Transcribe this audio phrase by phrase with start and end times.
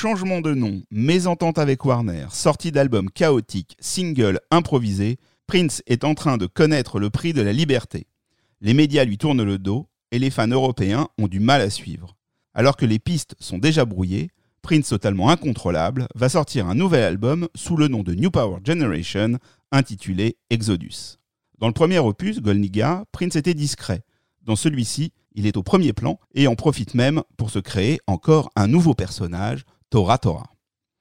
[0.00, 6.38] Changement de nom, mésentente avec Warner, sortie d'albums chaotiques, singles improvisés, Prince est en train
[6.38, 8.06] de connaître le prix de la liberté.
[8.62, 12.16] Les médias lui tournent le dos et les fans européens ont du mal à suivre.
[12.54, 14.30] Alors que les pistes sont déjà brouillées,
[14.62, 19.36] Prince totalement incontrôlable va sortir un nouvel album sous le nom de New Power Generation
[19.70, 21.18] intitulé Exodus.
[21.58, 24.00] Dans le premier opus, Golniga, Prince était discret.
[24.40, 28.50] Dans celui-ci, il est au premier plan et en profite même pour se créer encore
[28.56, 30.46] un nouveau personnage, Tora Tora.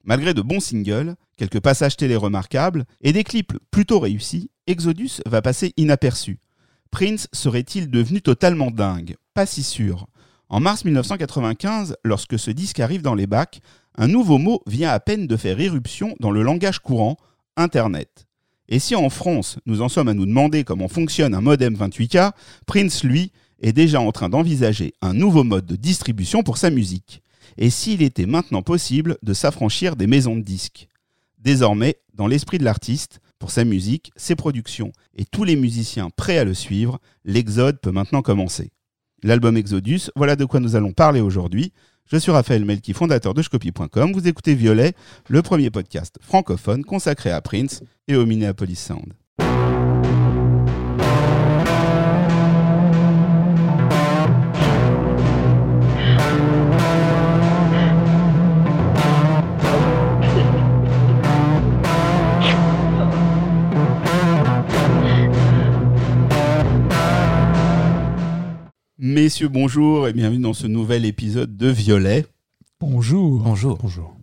[0.03, 5.43] Malgré de bons singles, quelques passages télé remarquables et des clips plutôt réussis, Exodus va
[5.43, 6.39] passer inaperçu.
[6.89, 9.15] Prince serait-il devenu totalement dingue?
[9.35, 10.07] Pas si sûr.
[10.49, 13.61] En mars 1995, lorsque ce disque arrive dans les bacs,
[13.95, 17.17] un nouveau mot vient à peine de faire irruption dans le langage courant,
[17.55, 18.25] Internet.
[18.69, 22.31] Et si en France, nous en sommes à nous demander comment fonctionne un modem 28K,
[22.65, 27.21] Prince, lui, est déjà en train d'envisager un nouveau mode de distribution pour sa musique.
[27.57, 30.87] Et s'il était maintenant possible de s'affranchir des maisons de disques
[31.39, 36.37] Désormais, dans l'esprit de l'artiste, pour sa musique, ses productions et tous les musiciens prêts
[36.37, 38.71] à le suivre, l'exode peut maintenant commencer.
[39.23, 41.71] L'album Exodus, voilà de quoi nous allons parler aujourd'hui.
[42.11, 44.11] Je suis Raphaël Melki, fondateur de Shcopy.com.
[44.13, 44.93] Vous écoutez Violet,
[45.27, 49.13] le premier podcast francophone consacré à Prince et au Minneapolis Sound.
[69.01, 72.25] Messieurs, bonjour et bienvenue dans ce nouvel épisode de Violet.
[72.81, 73.39] Bonjour.
[73.39, 73.77] Bonjour.
[73.77, 74.13] Bonjour.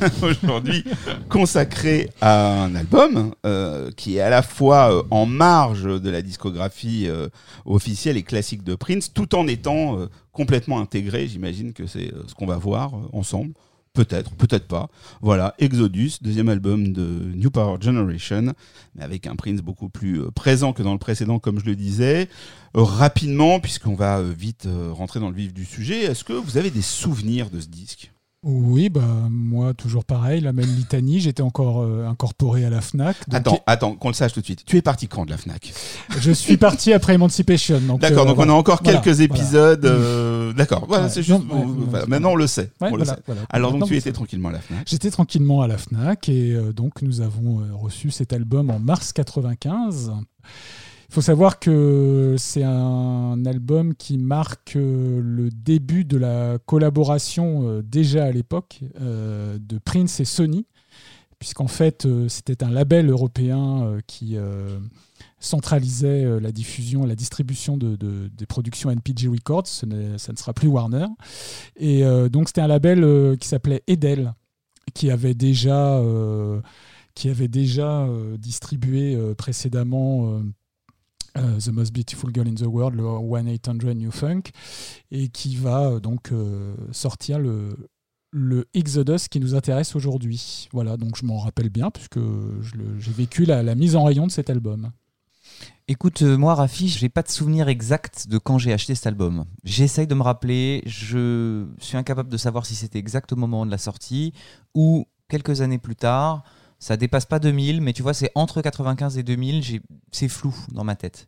[0.22, 0.84] Aujourd'hui
[1.30, 6.20] consacré à un album euh, qui est à la fois euh, en marge de la
[6.20, 7.28] discographie euh,
[7.64, 11.26] officielle et classique de Prince, tout en étant euh, complètement intégré.
[11.26, 13.54] J'imagine que c'est euh, ce qu'on va voir euh, ensemble.
[13.94, 14.88] Peut-être, peut-être pas.
[15.20, 18.54] Voilà, Exodus, deuxième album de New Power Generation,
[18.94, 21.74] mais avec un Prince beaucoup plus euh, présent que dans le précédent, comme je le
[21.74, 22.28] disais.
[22.74, 26.58] Rapidement, puisqu'on va euh, vite euh, rentrer dans le vif du sujet, est-ce que vous
[26.58, 28.12] avez des souvenirs de ce disque?
[28.44, 31.18] Oui, bah moi toujours pareil, la même litanie.
[31.18, 33.16] J'étais encore euh, incorporé à la Fnac.
[33.28, 34.64] donc Attends, attends, qu'on le sache tout de suite.
[34.64, 35.72] Tu es parti quand de la Fnac?
[36.20, 37.80] Je suis parti après Emancipation.
[37.80, 38.52] donc, D'accord, euh, donc voilà.
[38.52, 39.24] on a encore Voilà, quelques voilà.
[39.40, 39.84] épisodes.
[39.84, 41.40] euh, D'accord, voilà, Ouais, c'est juste.
[41.40, 42.70] ouais, maintenant on le sait.
[42.80, 43.16] On le sait.
[43.50, 44.84] Alors donc tu étais tranquillement à la Fnac.
[44.88, 50.12] J'étais tranquillement à la Fnac et donc nous avons reçu cet album en mars 95.
[51.10, 57.66] Il faut savoir que c'est un album qui marque euh, le début de la collaboration
[57.66, 60.66] euh, déjà à l'époque euh, de Prince et Sony,
[61.38, 64.36] puisqu'en fait c'était un label européen qui
[65.38, 69.68] centralisait la diffusion, la distribution de, de- des productions NPG Records.
[69.68, 71.06] Ça ne sera plus Warner.
[71.76, 74.34] Et donc c'était un label qui s'appelait Edel,
[74.94, 76.02] qui avait déjà,
[77.14, 80.40] qui avait déjà distribué précédemment
[81.38, 84.42] euh, The Most Beautiful Girl in the World, le 1-800 New Funk,
[85.10, 87.90] et qui va euh, donc euh, sortir le,
[88.30, 90.68] le Exodus qui nous intéresse aujourd'hui.
[90.72, 94.32] Voilà, donc je m'en rappelle bien, puisque je j'ai vécu la, mise en rayon de
[94.32, 94.90] cet album.
[95.88, 99.46] Écoute, moi, Rafi, j'ai pas de souvenir exact de quand j'ai acheté cet album.
[99.64, 103.70] J'essaye de me rappeler, je suis incapable de savoir si c'était exact au moment de
[103.70, 104.34] la sortie
[104.74, 106.44] ou quelques années plus tard.
[106.80, 109.80] Ça dépasse pas 2000, mais tu vois, c'est entre 95 et 2000, j'ai-
[110.12, 111.26] c'est flou dans ma tête.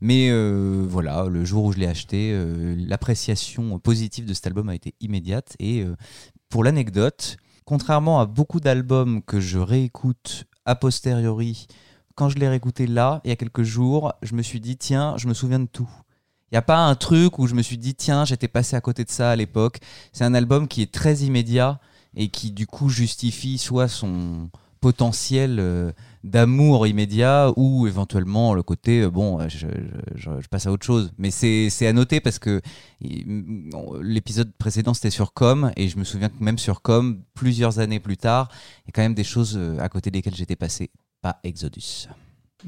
[0.00, 4.68] Mais euh, voilà, le jour où je l'ai acheté, euh, l'appréciation positive de cet album
[4.68, 5.56] a été immédiate.
[5.58, 5.96] Et euh,
[6.48, 11.66] pour l'anecdote, contrairement à beaucoup d'albums que je réécoute a posteriori,
[12.14, 15.14] quand je l'ai réécouté là, il y a quelques jours, je me suis dit, tiens,
[15.16, 15.88] je me souviens de tout.
[16.50, 18.80] Il n'y a pas un truc où je me suis dit, tiens, j'étais passé à
[18.80, 19.78] côté de ça à l'époque.
[20.12, 21.80] C'est un album qui est très immédiat
[22.14, 24.50] et qui, du coup, justifie soit son
[24.82, 25.92] potentiel euh,
[26.24, 31.12] d'amour immédiat ou éventuellement le côté, euh, bon, euh, je, passe à autre chose.
[31.18, 32.60] Mais c'est à noter parce que
[33.00, 38.00] l'épisode précédent, c'était sur Com et je me souviens que même sur Com, plusieurs années
[38.00, 38.48] plus tard,
[38.84, 40.90] il y a quand même des choses à côté desquelles j'étais passé
[41.22, 42.08] pas Exodus.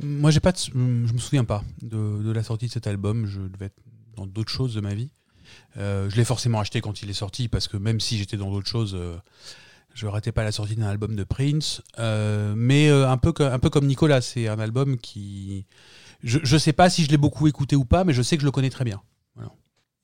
[0.00, 3.26] Moi, j'ai pas je me souviens pas de, la sortie de cet album.
[3.26, 3.82] Je devais être
[4.16, 5.10] dans d'autres choses de ma vie.
[5.76, 8.68] Je l'ai forcément acheté quand il est sorti parce que même si j'étais dans d'autres
[8.68, 8.96] choses,
[9.94, 11.80] je ratais pas la sortie d'un album de Prince.
[11.98, 15.66] Euh, mais euh, un, peu un peu comme Nicolas, c'est un album qui.
[16.22, 18.42] Je, je sais pas si je l'ai beaucoup écouté ou pas, mais je sais que
[18.42, 19.00] je le connais très bien.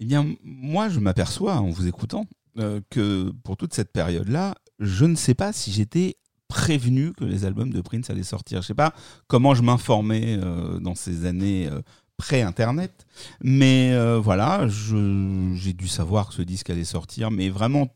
[0.03, 2.25] Eh bien, moi, je m'aperçois en vous écoutant
[2.59, 6.17] euh, que pour toute cette période-là, je ne sais pas si j'étais
[6.49, 8.63] prévenu que les albums de Prince allaient sortir.
[8.63, 8.95] Je sais pas
[9.27, 10.39] comment je m'informais
[10.81, 11.69] dans ces années
[12.17, 13.07] pré-internet,
[13.43, 17.89] mais voilà, j'ai dû savoir que ce disque allait sortir, mais vraiment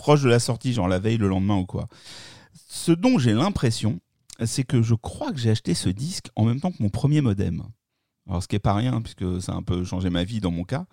[0.00, 1.86] proche de la sortie, genre la veille, le lendemain ou quoi.
[2.68, 4.00] Ce dont j'ai l'impression,
[4.46, 7.20] c'est que je crois que j'ai acheté ce disque en même temps que mon premier
[7.20, 7.62] modem.
[8.26, 10.50] Alors, ce qui est pas rien, puisque ça a un peu changé ma vie dans
[10.50, 10.86] mon cas.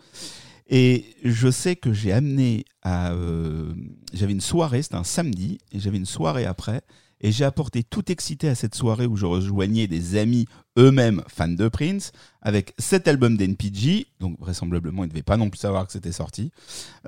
[0.67, 3.13] Et je sais que j'ai amené à.
[3.13, 3.73] euh,
[4.13, 6.81] j'avais une soirée, c'était un samedi, et j'avais une soirée après.
[7.21, 10.45] Et j'ai apporté tout excité à cette soirée où je rejoignais des amis
[10.77, 12.11] eux-mêmes fans de Prince
[12.41, 16.11] avec cet album d'NPG, donc vraisemblablement ils ne devaient pas non plus savoir que c'était
[16.11, 16.51] sorti,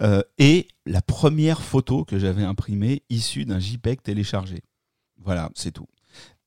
[0.01, 4.63] euh, et la première photo que j'avais imprimée issue d'un JPEG téléchargé.
[5.23, 5.87] Voilà, c'est tout.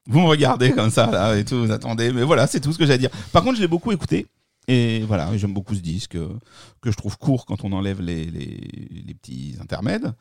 [0.06, 2.78] Vous me regardez comme ça là et tout, vous attendez, mais voilà, c'est tout ce
[2.78, 3.10] que j'ai à dire.
[3.32, 4.26] Par contre, je l'ai beaucoup écouté.
[4.68, 6.16] Et voilà, j'aime beaucoup ce disque
[6.80, 8.60] que je trouve court quand on enlève les, les,
[9.06, 10.14] les petits intermèdes,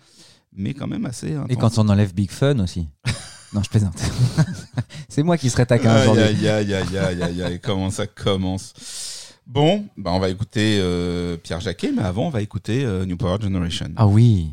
[0.51, 1.38] mais quand même assez.
[1.49, 2.88] Et quand on enlève Big Fun aussi.
[3.53, 4.00] non, je plaisante.
[5.09, 6.48] c'est moi qui serais taquin Aïe, aujourd'hui.
[6.48, 8.74] aïe, aïe, aïe, aïe, aïe, aïe, comment ça commence?
[9.48, 13.18] Bon, bah on va écouter euh, Pierre Jacquet, mais avant, on va écouter euh, New
[13.18, 13.89] Power Generation.
[13.98, 14.51] Ah oui.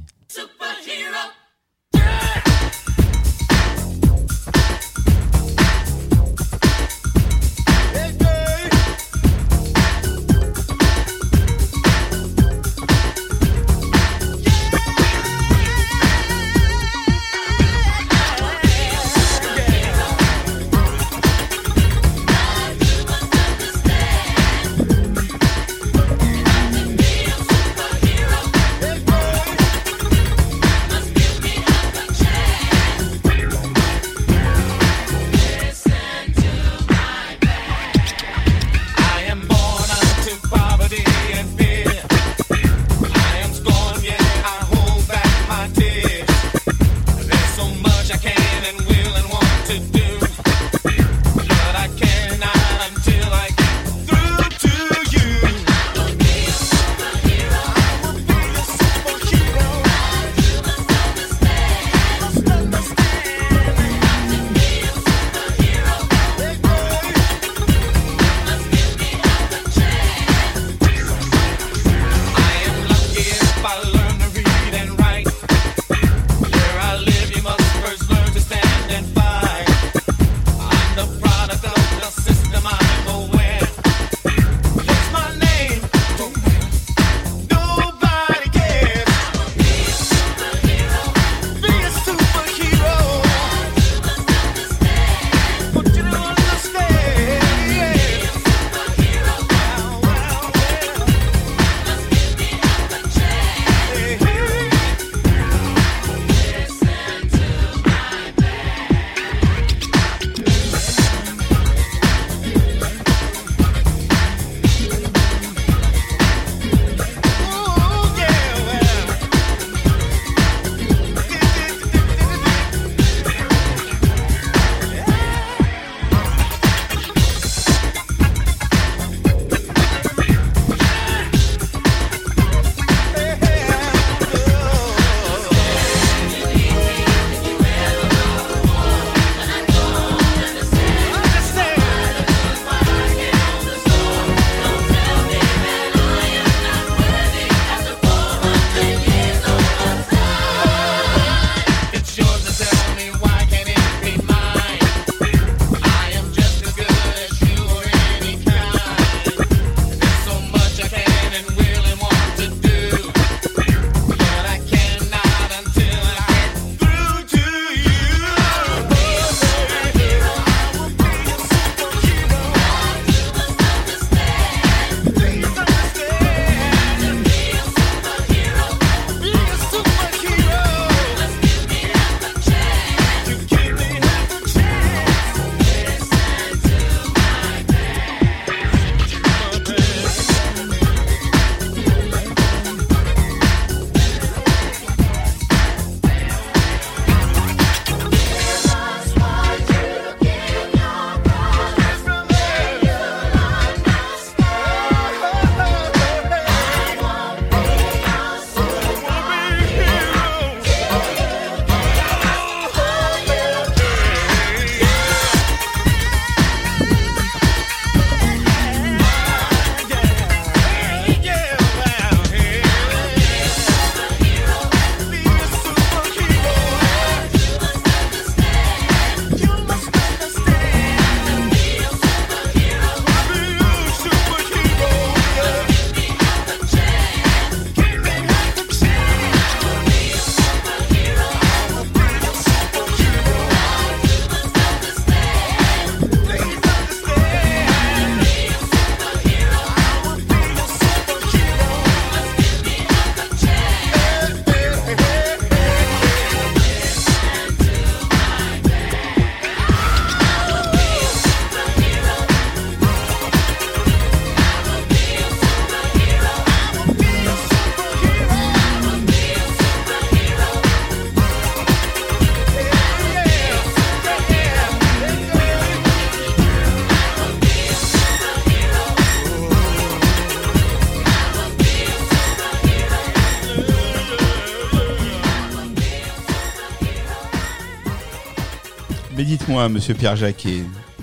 [289.69, 290.63] Monsieur Pierre Jacquet,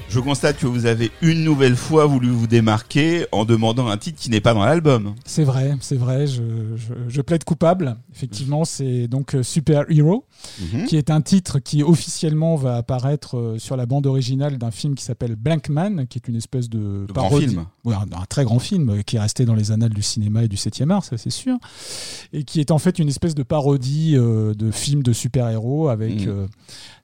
[0.10, 4.18] je constate que vous avez une nouvelle fois voulu vous démarquer en demandant un titre
[4.20, 5.14] qui n'est pas dans l'album.
[5.26, 6.42] C'est vrai, c'est vrai, je,
[6.76, 7.98] je- je plaide coupable.
[8.14, 10.24] Effectivement, c'est donc euh, Super Hero,
[10.74, 10.86] Mhm.
[10.86, 14.96] qui est un titre qui officiellement va apparaître euh, sur la bande originale d'un film
[14.96, 17.66] qui s'appelle Blank Man, qui est une espèce de, De grand film.
[17.84, 20.44] Ouais, un, un très grand film euh, qui est resté dans les annales du cinéma
[20.44, 21.58] et du 7e art, ça c'est sûr.
[22.34, 26.22] Et qui est en fait une espèce de parodie euh, de film de super-héros avec
[26.22, 26.28] Mhm.
[26.30, 26.48] euh,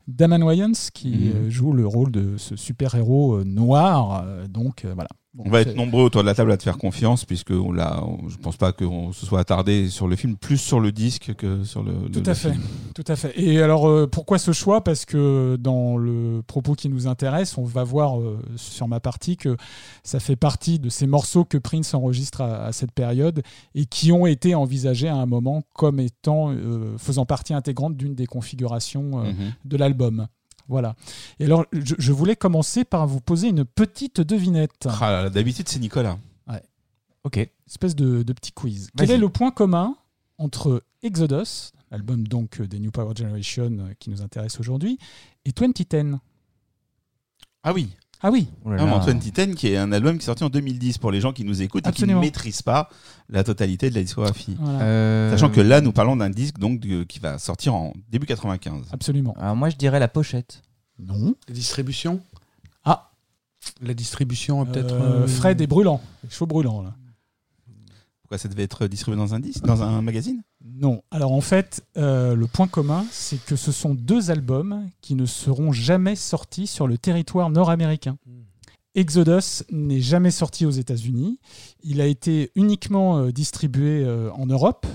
[0.08, 1.50] Damon Wayans qui Mhm.
[1.50, 4.26] joue le rôle de ce super-héros noir.
[4.50, 5.10] donc voilà.
[5.34, 7.72] Bon, On va être nombreux autour de la table à te faire confiance, puisque on
[7.72, 11.34] l'a, je pense pas qu'on se soit attardé sur le film, plus sur le disque
[11.36, 12.52] que sur le, Tout le à fait.
[12.52, 12.62] film.
[12.94, 13.32] Tout à fait.
[13.42, 14.84] Et alors, euh, pourquoi ce choix?
[14.84, 19.38] Parce que dans le propos qui nous intéresse, on va voir euh, sur ma partie
[19.38, 19.56] que
[20.04, 23.42] ça fait partie de ces morceaux que Prince enregistre à, à cette période
[23.74, 28.16] et qui ont été envisagés à un moment comme étant euh, faisant partie intégrante d'une
[28.16, 29.54] des configurations Mhm.
[29.64, 30.28] de l'album.
[30.72, 30.96] Voilà.
[31.40, 35.80] Et alors, je, je voulais commencer par vous poser une petite devinette, Ah D'habitude, c'est
[35.80, 36.18] Nicolas.
[37.24, 37.38] Ok.
[37.68, 38.90] espèce de, de petit quiz.
[38.98, 39.96] Quel est le point commun
[40.40, 44.98] entre Exodus, album donc euh, des New Power Generation euh, qui nous intéresse aujourd'hui,
[45.46, 46.18] et 2010
[47.62, 47.90] Ah oui,
[48.24, 48.98] Ah oui, Oh là mais là.
[48.98, 51.44] en 2010, qui est un album qui est sorti en 2010 pour les gens qui
[51.44, 52.20] nous écoutent et Absolument.
[52.20, 52.88] qui ne maîtrisent pas
[53.30, 54.56] la totalité de la discographie.
[54.60, 54.82] voilà.
[54.82, 58.28] Euh, Sachant que là, nous parlons d'un disque donc de- qui va sortir en début
[58.28, 58.86] 95.
[58.92, 59.36] absolument.
[59.40, 60.62] Alors moi je dirais la pochette.
[61.00, 61.34] Non.
[61.48, 62.22] La distribution?
[62.86, 63.12] Ah.
[63.82, 64.94] La distribution, peut-être.
[64.94, 66.00] Euh, euh, Fred est brûlant,
[66.30, 66.94] chaud brûlant là.
[68.22, 70.42] Pourquoi ça devait être distribué dans un disque, dans un magazine?
[70.64, 71.02] Non.
[71.12, 75.26] Alors en fait, euh, le point commun, c'est que ce sont deux albums qui ne
[75.26, 78.18] seront jamais sortis sur le territoire nord-américain.
[78.94, 81.40] Exodus n'est jamais sorti aux États-Unis.
[81.84, 84.86] Il a été uniquement euh, distribué euh, en Europe,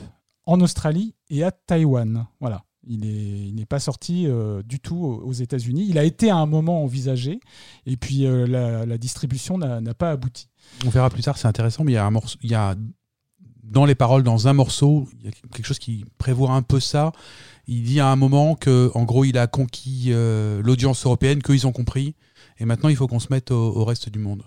[0.45, 2.27] en Australie et à Taïwan.
[2.41, 2.65] Voilà.
[2.89, 5.87] Il est- il n'est pas sorti euh, du tout aux États-Unis.
[5.89, 7.41] Il a été à un moment envisagé
[7.87, 10.49] et puis euh, la, la distribution n'a n'a pas abouti.
[10.85, 12.39] On verra plus tard, c'est intéressant, mais il y a un morceau.
[12.43, 12.77] Il y a,
[13.71, 16.81] dans les paroles, dans un morceau, il y a quelque chose qui prévoit un peu
[16.81, 17.13] ça.
[17.67, 21.67] Il dit à un moment que, en gros, il a conquis euh, l'audience européenne, qu'ils
[21.67, 22.15] ont compris,
[22.59, 24.45] et maintenant il faut qu'on se mette au, reste du monde.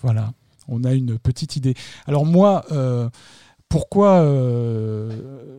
[0.00, 0.32] Voilà,
[0.68, 1.74] on a une petite idée.
[2.06, 3.08] Alors moi, euh,
[3.72, 5.10] pourquoi euh,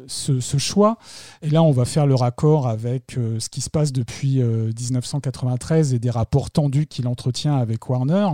[0.06, 0.98] ce, choix.
[1.42, 4.68] Et là, on va faire le raccord avec euh, ce qui se passe depuis euh,
[4.80, 8.28] 1993 et des rapports tendus qu'il entretient avec Warner.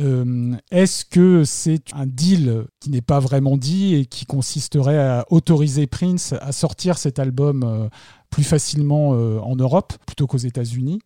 [0.00, 5.26] Euh, Est-ce que c'est un deal qui n'est pas vraiment dit et qui consisterait à
[5.30, 7.88] autoriser Prince à sortir cet album euh,
[8.30, 11.00] plus facilement euh, en Europe plutôt qu'aux États-Unis?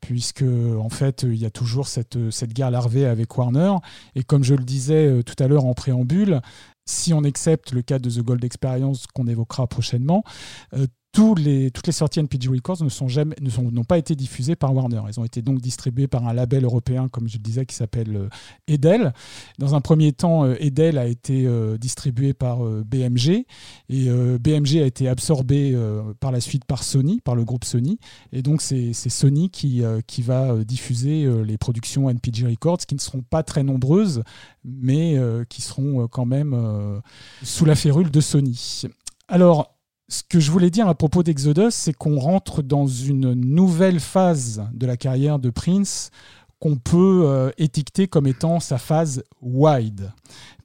[0.00, 3.74] Puisque en fait il y a toujours cette, cette guerre larvée avec Warner.
[4.16, 6.40] Et comme je le disais euh, tout à l'heure en préambule
[6.86, 10.24] si on accepte le cas de The Gold Experience qu'on évoquera prochainement
[10.74, 10.86] euh,
[11.36, 14.56] les, toutes les sorties NPG Records ne sont jamais ne sont n'ont pas été diffusées
[14.56, 15.02] par Warner.
[15.08, 18.16] Elles ont été donc distribuées par un label européen, comme je le disais, qui s'appelle
[18.16, 18.28] euh,
[18.66, 19.12] Edel.
[19.58, 23.44] Dans un premier temps, euh, Edel a été euh, distribué par BMG
[23.88, 25.76] et BMG a été absorbé
[26.20, 27.98] par la suite par Sony, par le groupe Sony.
[28.32, 33.00] Et donc c'est c'est Sony qui, qui va diffuser les productions NPG Records, qui ne
[33.00, 34.22] seront pas très nombreuses,
[34.64, 37.02] mais qui seront quand même
[37.42, 38.84] sous la férule de Sony.
[39.28, 39.74] Alors,
[40.12, 44.62] ce que je voulais dire à propos d'Exodus, c'est qu'on rentre dans une nouvelle phase
[44.74, 46.10] de la carrière de Prince
[46.60, 50.12] qu'on peut euh, étiqueter comme étant sa phase wide,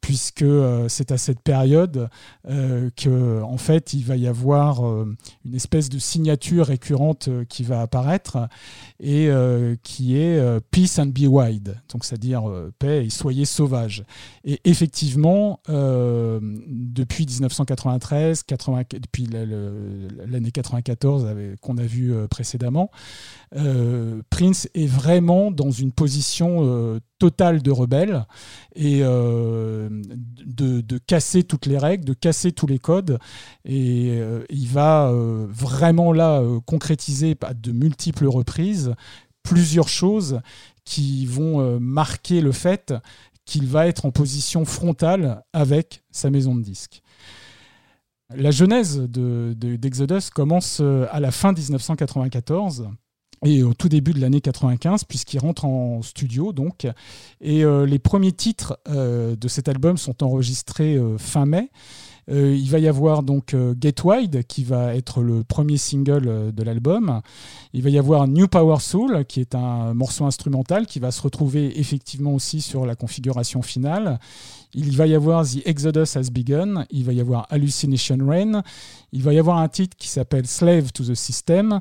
[0.07, 2.07] puisque euh, c'est à cette période
[2.49, 7.43] euh, que, en fait, il va y avoir euh, une espèce de signature récurrente euh,
[7.43, 8.37] qui va apparaître
[9.01, 9.29] et
[9.83, 12.43] qui est Peace and be wide, donc c'est-à-dire
[12.79, 14.03] paix et soyez sauvages.
[14.43, 22.89] Et effectivement, depuis 1993, 80 depuis l'année 94 avec- qu'on a vu précédemment,
[24.31, 28.25] Prince est vraiment dans une position totale de rebelle
[28.75, 29.89] et euh,
[30.45, 33.19] de, casser toutes les règles, de casser tous les codes.
[33.65, 38.93] Et euh, il va euh, vraiment là concrétiser à de multiples reprises
[39.43, 40.41] plusieurs choses
[40.83, 42.93] qui vont marquer le fait
[43.45, 47.01] qu'il va être en position frontale avec sa maison de disques.
[48.35, 52.89] La genèse de- de- d'Exodus commence à la fin 1994
[53.45, 56.87] et au tout début de l'année 95 puisqu'il rentre en studio donc.
[57.41, 61.69] Et euh, les premiers titres euh, de cet album sont enregistrés euh, fin mai.
[62.29, 67.21] Il va y avoir donc Get Wide qui va être le premier single de l'album.
[67.71, 71.21] Il va y avoir New Power Soul qui est un morceau instrumental qui va se
[71.21, 74.19] retrouver effectivement aussi sur la configuration finale.
[74.73, 78.61] Il va y avoir The Exodus Has Begun, il va y avoir Hallucination Rain,
[79.13, 81.79] il va y avoir un titre qui s'appelle Slave to the System,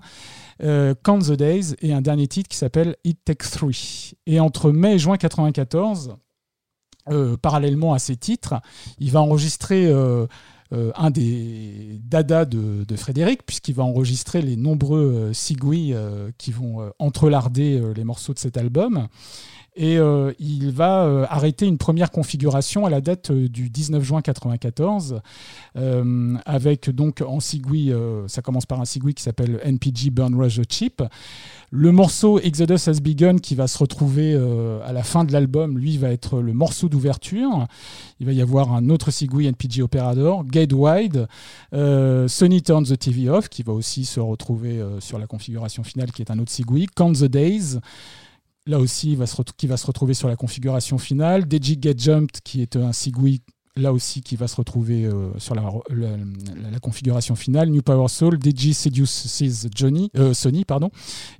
[0.61, 4.15] Count the Days et un dernier titre qui s'appelle It Takes Three.
[4.27, 6.17] Et entre mai et juin 94,
[7.09, 8.55] euh, parallèlement à ces titres,
[8.99, 10.27] il va enregistrer euh,
[10.73, 15.95] euh, un des dada de, Frédéric, puisqu'il va enregistrer les nombreux sigouis
[16.39, 19.07] qui vont entrelarder les morceaux de cet album
[19.76, 24.02] et euh, il va euh, arrêter une première configuration à la date euh, du 19
[24.02, 25.21] juin 1994
[26.47, 27.92] avec donc en Sigui,
[28.28, 31.02] ça commence par un Sigui qui s'appelle NPG Burn Rush Chip.
[31.71, 34.35] Le morceau Exodus Has Begun qui va se retrouver
[34.87, 37.66] à la fin de l'album, lui va être le morceau d'ouverture.
[38.21, 41.28] Il va y avoir un autre Sigui NPG Operador, Gate Wide,
[41.73, 46.23] Sony Turn the TV Off qui va aussi se retrouver sur la configuration finale qui
[46.23, 47.78] est un autre Sigui, Count the Days
[48.66, 51.46] là aussi, va se qui va se retrouver sur la configuration finale.
[51.46, 53.42] Deji Get Jumped, qui est un Sigui,
[53.76, 55.62] là aussi, qui va se retrouver euh, sur la,
[56.80, 57.70] configuration finale.
[57.70, 60.90] New Power Soul, Deji Seduces Johnny, euh, Sony, pardon.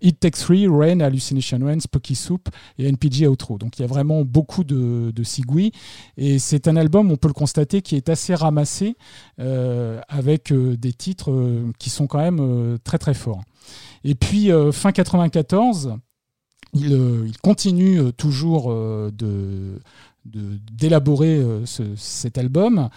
[0.02, 3.59] It Takes Three, Rain, Hallucination Rain, Spooky Soup et NPG Outro.
[3.59, 5.73] Donc il y a vraiment beaucoup de, de Sigui.
[6.16, 8.97] Et c'est un album, on peut le constater, qui est assez ramassé,
[9.40, 11.33] euh, avec des titres
[11.78, 13.42] qui sont quand même très très forts.
[14.04, 15.97] Et puis, fin 94,
[16.85, 19.80] euh, il, continue euh, toujours euh, de
[20.73, 21.41] d'élaborer
[21.95, 22.89] cet album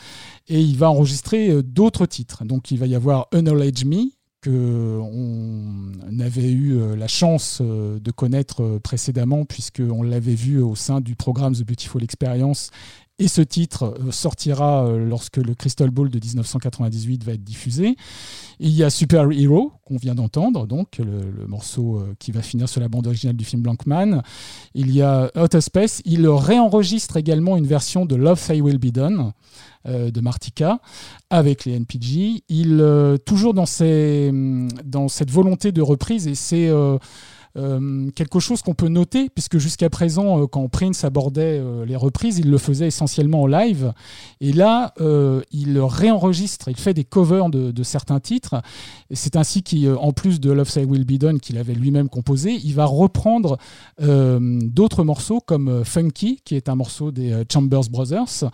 [0.47, 2.43] et il va enregistrer d'autres titres.
[2.43, 4.09] Donc il va y avoir Unknowledge Me
[4.41, 11.15] que on avait eu la chance de connaître précédemment puisqu'on l'avait vu au sein du
[11.15, 12.71] programme The Beautiful Experience
[13.19, 17.95] et ce titre euh, sortira euh, lorsque le Crystal Ball de 1998 va être diffusé.
[18.59, 22.69] il y a Super Hero, qu'on vient d'entendre, donc le, morceau euh, qui va finir
[22.69, 24.23] sur la bande originale du film Blankman.
[24.73, 26.01] Il y a Outer Space.
[26.05, 29.33] Il réenregistre également une version de Love Say Will Be Done
[29.85, 30.79] de Martika
[31.29, 32.43] avec les NPG.
[32.49, 33.65] Il, toujours dans,
[34.85, 36.69] dans cette volonté de reprise, et c'est
[37.55, 42.37] quelque chose qu'on peut noter, puisque jusqu'à présent, euh, quand Prince abordait euh, les reprises,
[42.37, 43.93] il le faisait essentiellement en live.
[44.41, 44.93] Et là,
[45.51, 48.61] il réenregistre, il fait des covers de, certains titres.
[49.09, 52.59] Et c'est ainsi qu'en plus de Love Say Will Be Done, qu'il avait lui-même composé,
[52.63, 53.57] il va reprendre
[53.99, 58.49] d'autres morceaux comme Funky, qui est un morceau des Chambers Brothers.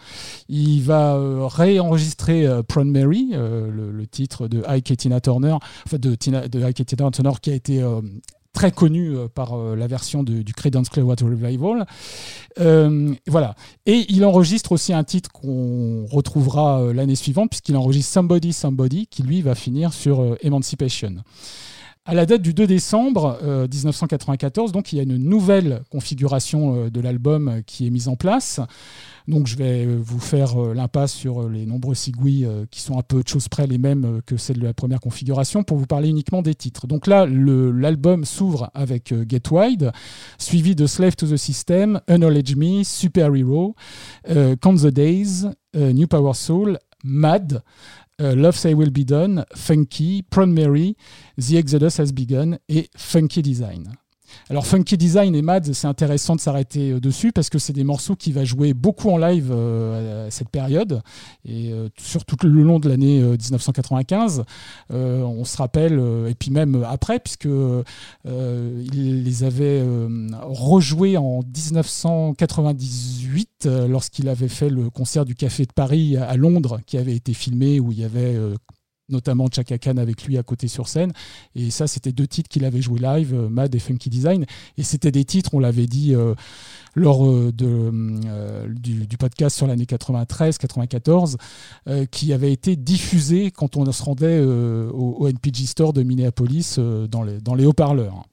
[0.50, 6.16] Il va réenregistrer Prone Mary, le, titre de Ike Tina Turner, enfin de,
[6.64, 7.84] Ike Tina Turner, qui a été
[8.56, 11.86] très connu euh, par euh, la version du Creedence Clearwater Revival.
[12.60, 13.54] Euh, voilà.
[13.86, 19.22] Et il enregistre aussi un titre qu'on retrouvera l'année suivante, puisqu'il enregistre Somebody Somebody, qui
[19.22, 21.18] lui va finir sur Emancipation.
[22.06, 27.02] À la date du 2 décembre 1994, donc il y a une nouvelle configuration de
[27.02, 28.62] l'album qui est mise en place.
[29.28, 32.98] Donc je vais euh, vous faire euh, l'impasse sur euh, les nombreux Sigui qui sont
[32.98, 35.86] un peu de choses près les mêmes que celles de la première configuration pour vous
[35.86, 36.88] parler uniquement des titres.
[36.88, 39.92] Donc là, l'album s'ouvre avec Get Wide,
[40.38, 43.76] suivi de Slave to the System, Unknowledge Me, Super Hero,
[44.62, 47.64] Count the Days, New Power Soul, Mad,
[48.20, 50.96] Love Say Will Be Done, Funky, Prone Mary,
[51.38, 53.96] The Exodus Has Begun et Funky Design.
[54.50, 57.84] Alors Funky Design et Mad, c'est intéressant de s'arrêter euh, dessus parce que c'est des
[57.84, 61.02] morceaux qui va jouer beaucoup en live euh, à cette période
[61.46, 64.44] et euh, surtout le long de l'année 1995.
[64.90, 67.48] on se rappelle et puis même après puisque
[68.26, 69.84] il les avait
[70.42, 76.98] rejoués en 1998 lorsqu'il avait fait le concert du Café de Paris à Londres qui
[76.98, 78.38] avait été filmé où il y avait
[79.10, 81.12] notamment Chaka Khan avec lui à côté sur scène.
[81.56, 84.46] Et ça, c'était deux titres qu'il avait joué live, euh, Mad et Funky Design.
[84.78, 86.34] Et c'était des titres, on l'avait dit euh,
[86.96, 91.36] lors euh, du, podcast sur l'année 93-94,
[92.12, 97.40] qui avaient été diffusés quand on se rendait au, NPG Store de Minneapolis dans les,
[97.40, 98.24] dans les haut-parleurs.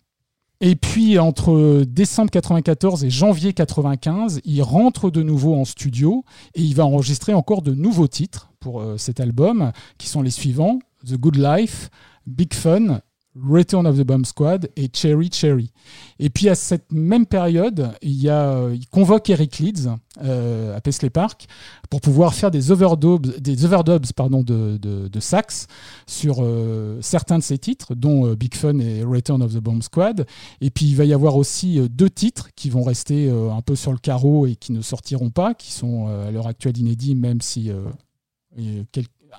[0.60, 6.62] Et puis entre décembre 94 et janvier 95, il rentre de nouveau en studio et
[6.62, 10.78] il va enregistrer encore de nouveaux titres pour euh, cet album, qui sont les suivants
[11.06, 11.90] The Good Life,
[12.26, 13.00] Big Fun
[13.34, 15.70] Return of the Bomb Squad et Cherry Cherry.
[16.18, 19.88] Et puis à cette même période, il, y a, il convoque Eric Leeds
[20.22, 21.46] euh, à Paisley Park
[21.88, 25.66] pour pouvoir faire des overdubs, des overdubs pardon, de, de, sax
[26.06, 29.82] sur euh, certains de ses titres, dont euh, Big Fun et Return of the Bomb
[29.82, 30.26] Squad.
[30.60, 33.92] Et puis il va y avoir aussi deux titres qui vont rester un peu sur
[33.92, 37.70] le carreau et qui ne sortiront pas, qui sont à l'heure actuelle inédits, même si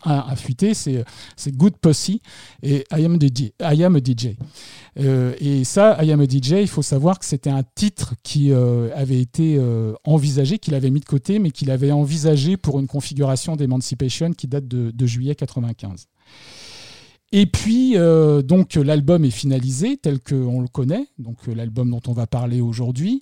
[0.04, 1.06] a, fuité, c'est
[1.48, 2.22] Good Pussy
[2.62, 4.36] et I Am, DJ, I am a DJ.
[5.00, 8.52] Euh, et ça, I Am a DJ, il faut savoir que c'était un titre qui
[8.52, 12.80] euh, avait été euh, envisagé, qu'il avait mis de côté, mais qu'il avait envisagé pour
[12.80, 16.08] une configuration d'Emancipation qui date de, de juillet 95.
[17.36, 17.96] Et puis,
[18.44, 23.22] donc, l'album est finalisé tel qu'on le connaît, donc l'album dont on va parler aujourd'hui.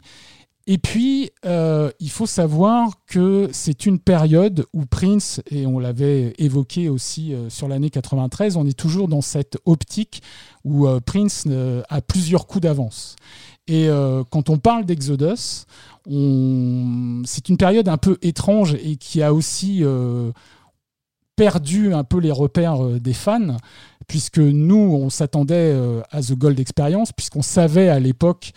[0.71, 6.33] Et puis, euh, il faut savoir que c'est une période où Prince, et on l'avait
[6.37, 10.23] évoqué aussi euh, sur l'année 93, on est toujours dans cette optique
[10.63, 11.45] où euh, Prince
[11.89, 13.17] a plusieurs coups d'avance.
[13.67, 13.89] Et
[14.31, 15.65] quand on parle d'Exodus,
[16.05, 19.83] c'est une période un peu étrange et qui a aussi
[21.37, 23.55] perdu un peu les repères des fans,
[24.07, 25.73] puisque nous, on s'attendait
[26.11, 28.51] à The Gold Experience, puisqu'on savait à l'époque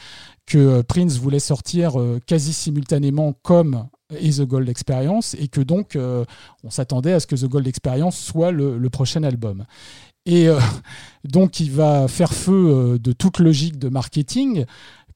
[0.47, 5.61] que euh, Prince voulait sortir euh, quasi simultanément comme et The Gold Experience et que
[5.61, 6.25] donc euh,
[6.63, 9.65] on s'attendait à ce que The Gold Experience soit le, prochain album.
[10.27, 10.47] Et
[11.25, 14.67] donc il va faire feu de toute logique de marketing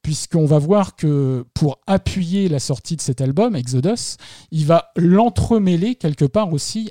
[0.01, 4.17] puisqu'on va voir que pour appuyer la sortie de cet album, Exodus,
[4.51, 6.89] il va l'entremêler quelque part aussi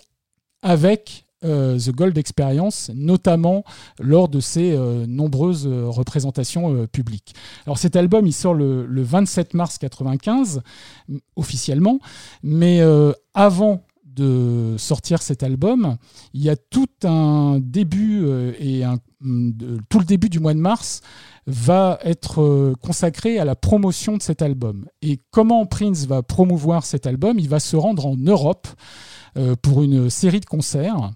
[0.62, 3.64] avec The Gold Experience, notamment
[4.01, 7.35] lors de ses euh, nombreuses euh, représentations publiques.
[7.66, 10.62] Alors cet album, il sort le, 27 mars 95,
[11.37, 12.01] officiellement,
[12.42, 12.81] mais
[13.35, 15.96] avant de sortir cet album,
[16.35, 18.27] il y a tout un début
[18.59, 18.83] et
[19.88, 21.01] tout le début du mois de mars
[21.46, 24.87] va être consacré à la promotion de cet album.
[25.03, 27.38] Et comment Prince va promouvoir cet album?
[27.38, 28.66] Il va se rendre en Europe
[29.62, 31.12] pour une série de concerts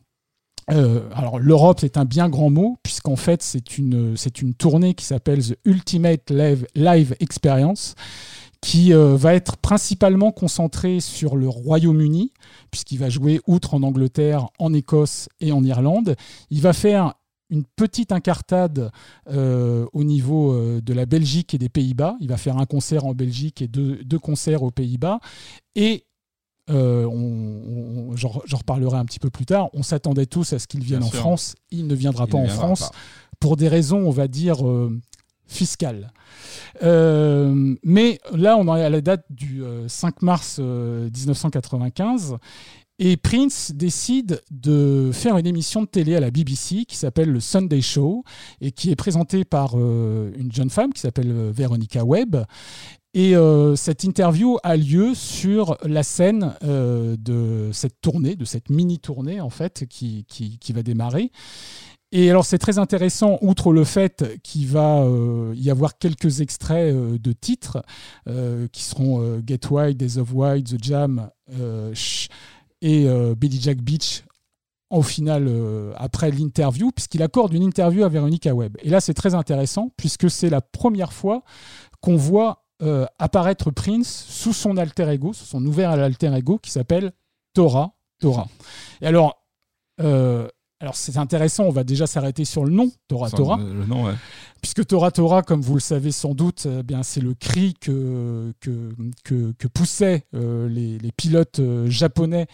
[0.71, 4.95] euh, alors l'Europe c'est un bien grand mot puisqu'en fait c'est une, c'est une tournée
[4.95, 7.95] qui s'appelle The Ultimate Live, Experience
[8.61, 12.33] qui euh, va être principalement concentrée sur le Royaume-Uni
[12.71, 16.15] puisqu'il va jouer outre en Angleterre, en Écosse et en Irlande.
[16.51, 17.15] Il va faire
[17.51, 18.93] une petite incartade
[19.31, 22.17] euh, au niveau de la Belgique et des Pays-Bas.
[22.21, 25.19] Il va faire un concert en Belgique et deux, deux concerts aux Pays-Bas.
[25.75, 26.07] Et
[26.71, 29.69] euh, on, j'en reparlerai un petit peu plus tard.
[29.73, 31.55] On s'attendait tous à ce qu'il vienne en France.
[31.71, 32.91] Il ne viendra pas en France
[33.41, 35.01] pour des raisons, on va dire, euh,
[35.47, 36.13] fiscales.
[36.83, 42.37] Euh, mais là, on est à la date du 5 mars 1995.
[42.99, 47.41] Et Prince décide de faire une émission de télé à la BBC qui s'appelle le
[47.41, 48.23] Sunday Show
[48.61, 52.45] et qui est présentée par une jeune femme qui s'appelle Veronica Webb.
[53.15, 58.71] Et euh, cette interview a lieu sur la scène euh, de cette tournée, de cette
[58.71, 61.31] mini-tournée en fait, qui, qui, va démarrer.
[62.11, 66.95] Et alors c'est très intéressant, outre le fait qu'il va euh, y avoir quelques extraits
[66.95, 67.83] de titres
[68.73, 71.31] qui seront Get Wild, Days of Wild, The Jam
[72.81, 74.25] et Billy Jack Beach
[74.89, 75.51] au final
[75.97, 78.77] après l'interview, puisqu'il accorde une interview à Veronica Webb.
[78.83, 81.43] Et là, c'est très intéressant, puisque c'est la première fois
[82.01, 86.71] qu'on voit euh, apparaître Prince sous son alter ego, sous son nouvel alter ego qui
[86.71, 87.13] s'appelle
[87.55, 87.95] Torah.
[88.21, 88.49] Torah.
[89.01, 89.45] Et alors,
[90.01, 90.49] euh,
[90.81, 93.57] alors c'est intéressant, on va déjà s'arrêter sur le nom, Torah Torah.
[93.57, 94.15] Le nom, ouais.
[94.63, 98.55] Puisque Torah Torah, comme vous le savez sans doute, eh bien c'est le cri que,
[98.61, 102.47] que, poussaient euh, les, les, pilotes euh, japonais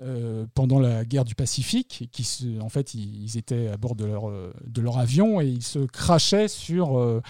[0.00, 4.30] euh, pendant la guerre du Pacifique, qui en fait ils, étaient à bord de leur,
[4.64, 7.20] de leur avion et ils se crachaient sur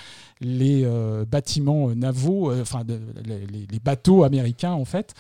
[0.43, 0.87] les
[1.27, 2.83] bâtiments navaux, enfin
[3.25, 5.15] les, bateaux américains en fait.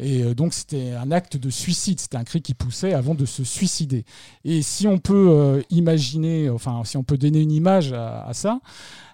[0.00, 3.44] Et donc c'était un acte de suicide, c'était un cri qui poussait avant de se
[3.44, 4.04] suicider.
[4.44, 8.57] Et si on peut imaginer, enfin si on peut donner une image à ça,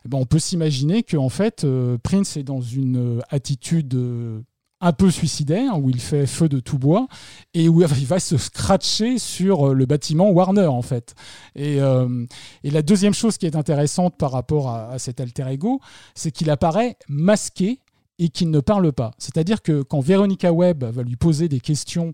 [0.05, 3.95] eh ben, on peut s'imaginer que en fait, euh, Prince est dans une euh, attitude
[3.95, 4.41] euh,
[4.81, 7.09] un peu suicidaire, où il fait feu de tout bois,
[7.55, 11.15] et où il va se scratcher sur le bâtiment Warner, en fait.
[11.55, 15.81] Et, la deuxième chose qui est intéressante par rapport à, cet alter ego,
[16.15, 17.81] c'est qu'il apparaît masqué
[18.19, 19.13] et qu'il ne parle pas.
[19.17, 22.13] C'est-à-dire que quand Veronica Webb va lui poser des questions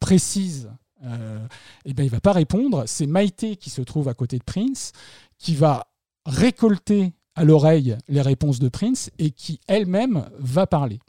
[0.00, 0.70] précises,
[1.04, 2.82] eh ben, il ne va pas répondre.
[2.86, 4.90] C'est Maïté qui se trouve à côté de Prince,
[5.38, 5.86] qui va
[6.26, 11.00] récolter à l'oreille les réponses de Prince et qui elle-même va parler.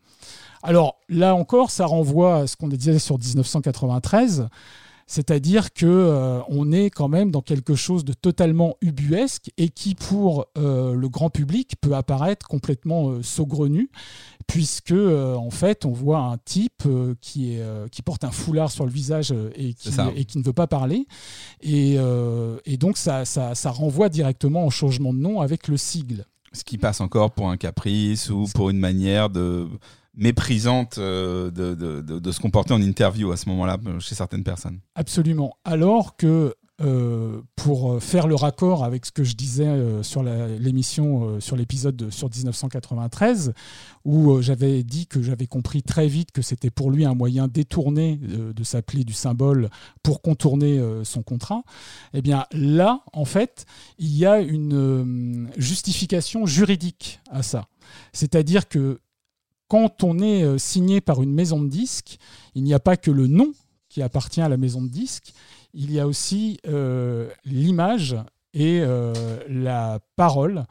[0.62, 4.48] Alors là encore, ça renvoie à ce qu'on disait sur 1993,
[5.08, 9.96] c'est-à-dire que euh, on est quand même dans quelque chose de totalement ubuesque et qui,
[9.96, 13.90] pour euh, le grand public, peut apparaître complètement euh, saugrenu,
[14.48, 16.84] puisque en fait, on voit un type
[17.22, 20.54] qui, est, qui porte un foulard sur le visage et qui, et qui ne veut
[20.54, 21.08] pas parler,
[21.62, 21.98] et,
[22.78, 26.26] donc ça, ça, renvoie directement au changement de nom avec le sigle.
[26.52, 29.68] Ce qui passe encore pour un caprice ou pour une manière de
[30.16, 34.44] méprisante euh, de, de, de, se comporter en interview à ce moment-là euh, chez certaines
[34.44, 34.80] personnes.
[34.96, 35.58] Absolument.
[35.66, 39.70] Alors que euh, pour faire le raccord avec ce que je disais
[40.04, 43.54] sur l'émission, sur l'épisode de- sur 1993,
[44.06, 48.18] où j'avais dit que j'avais compris très vite que c'était pour lui un moyen détourné
[48.18, 49.70] de s'appeler du symbole
[50.02, 51.64] pour contourner son contrat,
[52.14, 53.66] eh bien là, en fait,
[54.00, 57.68] il y a une justification juridique à ça.
[58.14, 59.00] C'est-à-dire que
[59.74, 62.20] quand on est euh, signé par une maison de disques,
[62.54, 63.54] il n'y a pas que le nom
[63.90, 65.34] qui appartient à la maison de disques,
[65.74, 68.16] il y a aussi euh, l'image
[68.54, 70.66] et euh, la parole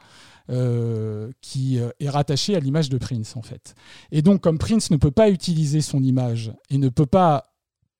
[1.41, 3.75] qui est rattachée à l'image de Prince en fait.
[4.11, 7.53] Et donc comme Prince ne peut pas utiliser son image et ne peut pas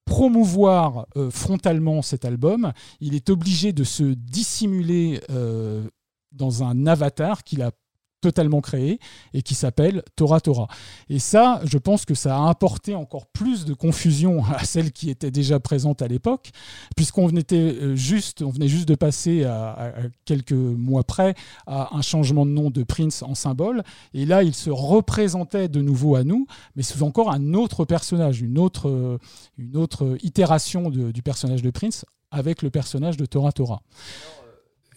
[0.04, 5.22] promouvoir frontalement cet album, il est obligé de se dissimuler
[6.34, 7.72] dans un avatar qu'il a
[8.24, 9.00] totalement créé
[9.34, 10.68] et qui s'appelle Tora Tora.
[11.10, 15.10] Et ça, je pense que ça a apporté encore plus de confusion à celle qui
[15.10, 16.52] était déjà présente à l'époque,
[16.96, 21.36] puisqu'on venait euh, juste, on venait juste de passer à, quelques mois près
[21.68, 23.84] à un changement de nom de Prince en symbole,
[24.14, 28.42] et là, il se représentait de nouveau à nous, mais sous encore un autre personnage,
[28.42, 29.20] une autre,
[29.58, 33.82] une autre itération du personnage de Prince avec le personnage de Tora Tora.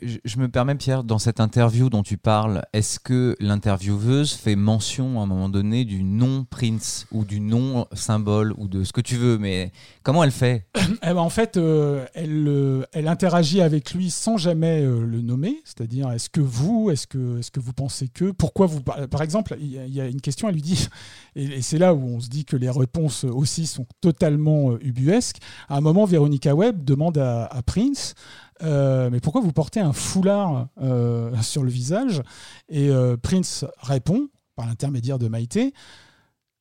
[0.02, 5.20] Je, me permets, Pierre, dans cette interview dont tu parles, est-ce que l'intervieweuse fait mention
[5.20, 9.00] à un moment donné du nom Prince ou du nom symbole ou de ce que
[9.00, 10.66] tu veux, mais comment elle fait?
[11.02, 15.22] Eh ben, en fait, euh, elle, euh, elle interagit avec lui sans jamais euh, le
[15.22, 19.70] nommer, c'est-à-dire est-ce que vous, est-ce que, vous pensez que, pourquoi vous, par exemple, il
[19.70, 20.88] y, a- une question, elle lui dit,
[21.36, 25.38] et, c'est là où on se dit que les réponses aussi sont totalement ubuesques.
[25.68, 28.14] À un moment, Véronica Webb demande à Prince.
[28.62, 32.22] Euh, mais pourquoi vous portez un foulard euh, sur le visage?
[32.68, 35.72] Et euh, Prince répond, par l'intermédiaire de Maïté,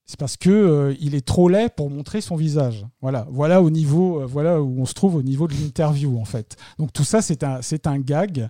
[0.05, 2.85] c'est parce que il est trop laid pour montrer son visage.
[3.01, 6.57] Voilà, voilà au niveau, voilà où on se trouve au niveau de l'interview en fait.
[6.77, 8.49] Donc tout ça c'est un, c'est un gag.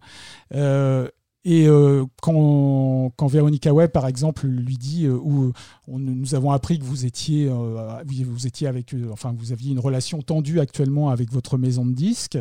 [1.46, 5.52] Euh, et euh, quand, quand Véronica Webb, par exemple, lui dit, euh, ou
[5.88, 9.72] on- nous avons appris que vous étiez, euh, vous, étiez avec, euh, enfin, vous aviez
[9.72, 12.38] une relation tendue actuellement avec votre maison de disques,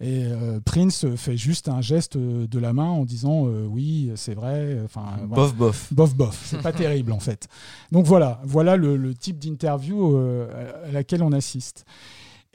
[0.00, 4.10] et euh, Prince fait juste un geste euh, de la main en disant, euh, oui,
[4.14, 4.78] c'est vrai.
[4.84, 5.34] Enfin, voilà.
[5.34, 5.92] Bof, bof.
[5.92, 6.42] Bof, bof.
[6.46, 7.48] C'est pas terrible, en fait.
[7.92, 10.46] Donc voilà, voilà le, le type d'interview euh,
[10.88, 11.84] à laquelle on assiste.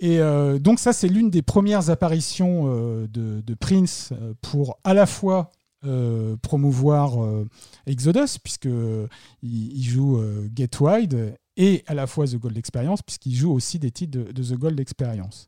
[0.02, 4.78] Et euh, donc ça, c'est l'une des premières apparitions euh, de, de Prince euh, pour
[4.86, 5.52] à la fois
[5.86, 7.48] euh, promouvoir euh,
[7.86, 9.08] Exodus, puisque euh,
[9.42, 10.22] il, joue
[10.56, 14.44] Get Wide, et à la fois The Gold Experience, puisqu'il joue aussi des titres de,
[14.44, 15.48] The Gold Experience.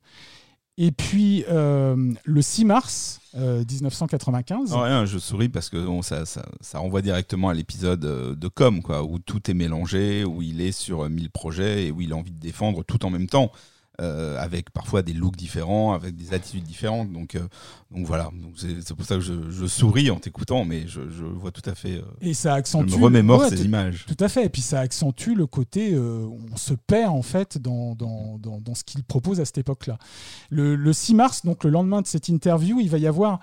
[0.78, 6.80] Et puis, le 6 mars euh, 1995, Non, rien, je souris parce que ça, ça,
[6.80, 8.02] renvoie directement à l'épisode
[8.38, 11.92] de Com, quoi, où tout est mélangé, où il est sur euh, 1000 projets et
[11.92, 13.52] où il a envie de défendre tout en même temps,
[14.00, 17.12] euh, avec parfois des looks différents, avec des attitudes différentes.
[17.12, 17.42] Donc, euh,
[17.92, 21.26] donc voilà, Donc c'est pour ça que je, je souris en t'écoutant, mais je, je
[21.26, 21.98] vois tout à fait.
[21.98, 22.98] euh, et ça je accentue...
[22.98, 24.06] me remémore Ouais, ces images.
[24.08, 24.46] Tout à fait.
[24.46, 28.76] Et puis ça accentue le côté, on se perd en fait dans, dans, dans, dans
[28.76, 29.98] ce qu'il propose à cette époque-là.
[30.50, 33.40] Le, le 6 mars, donc le lendemain de cette interview, il va y avoir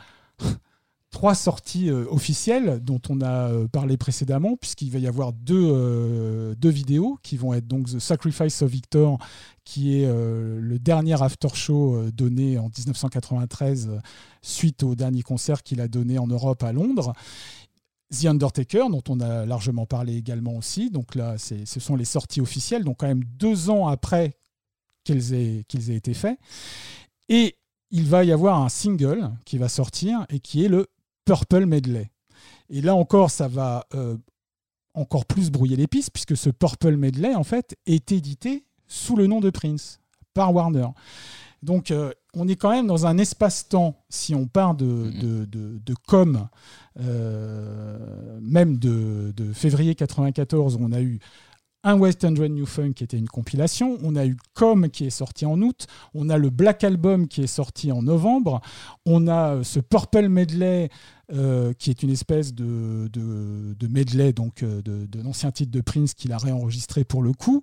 [1.11, 5.69] trois sorties euh, officielles dont on a euh, parlé précédemment, puisqu'il va y avoir deux,
[5.71, 9.19] euh, deux vidéos qui vont être donc The Sacrifice of Victor,
[9.65, 13.99] qui est le dernier after show donné en 1993 euh,
[14.41, 17.13] suite au dernier concert qu'il a donné en Europe à Londres.
[18.11, 20.91] The Undertaker, dont on a largement parlé également aussi.
[20.91, 24.39] Donc là, ce sont les sorties officielles, donc quand même deux ans après
[25.05, 26.39] qu'ils aient, qu'ils aient été faits.
[27.29, 27.57] Et
[27.91, 30.87] il va y avoir un single qui va sortir et qui est le
[31.29, 32.11] Purple Medley.
[32.71, 34.17] Et là encore, ça va euh,
[34.95, 39.27] encore plus brouiller les pistes, puisque ce Purple Medley, en fait, est édité sous le
[39.27, 40.01] nom de Prince,
[40.33, 40.87] par Warner.
[41.63, 45.79] Donc, euh, on est quand même dans un espace-temps, si on part de, de, de,
[45.85, 46.49] de com,
[46.99, 51.19] euh, même de, février 94, où on a eu
[51.85, 55.11] un West End New Funk qui était une compilation, on a eu Com qui est
[55.11, 58.61] sorti en août, on a le Black Album qui est sorti en novembre,
[59.07, 60.89] on a euh, ce Purple Medley
[61.33, 63.09] euh, qui est une espèce de,
[63.89, 67.63] medley donc euh, de, de titre de Prince qu'il a réenregistré pour le coup.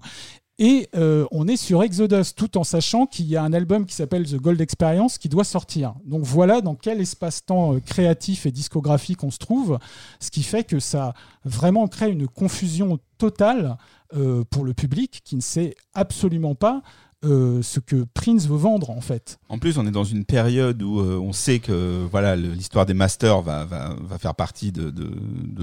[0.57, 3.93] Et euh, on est sur Exodus, tout en sachant qu'il y a un album qui
[3.93, 5.95] s'appelle The Gold Experience qui doit sortir.
[6.05, 9.79] Donc voilà dans quel espace-temps euh, créatif et discographique on se trouve,
[10.21, 11.13] ce qui fait que ça
[11.43, 13.77] vraiment crée une confusion totale
[14.15, 16.83] euh, pour le public qui ne sait absolument pas
[17.25, 19.39] euh, ce que Prince veut vendre en fait.
[19.49, 22.93] En plus, on est dans une période où euh, on sait que voilà l'histoire des
[22.93, 25.09] masters va, va, va, faire partie de, de,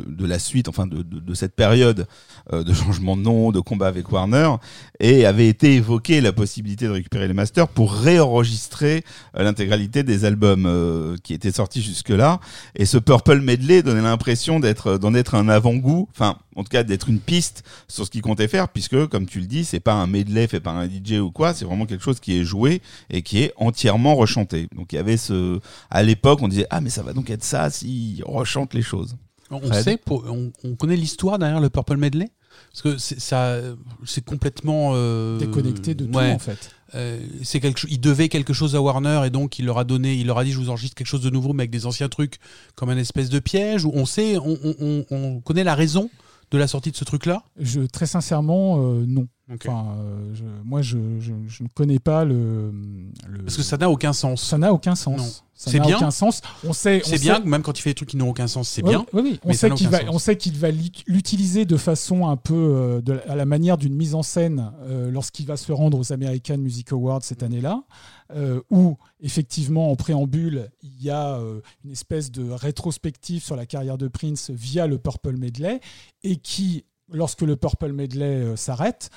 [0.07, 2.07] de, la suite, enfin de, cette période
[2.53, 4.57] euh, de changement de nom, de combat avec Warner,
[5.01, 11.17] et avait été évoqué la possibilité de récupérer les masters pour réenregistrer l'intégralité des albums
[11.23, 12.41] qui étaient sortis jusque-là.
[12.75, 16.83] Et ce Purple Medley donnait l'impression d'être d'en être un avant-goût, enfin en tout cas
[16.83, 19.95] d'être une piste sur ce qu'il comptait faire, puisque comme tu le dis, c'est pas
[19.95, 22.83] un medley fait par un DJ ou quoi, c'est vraiment quelque chose qui est joué
[23.11, 24.69] et qui est entièrement rechanté.
[24.75, 25.61] Donc il y avait ce,
[25.91, 29.17] à l'époque, on disait ah mais ça va donc être ça s'il rechante les choses.
[29.51, 32.31] On sait, on, connaît l'histoire derrière le Purple Medley?
[32.71, 33.57] Parce que c'est ça,
[34.05, 36.71] c'est complètement euh, déconnecté de tout en fait.
[36.95, 40.15] Euh, c'est quelque il devait quelque chose à Warner et donc il leur a donné,
[40.15, 42.11] il leur a dit je vous enregistre quelque chose de nouveau mais avec des anciens
[42.11, 42.37] trucs
[42.75, 43.87] comme un espèce de piège.
[43.87, 46.11] Où on sait, on, on connaît la raison
[46.53, 49.27] de la sortie de ce truc-là je, Très sincèrement, euh, non.
[49.53, 50.33] Enfin, euh,
[50.65, 52.73] moi, je, ne connais pas le,
[53.45, 54.43] Parce que ça n'a aucun sens.
[54.43, 55.45] Ça n'a aucun sens.
[55.55, 55.97] C'est bien.
[55.97, 56.41] Aucun sens.
[56.65, 57.03] On sait.
[57.05, 59.05] C'est bien, même quand il fait des trucs qui n'ont aucun sens, c'est bien.
[59.13, 59.41] Oui, oui.
[59.45, 60.69] On, sait qu'il va, on sait qu'il va
[61.07, 64.73] l'utiliser de façon un peu euh, de, à la manière d'une mise en scène
[65.11, 67.83] lorsqu'il va se rendre aux American Music Awards cette année-là.
[68.35, 73.67] Euh, où effectivement en préambule il y a euh, une espèce de rétrospective sur la
[73.67, 75.81] carrière de Prince via le Purple Medley
[76.23, 79.11] et qui, lorsque le Purple Medley euh, s'arrête,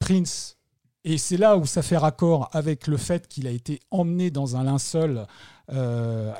[0.00, 0.56] Prince
[1.04, 4.56] et c'est là où ça fait raccord avec le fait qu'il a été emmené dans
[4.56, 5.26] un linceul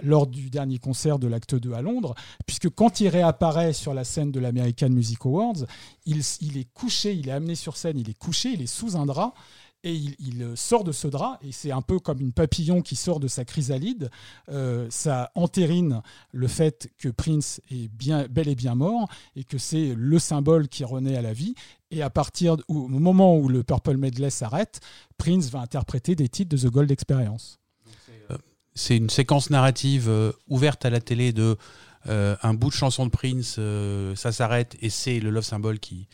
[0.03, 4.03] lors du dernier concert de l'acte 2 à Londres, puisque quand il réapparaît sur la
[4.03, 5.67] scène de l'American Music Awards,
[6.05, 8.97] il, il, est couché, il est amené sur scène, il est couché, il est sous
[8.97, 9.35] un drap,
[9.83, 12.97] et il, euh, sort de ce drap, et c'est un peu comme une papillon qui
[12.97, 14.11] sort de sa chrysalide.
[14.51, 19.59] Euh, ça entérine le fait que Prince est bien, bel et bien mort, et que
[19.59, 21.55] c'est le symbole qui renaît à la vie.
[21.91, 24.81] Et à partir au moment où le Purple Medley s'arrête,
[25.17, 27.59] Prince va interpréter des titres de The Gold Experience.
[28.31, 28.37] Euh,
[28.75, 31.57] c'est une séquence narrative ouverte à la télé de
[32.07, 33.61] un bout de chanson de Prince,
[34.19, 36.09] ça s'arrête, et c'est le love symbol qui,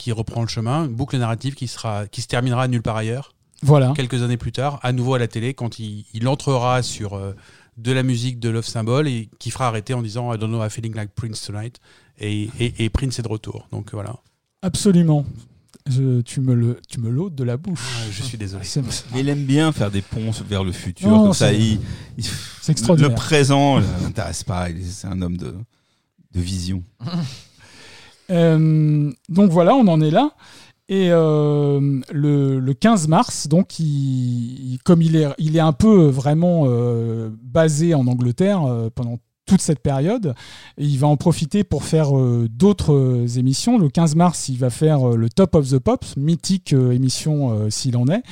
[0.00, 3.34] qui reprend le chemin, une boucle narrative qui, sera, qui se terminera nulle part ailleurs.
[3.62, 3.92] Voilà.
[3.94, 7.34] Quelques années plus tard, à nouveau à la télé, quand il, entrera sur euh,
[7.76, 10.62] de la musique de Love Symbol et qui fera arrêter en disant I don't know,
[10.62, 11.80] I'm feeling like Prince tonight.
[12.18, 13.68] Et, et, Prince est de retour.
[13.72, 14.16] Donc voilà.
[14.62, 15.26] Absolument.
[16.24, 17.80] tu me le, tu me l'ôtes de la bouche.
[17.98, 18.64] Ah, je suis désolé.
[19.14, 21.08] Il aime bien faire des ponts vers le futur.
[21.08, 21.78] comme ça, il,
[22.62, 23.10] c'est extraordinaire.
[23.10, 24.68] Le présent l'intéresse pas.
[24.82, 25.54] C'est un homme de,
[26.32, 26.82] de vision.
[28.30, 30.32] Euh, donc voilà, on en est là.
[30.88, 33.76] Et euh, le, 15 mars, donc,
[34.84, 38.62] comme il est, il est un peu vraiment euh, basé en Angleterre
[38.94, 39.18] pendant
[39.50, 40.36] toute cette période.
[40.78, 43.78] Et il va en profiter pour faire euh, d'autres euh, émissions.
[43.78, 47.96] Le 15 mars, il va faire euh, le Top of the Pops, mythique émission s'il
[47.96, 48.22] en est,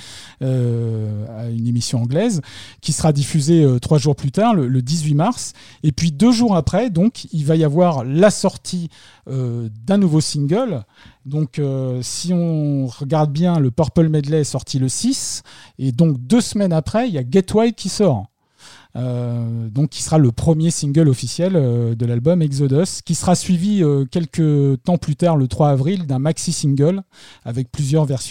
[0.40, 2.40] une émission anglaise,
[2.80, 5.52] qui sera diffusée trois jours plus tard, le, 18 mars.
[5.82, 8.88] Et puis deux jours après, donc, il va y avoir la sortie
[9.26, 10.84] d'un nouveau single.
[11.26, 11.60] Donc,
[12.02, 15.42] si on regarde bien, le Purple Medley est sorti le 6,
[15.78, 18.26] et donc deux semaines après, il y a Get Wild qui sort.
[18.96, 23.82] Euh, donc qui sera le premier single officiel euh, de l'album Exodus, qui sera suivi
[23.82, 27.02] euh, quelques temps plus tard, le 3 avril, d'un maxi single
[27.44, 28.28] avec plusieurs versions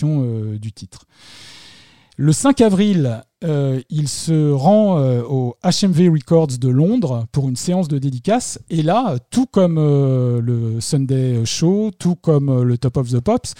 [0.59, 1.05] du titre.
[2.17, 7.99] Le 5 avril, il se rend au HMV Records de Londres pour une séance de
[7.99, 8.59] dédicace.
[8.69, 13.53] Et là, tout comme le Sunday Show, tout comme le Top of the Pops,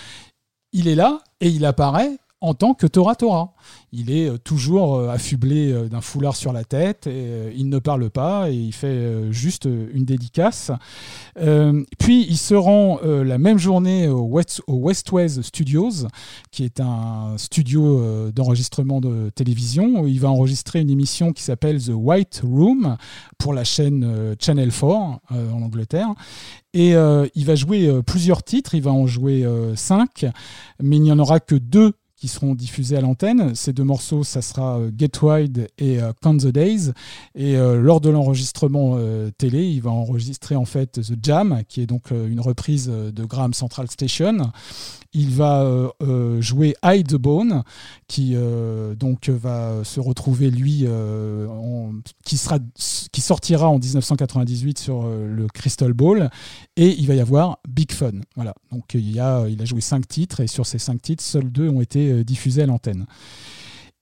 [0.74, 3.54] il est là et il apparaît en tant que Tora Tora.
[3.92, 7.80] Il est euh, toujours euh, affublé euh, d'un foulard sur la tête, et il ne
[7.80, 10.72] parle pas et il fait juste une dédicace.
[12.00, 14.92] puis il se rend la même journée au West, au
[15.42, 16.08] Studios,
[16.52, 20.06] qui est un studio d'enregistrement de télévision.
[20.06, 22.98] Il va enregistrer une émission qui s'appelle The White Room
[23.38, 25.20] pour la chaîne Channel 4 en
[25.62, 26.10] Angleterre.
[26.74, 30.26] Et il va jouer plusieurs titres, il va en jouer cinq,
[30.82, 33.54] mais il n'y en aura que deux qui seront diffusés à l'antenne.
[33.54, 36.92] Ces deux morceaux, ça sera euh, Get Wide et euh, Count the Days.
[37.36, 38.98] Et euh, lors de l'enregistrement
[39.38, 43.54] télé, il va enregistrer en fait The Jam, qui est donc une reprise de Graham
[43.54, 44.52] Central Station.
[45.14, 45.92] Il va
[46.40, 47.64] jouer Hide the Bone,
[48.08, 48.36] qui
[48.98, 50.86] donc va se retrouver lui,
[52.26, 52.60] qui, sera,
[53.12, 56.30] qui sortira en 1998 sur le Crystal Ball.
[56.76, 58.22] Et il va y avoir Big Fun.
[58.36, 58.54] Voilà.
[58.72, 62.07] Donc il, a joué cinq titres et sur ces cinq titres, seuls deux ont été
[62.12, 63.06] euh, diffusés à l'antenne.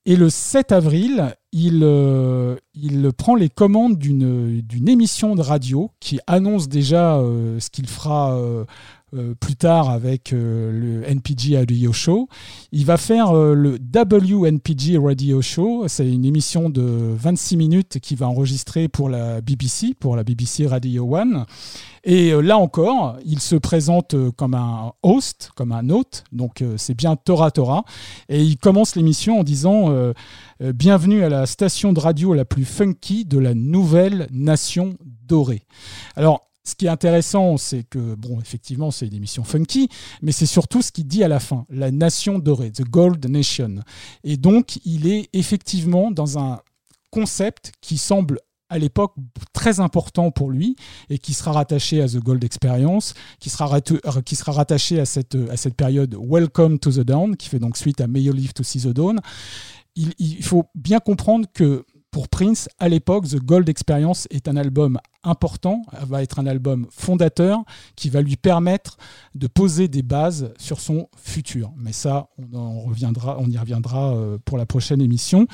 [0.07, 6.19] Et le 7 avril, il, euh, il prend les commandes d'une émission de radio qui
[6.27, 8.37] annonce déjà euh, ce qu'il fera
[9.13, 12.27] euh, plus tard avec euh, le NPG Radio Show.
[12.71, 15.87] Il va faire euh, le WNPG Radio Show.
[15.87, 20.65] C'est une émission de 26 minutes qu'il va enregistrer pour la BBC, pour la BBC
[20.65, 21.45] Radio One.
[22.03, 27.15] Et là encore, il se présente comme un host, comme un hôte, donc c'est bien
[27.15, 27.83] Tora Tora.
[28.29, 29.91] Et il commence l'émission en disant
[30.59, 34.93] Bienvenue à la station de radio la plus funky de la nouvelle nation
[35.27, 35.63] dorée.
[36.15, 39.87] Alors, ce qui est intéressant, c'est que, bon, effectivement, c'est une émission funky,
[40.21, 43.75] mais c'est surtout ce qu'il dit à la fin, la nation dorée, The Gold Nation.
[44.23, 46.59] Et donc, il est effectivement dans un
[47.11, 48.39] concept qui semble
[48.69, 49.13] à l'époque
[49.53, 50.75] très important pour lui
[51.09, 55.05] et qui sera rattaché à The Gold Experience, qui sera, euh, qui sera rattaché à
[55.05, 58.33] cette, à cette période Welcome to the Dawn, qui fait donc suite à May You
[58.33, 59.19] Live to See the Dawn.
[59.95, 61.85] Il faut bien comprendre que
[62.15, 66.87] pour Prince, à l'époque, The Gold Experience est un album important, va être un album
[66.89, 67.59] fondateur
[67.97, 68.95] qui va lui permettre
[69.33, 71.73] de poser des bases sur son futur.
[71.75, 75.45] Mais ça, on, en reviendra, on y reviendra euh, pour la prochaine émission.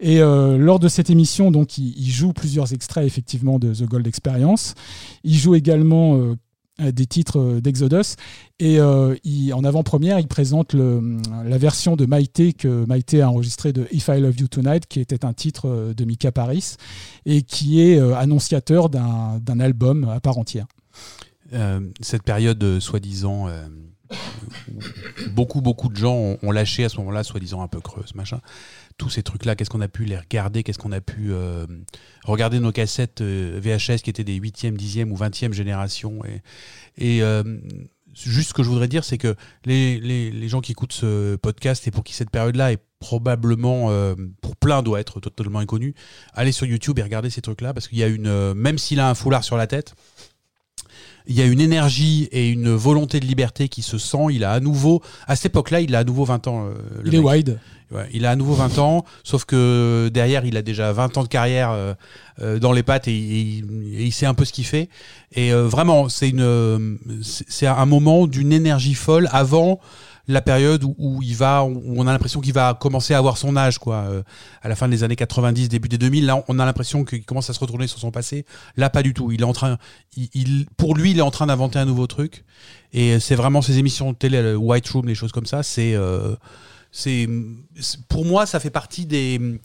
[0.00, 4.08] Et euh, lors de cette émission, donc, il, joue plusieurs extraits effectivement de The Gold
[4.08, 4.74] Experience.
[5.22, 6.34] Il joue également euh,
[6.78, 8.16] des titres euh, d'Exodus.
[8.60, 9.14] Et euh,
[9.52, 14.20] en avant-première, il présente la version de Maïté que Maïté a enregistrée de If I
[14.20, 16.76] Love You Tonight, qui était un titre euh, de Mika Paris
[17.26, 20.66] et qui est euh, annonciateur d'un album à part entière.
[21.52, 23.66] Euh, cette période, euh, soi-disant, euh,
[25.30, 28.40] beaucoup, beaucoup de gens ont lâché à ce moment-là, soi-disant un peu creuse, machin.
[28.98, 31.66] Tous ces trucs-là, qu'est-ce qu'on a pu les regarder Qu'est-ce qu'on a pu euh,
[32.24, 36.20] regarder nos cassettes euh, VHS qui étaient des 8e, 10e ou 20e génération
[36.96, 37.42] Et, euh,
[38.12, 41.90] juste ce que je voudrais dire, c'est que les, gens qui écoutent ce podcast et
[41.90, 43.92] pour qui cette période-là est probablement,
[44.40, 45.94] pour plein, doit être totalement inconnue,
[46.34, 49.08] allez sur YouTube et regardez ces trucs-là parce qu'il y a une, même s'il a
[49.08, 49.94] un foulard sur la tête,
[51.28, 54.26] il y a une énergie et une volonté de liberté qui se sent.
[54.30, 56.66] Il a à nouveau, à cette époque-là, il a à nouveau 20 ans.
[56.66, 56.72] euh,
[57.02, 57.60] le Il est wide.
[57.90, 61.22] Ouais, il a à nouveau 20 ans, sauf que derrière, il a déjà 20 ans
[61.22, 61.94] de carrière euh,
[62.42, 64.90] euh, dans les pattes et, et- et il sait un peu ce qu'il fait.
[65.34, 69.80] Et euh, vraiment, c'est une, c'est un moment d'une énergie folle avant
[70.28, 73.36] la période où, où il va, où on a l'impression qu'il va commencer à avoir
[73.38, 73.96] son âge, quoi.
[74.08, 74.22] Euh,
[74.62, 77.48] à la fin des années 90, début des 2000, là, on a l'impression qu'il commence
[77.50, 78.44] à se retourner sur son passé.
[78.76, 79.32] Là, pas du tout.
[79.32, 79.78] Il est en train,
[80.16, 82.44] il, il- pour lui, il est en train d'inventer un nouveau truc.
[82.92, 86.36] Et c'est vraiment ces émissions de télé, White Room, les choses comme ça, c'est, euh,
[86.92, 87.28] c'est-
[88.08, 89.60] pour moi, ça fait partie des,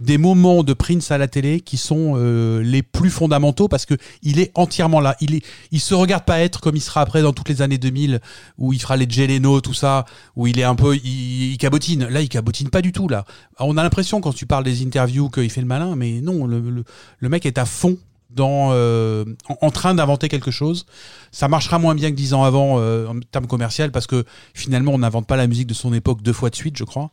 [0.00, 3.94] des moments de Prince à la télé qui sont euh, les plus fondamentaux parce que
[4.22, 5.16] il est entièrement là.
[5.20, 7.78] Il est, il se regarde pas être comme il sera après dans toutes les années
[7.78, 8.20] 2000
[8.58, 10.04] où il fera les Jeleno, tout ça,
[10.36, 12.06] où il est un peu, il, cabotine.
[12.08, 13.24] Là, il cabotine pas du tout là.
[13.58, 16.84] On a l'impression quand tu parles des interviews qu'il fait le malin, mais non, le,
[17.28, 17.96] mec est à fond
[18.30, 19.24] dans, euh,
[19.60, 20.86] en, train d'inventer quelque chose.
[21.30, 24.24] Ça marchera moins bien que dix ans avant euh, en termes commercial parce que
[24.54, 27.10] finalement on n'invente pas la musique de son époque deux fois de suite, je crois.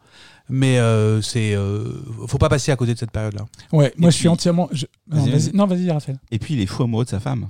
[0.49, 1.93] Mais euh, c'est, euh,
[2.27, 3.45] faut pas passer à côté de cette période-là.
[3.71, 4.67] Ouais, moi je puis- suis entièrement.
[4.71, 6.19] je- Non, Vas-y, vas-y, Raphaël.
[6.31, 7.49] Et puis, il est fou amoureux de sa femme.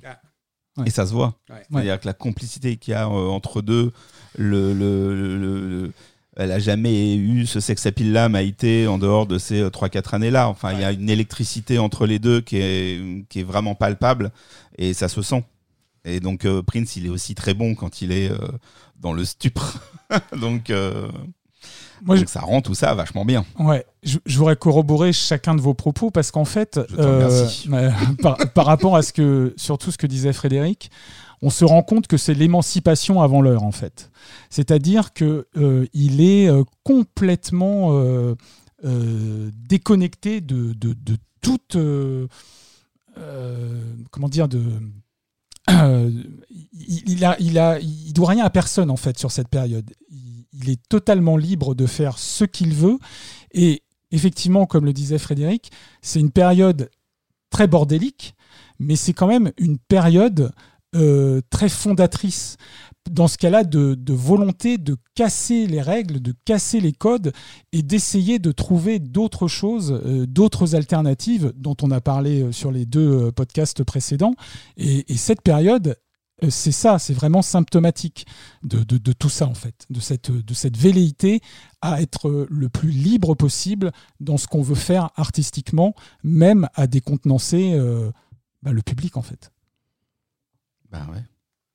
[0.78, 0.86] Ouais.
[0.88, 1.36] Et ça se voit.
[1.50, 1.64] Ouais.
[1.70, 3.92] C'est-à-dire que la complicité qu'il y a euh, entre deux,
[4.38, 5.92] le, le, le- le- le-
[6.38, 10.32] elle a jamais eu ce sex appeal là Maïté en dehors de ces 3-4 années
[10.32, 10.48] là.
[10.48, 14.32] Enfin, il y a une électricité entre les deux qui est, qui est vraiment palpable
[14.78, 15.44] et ça se sent.
[16.06, 18.38] Et donc euh, Prince, il est aussi très bon quand il est euh,
[18.98, 19.80] dans le stupre.
[20.40, 20.70] donc,
[22.02, 23.46] euh, Moi, je, ça rend tout ça vachement bien.
[23.60, 26.80] Ouais, je, je voudrais corroborer chacun de vos propos parce qu'en fait,
[27.70, 27.90] ouais,
[28.22, 30.92] par, par rapport à ce que, surtout ce que disait Frédéric,
[31.42, 34.12] on se rend compte que c'est l'émancipation avant l'heure en fait.
[34.50, 38.36] C'est-à-dire que euh, il est euh, complètement euh,
[38.86, 42.28] euh, déconnecté de, de, de toute, euh,
[43.18, 43.82] euh,
[44.12, 44.64] comment dire, de
[45.70, 46.12] euh,
[46.50, 49.92] il, il a, il a, il doit rien à personne en fait sur cette période.
[50.10, 52.98] Il, il est totalement libre de faire ce qu'il veut.
[53.54, 55.72] Et effectivement, comme le disait Frédéric,
[56.02, 56.90] c'est une période
[57.50, 58.36] très bordélique,
[58.80, 60.52] mais c'est quand même une période
[60.96, 62.58] euh, très fondatrice.
[63.10, 67.32] Dans ce cas-là, de, volonté de casser les règles, de casser les codes
[67.72, 72.72] et d'essayer de trouver d'autres choses, euh, d'autres alternatives dont on a parlé euh, sur
[72.72, 74.36] les deux podcasts précédents.
[74.78, 75.96] Et, et cette période,
[76.50, 78.26] c'est ça, c'est vraiment symptomatique
[78.64, 78.84] de,
[79.14, 81.42] tout ça en fait, de cette, velléité
[81.82, 86.88] à être euh, le plus libre possible dans ce qu'on veut faire artistiquement, même à
[86.88, 88.12] décontenancer euh,
[88.64, 89.52] bah, le public en fait.
[90.92, 91.24] Bah ouais.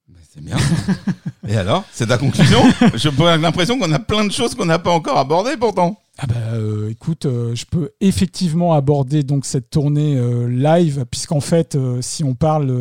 [0.09, 0.57] Bah, c'est bien.
[1.49, 1.85] Et alors?
[1.93, 2.61] C'est ta conclusion?
[2.95, 6.01] J'ai l'impression qu'on a plein de choses qu'on n'a pas encore abordées pourtant.
[6.19, 11.41] Ah bah, euh, écoute, euh, je peux effectivement aborder donc cette tournée euh, live, puisqu'en
[11.41, 12.73] fait, si on parle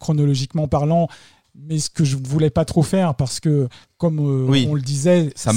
[0.00, 1.08] chronologiquement parlant,
[1.54, 3.68] mais ce que je voulais pas trop faire parce que
[3.98, 5.30] comme on le disait.
[5.34, 5.52] Ça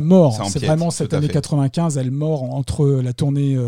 [0.00, 0.40] mort.
[0.48, 3.58] C'est vraiment cette année 95, elle mord entre la tournée,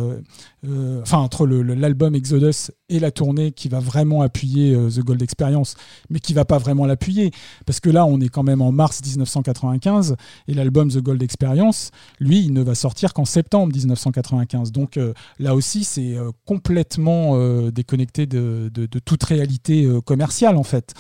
[1.03, 5.75] enfin entre l'album Exodus et la tournée qui va vraiment appuyer The Gold Experience,
[6.09, 7.31] mais qui va pas vraiment l'appuyer
[7.67, 10.17] parce que là, on est quand même en mars 1995
[10.49, 14.73] et l'album The Gold Experience, lui, il ne va sortir qu'en septembre 1995.
[14.73, 14.99] Donc
[15.39, 17.37] là aussi, c'est complètement
[17.71, 20.95] déconnecté de, de, de, toute réalité commerciale en fait.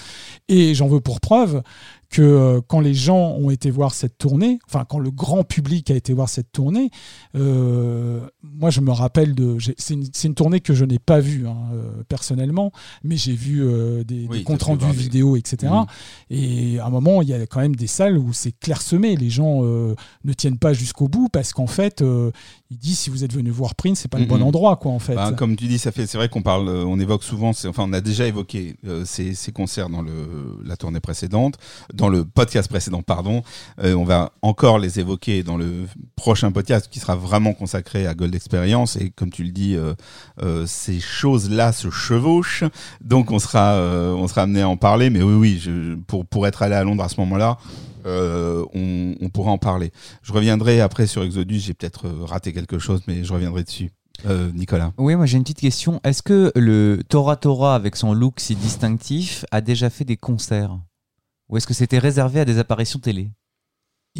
[0.49, 1.63] Et j'en veux pour preuve
[2.11, 5.91] que euh, quand les gens ont été voir cette tournée, enfin quand le grand public
[5.91, 6.91] a été voir cette tournée,
[7.35, 9.95] euh, moi je me rappelle de, c'est
[10.25, 13.65] une, tournée que je n'ai pas vue hein, euh, personnellement, mais j'ai vu
[14.05, 15.73] des, comptes rendus vidéo, etc.
[15.73, 15.87] Mm.
[16.31, 19.31] Et à un moment il y a quand même des salles où c'est clairsemé, les
[19.31, 22.03] gens ne tiennent pas jusqu'au bout parce qu'en fait
[22.71, 24.99] il dit si vous êtes venu voir Prince, c'est pas le bon endroit, quoi, en
[24.99, 25.15] fait.
[25.15, 27.93] Bah, comme tu dis, ça fait, c'est vrai qu'on parle, on évoque souvent, enfin, on
[27.93, 31.57] a déjà évoqué euh, ces, concerts dans le, la tournée précédente,
[31.97, 33.43] dans le podcast précédent, pardon.
[33.83, 38.15] Euh, on va encore les évoquer dans le prochain podcast qui sera vraiment consacré à
[38.15, 38.97] Gold Experience.
[38.97, 39.77] Et comme tu le dis,
[40.67, 42.65] ces choses-là se chevauchent.
[43.01, 45.11] Donc, on sera, on sera amené à en parler.
[45.11, 47.59] Mais oui, oui, pour, pour être allé à Londres à ce moment-là,
[48.07, 49.91] euh, on, pourra en parler.
[50.23, 53.91] Je reviendrai après sur Exodus, j'ai peut-être euh, raté quelque chose, mais je reviendrai dessus.
[54.25, 54.93] Euh, Nicolas.
[54.97, 56.01] Oui, moi j'ai une petite question.
[56.03, 60.79] Est-ce que le Tora Tora, avec son look si distinctif, a déjà fait des concerts?
[61.49, 63.31] Ou est-ce que c'était réservé à des apparitions télé?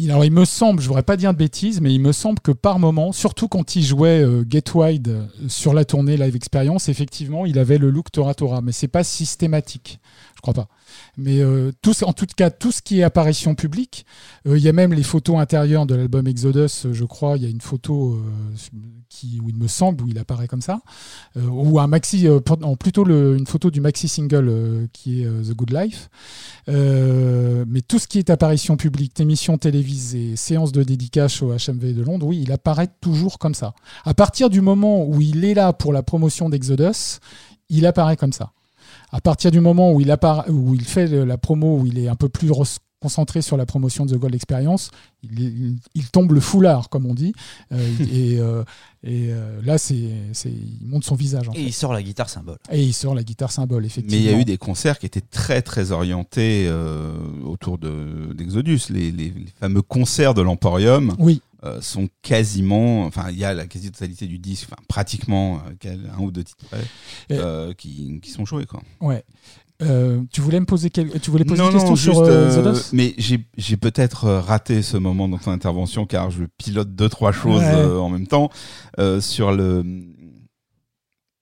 [0.05, 2.51] Alors, il me semble, je voudrais pas dire de bêtises, mais il me semble que
[2.51, 7.57] par moment, surtout quand il jouait Get Wide sur la tournée Live Experience, effectivement, il
[7.57, 9.99] avait le look Tora Tora, mais c'est pas systématique.
[10.35, 10.67] Je crois pas.
[11.17, 11.71] Mais euh,
[12.03, 14.05] en tout cas, tout ce qui est apparition publique,
[14.47, 17.37] euh, il y a même les photos intérieures de l'album Exodus, euh, je crois.
[17.37, 18.19] Il y a une photo
[19.41, 20.79] où il me semble, où il apparaît comme ça.
[21.35, 22.27] ou un maxi,
[22.79, 26.09] plutôt une photo du maxi single qui est The Good Life.
[26.67, 32.03] mais tout ce qui est apparition publique, émissions télévisées, séances de dédicace au HMV de
[32.03, 33.73] Londres, oui, il apparaît toujours comme ça.
[34.05, 37.19] À partir du moment où il est là pour la promotion d'Exodus,
[37.69, 38.51] il apparaît comme ça
[39.11, 40.15] à partir du moment où il,
[40.49, 42.51] où il fait la promo, où il est un peu plus
[42.99, 44.89] concentré sur la promotion de The Gold Experience,
[45.23, 47.33] il, tombe le foulard, comme on dit.
[47.71, 47.77] Euh,
[48.11, 48.63] et, euh,
[49.03, 51.45] et euh, là, c'est, il monte son visage.
[51.53, 52.57] et il sort la guitare symbole.
[52.71, 54.17] Et il sort la guitare symbole, effectivement.
[54.17, 56.71] Mais il y a eu des concerts qui étaient très, très orientés
[57.43, 58.81] autour de, d'Exodus.
[58.89, 61.15] Les, les, fameux concerts de l'Emporium.
[61.19, 61.41] Oui.
[61.81, 66.43] Sont quasiment, enfin il y a la quasi-totalité du disque, enfin pratiquement un ou deux
[66.43, 66.65] titres
[67.77, 68.81] qui, qui, sont joués quoi.
[69.01, 69.23] Ouais.
[69.83, 71.19] Euh, tu voulais me poser, quel...
[71.19, 75.27] tu voulais poser une question sur euh, euh Mais j'ai peut-être euh, raté ce moment
[75.27, 78.49] dans ton intervention car je pilote deux trois choses en même temps
[79.19, 79.83] sur le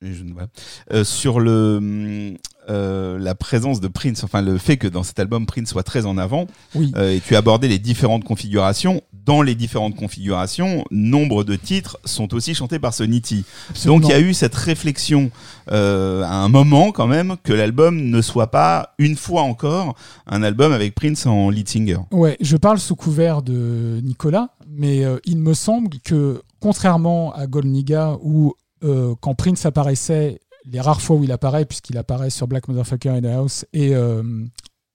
[0.02, 2.36] je, sur le
[2.68, 6.06] euh, la présence de Prince, enfin le fait que dans cet album Prince soit très
[6.06, 6.48] en avant.
[6.74, 6.92] Oui.
[6.96, 9.02] Euh, et tu as abordé les différentes configurations.
[9.26, 13.46] Dans les différentes configurations, nombre de titres sont aussi chantés par Sonity.
[13.86, 15.32] Donc il y a eu cette réflexion
[15.72, 19.96] euh, à un moment quand même que l'album ne soit pas une fois encore
[20.28, 21.98] un album avec Prince en lead singer.
[22.12, 28.18] Ouais, je parle sous couvert de Nicolas, mais il me semble que contrairement à Golniga
[28.22, 30.40] où quand Prince apparaissait,
[30.72, 33.96] les rares fois où il apparaît, puisqu'il apparaît sur Black Motherfucker in the House et
[33.96, 34.24] euh,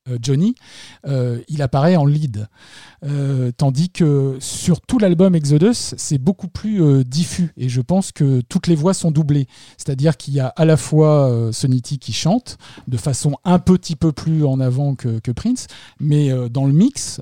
[0.08, 0.54] euh, Johnny,
[1.06, 2.48] euh, il apparaît en lead.
[3.04, 8.40] Euh, tandis que sur tout l'album Exodus, c'est beaucoup plus diffus et je pense que
[8.42, 9.46] toutes les voix sont doublées.
[9.76, 14.12] C'est-à-dire qu'il y a à la fois Sonity qui chante de façon un petit peu
[14.12, 15.66] plus en avant que, Prince,
[15.98, 17.20] mais dans le mix,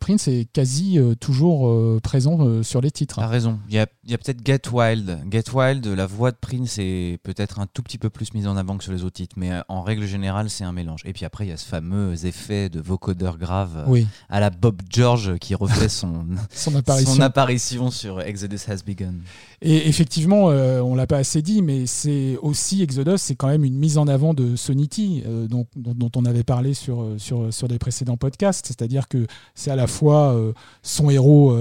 [0.00, 3.16] Prince est quasi toujours présent sur les titres.
[3.16, 3.58] T'as raison.
[3.68, 5.20] Il y a, a peut-être Get Wild.
[5.30, 8.56] Get Wild, la voix de Prince est peut-être un tout petit peu plus mise en
[8.56, 11.02] avant que sur les autres titres, mais en règle générale, c'est un mélange.
[11.04, 14.50] Et puis après, il y a ce fameux effets de vocodeur grave euh, à la
[14.50, 17.22] Bob George qui refait son, son, apparition.
[17.22, 17.90] apparition.
[17.90, 19.14] sur Exodus Has Begun.
[19.62, 23.64] Et effectivement, euh, on l'a pas assez dit, mais c'est aussi Exodus, c'est quand même
[23.64, 27.68] une mise en avant de Sonity, euh, dont, dont, on avait parlé sur, sur, sur
[27.68, 28.66] des précédents podcasts.
[28.66, 30.36] C'est-à-dire que c'est à la fois
[30.82, 31.56] son héros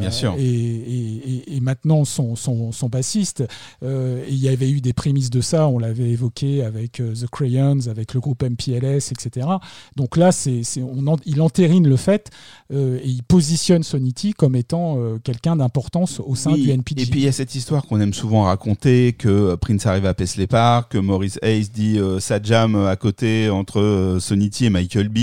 [0.00, 0.34] Bien sûr.
[0.38, 3.44] Et, et, et, maintenant son, son, son bassiste.
[3.82, 8.14] il y avait eu des prémices de ça, on l'avait évoqué avec The Crayons, avec
[8.14, 9.46] le groupe MPLS, etc.
[9.96, 12.30] Donc là, c'est, c'est- on en- il entérine le fait
[12.78, 17.02] euh, et il positionne Sonity comme étant euh, quelqu'un d'importance au sein Oui, du NPG.
[17.02, 20.06] Et puis il y a cette histoire qu'on aime souvent raconter que euh, Prince arrive
[20.06, 24.70] à Paisley Park, que Maurice Hayes dit euh, ça jam à côté entre Sonity et
[24.70, 25.18] Michael B,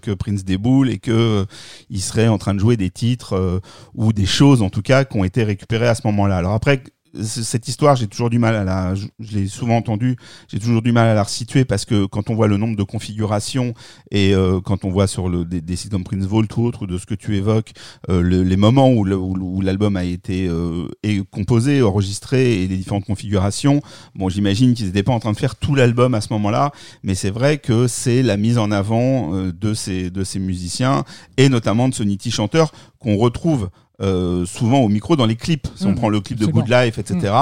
[0.00, 1.46] que Prince déboule et que
[1.90, 3.60] il serait en train de jouer des titres
[3.94, 6.36] ou des choses en tout cas qui ont été récupérées à ce moment-là.
[6.36, 6.82] Alors après
[7.22, 10.16] cette histoire, j'ai toujours du mal à la, je, l'ai souvent entendu,
[10.48, 12.82] j'ai toujours du mal à la resituer parce que quand on voit le nombre de
[12.82, 13.74] configurations
[14.10, 16.82] et euh, quand on voit sur le, des, des sites comme Prince Vault ou autre,
[16.82, 17.72] ou de ce que tu évoques,
[18.08, 20.88] euh, le- les moments où où- l'album a été euh,
[21.30, 23.80] composé, enregistré et les différentes configurations,
[24.14, 27.14] bon, j'imagine qu'ils n'étaient pas en train de faire tout l'album à ce moment-là, mais
[27.14, 31.04] c'est vrai que c'est la mise en avant euh, de ces de ces musiciens
[31.36, 33.70] et notamment de ce Nitty chanteur qu'on retrouve
[34.00, 35.68] euh, souvent au micro dans les clips.
[35.76, 36.46] Si on Mm, prend le clip de.
[36.46, 37.32] Good Life, etc.,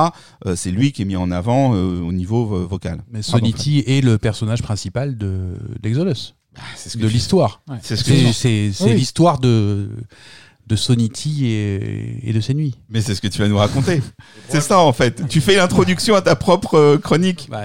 [0.47, 3.03] euh, c'est lui qui est mis en avant euh, au niveau vocal.
[3.11, 6.35] Mais Sonity est le personnage principal de d'Exodus,
[6.93, 7.63] que de l'histoire.
[7.69, 7.79] Ouais.
[7.83, 9.89] C'est l'histoire de,
[10.67, 12.75] de Sonity et, et de ses nuits.
[12.89, 14.01] Mais c'est ce que tu vas nous raconter.
[14.49, 15.27] c'est ça en fait.
[15.29, 17.49] Tu fais l'introduction à ta propre euh, chronique.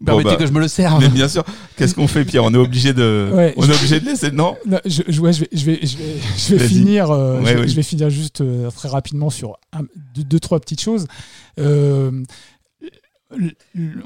[0.00, 1.00] Bon, Permettez bah, que je me le serve.
[1.00, 1.44] Mais bien sûr.
[1.76, 2.42] Qu'est-ce qu'on fait, Pierre?
[2.44, 3.30] On est obligé de.
[3.32, 4.30] Ouais, on je- est obligé de laisser.
[4.32, 4.56] Non?
[4.66, 6.04] Non, je, je- ouais, je vais, je vais, je vais,
[6.36, 7.10] je vais finir.
[7.10, 10.80] euh, Ouais, je, vais finir juste euh, très rapidement sur un- deux, deux, trois petites
[10.80, 11.06] choses.
[11.60, 12.22] Euh,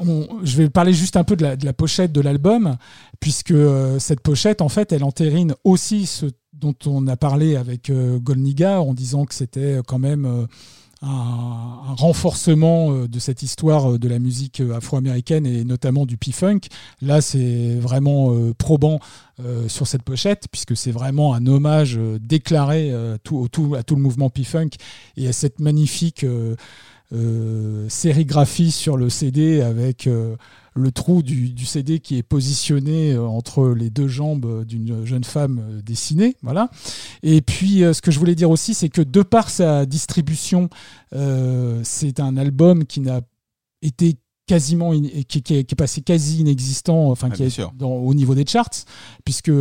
[0.01, 2.77] on- je vais parler juste un peu de la, de la pochette de l'album,
[3.21, 6.27] puisque euh, cette pochette, en fait, elle entérine aussi ce
[6.59, 10.47] dont on a parlé avec euh, Golniga en disant que c'était quand même euh,
[11.03, 16.17] un, renforcement euh, de cette histoire euh, de la musique euh, afro-américaine et notamment du
[16.17, 16.61] P-Funk.
[17.03, 18.99] Là, c'est vraiment euh, probant
[19.41, 24.03] euh, sur cette pochette, puisque c'est vraiment un hommage euh, déclaré euh, à tout le
[24.03, 24.71] mouvement P-Funk
[25.17, 26.57] et à cette magnifique euh,
[27.15, 30.37] euh, sérigraphie sur le CD avec euh,
[30.79, 35.25] le trou du, du CD qui est positionné euh, entre les deux jambes d'une jeune
[35.25, 36.37] femme euh, dessinée.
[36.43, 36.71] Voilà.
[37.23, 40.69] Et puis, euh, ce que je voulais dire aussi, c'est que de par sa distribution,
[41.15, 43.21] euh, c'est un album qui n'a
[43.83, 44.17] été
[44.47, 44.93] quasiment
[45.29, 48.35] qui, qui est, qui est passé quasi inexistant enfin Ah, qui est dans- au niveau
[48.35, 48.71] des charts
[49.23, 49.53] puisque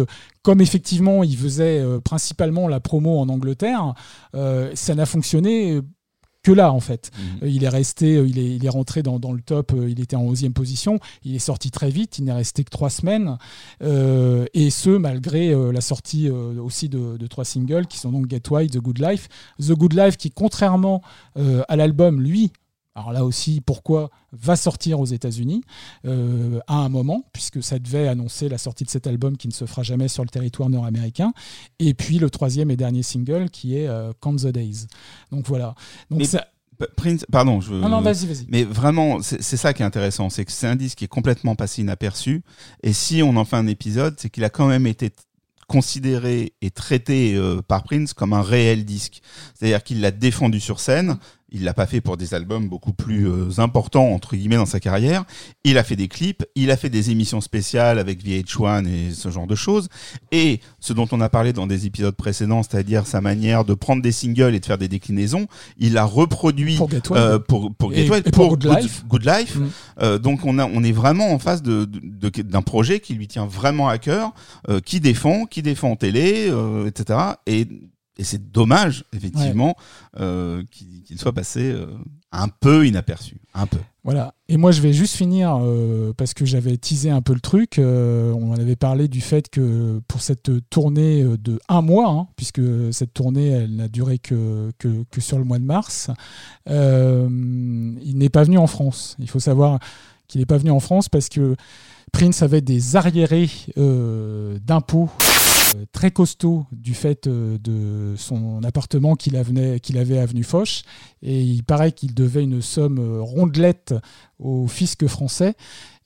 [0.43, 3.93] comme effectivement il faisait euh, principalement la promo en Angleterre
[4.33, 5.81] euh, ça n'a fonctionné
[6.43, 7.43] que là en fait Mhm.
[7.43, 9.89] euh, Il est resté, euh, il est, il est rentré dans, dans le top, euh,
[9.89, 12.89] il était en 11e position, il est sorti très vite, il n'est resté que trois
[12.89, 13.37] semaines,
[13.81, 18.11] euh, et ce malgré euh, la sortie euh, aussi de, de trois singles qui sont
[18.11, 19.27] donc Get The Good Life.
[19.59, 21.01] The Good Life qui, contrairement
[21.67, 22.51] à l'album, lui,
[22.97, 25.61] alors là aussi, pourquoi va sortir aux États-Unis
[26.05, 29.53] euh, à un moment, puisque ça devait annoncer la sortie de cet album qui ne
[29.53, 31.31] se fera jamais sur le territoire nord-américain.
[31.77, 34.87] Et puis le troisième et dernier single qui est euh, Count the Days.
[35.31, 35.75] Donc voilà.
[36.09, 36.47] Donc Mais- ça...
[36.95, 37.73] Prince, pardon, je.
[37.73, 38.45] Non, non, vas-y, vas-y.
[38.49, 41.55] Mais vraiment, c'est ça qui est intéressant, c'est que c'est un disque qui est complètement
[41.55, 42.43] passé inaperçu.
[42.83, 45.09] Et si on en fait un épisode, c'est qu'il a quand même été
[45.67, 49.21] considéré et traité euh, par Prince comme un réel disque.
[49.53, 51.17] C'est-à-dire qu'il l'a défendu sur scène.
[51.49, 54.79] Il l'a pas fait pour des albums beaucoup plus euh, importants entre guillemets dans sa
[54.81, 55.23] carrière.
[55.63, 59.29] Il a fait des clips, il a fait des émissions spéciales avec VH1 et ce
[59.31, 59.87] genre de choses.
[60.33, 64.01] Et ce dont on a parlé dans des épisodes précédents, c'est-à-dire sa manière de prendre
[64.01, 67.93] des singles et de faire des déclinaisons, il a reproduit Pour Get euh, pour, pour
[67.93, 69.05] Get Et- Wild, et pour Good Life.
[69.07, 69.55] Good Life.
[69.55, 69.67] Mm.
[70.01, 73.45] Euh, donc on, a, on est vraiment en face de- d'un projet qui lui tient
[73.45, 74.33] vraiment à cœur,
[74.69, 77.19] euh, qui défend, qui défend en télé, euh, etc.
[77.45, 77.67] Et,
[78.17, 79.75] et c'est dommage, effectivement,
[80.19, 81.85] euh, qu'il soit passé euh,
[82.31, 83.37] un peu inaperçu.
[83.53, 83.77] Un peu.
[84.03, 84.33] Voilà.
[84.49, 87.75] Et moi, je vais juste finir euh, parce que j'avais teasé un peu le truc.
[87.79, 92.61] on en avait parlé du fait que pour cette tournée de un mois, hein, puisque
[92.91, 96.09] cette tournée, elle n'a duré que, que, que sur le mois de mars,
[96.67, 99.15] il n'est pas venu en France.
[99.19, 99.79] Il faut savoir
[100.27, 101.55] qu'il n'est pas venu en France parce que
[102.11, 105.09] Prince avait des arriérés d'impôts
[105.91, 110.83] très costauds du fait euh, de son appartement qu'il avait, qu'il avait avenue Foch.
[111.21, 113.93] Et il paraît qu'il devait une somme euh, rondelette
[114.39, 115.55] au fisc français.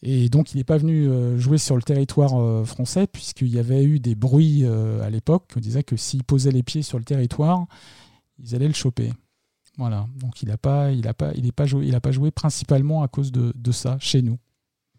[0.04, 3.60] Et donc, il n'est pas venu euh, jouer sur le territoire euh, français, puisqu'il y
[3.60, 5.52] avait eu des bruits euh, à l'époque.
[5.56, 7.68] On disait que s'il posait les pieds sur le territoire,
[8.40, 9.14] ils allaient le choper.
[9.78, 10.08] Voilà.
[10.16, 12.32] Donc, il n'a pas, il a pas, il est pas joué, il a pas joué
[12.32, 14.40] principalement à cause de, de ça chez nous.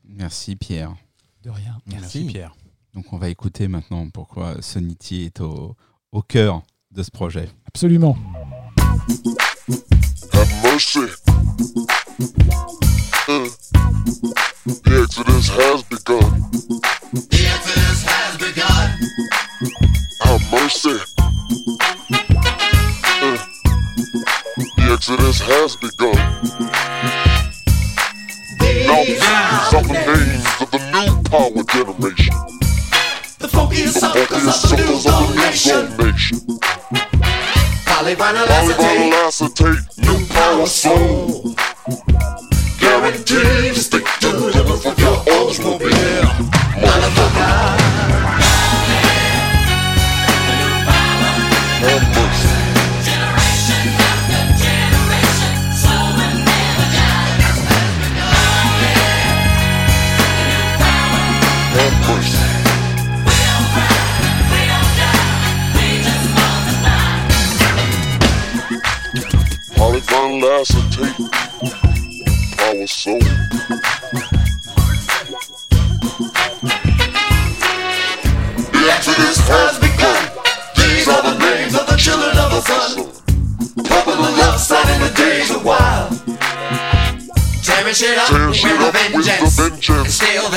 [0.04, 0.94] Merci Pierre.
[1.42, 1.78] De rien.
[1.86, 2.54] Merci Pierre.
[2.94, 5.76] Donc on va écouter maintenant pourquoi Sonity est au,
[6.12, 7.48] au cœur de ce projet.
[7.66, 8.16] Absolument.
[10.34, 11.00] Have mercy.
[14.84, 16.50] The Exodus has begun.
[17.30, 18.90] The Exodus has begun.
[20.24, 20.98] Have mercy.
[24.76, 26.16] The Exodus has begun.
[28.86, 32.51] Now these are the days of the new power generation.
[33.86, 36.30] suckers of the new.
[37.86, 41.54] Polyvinyl acetate, new power soul.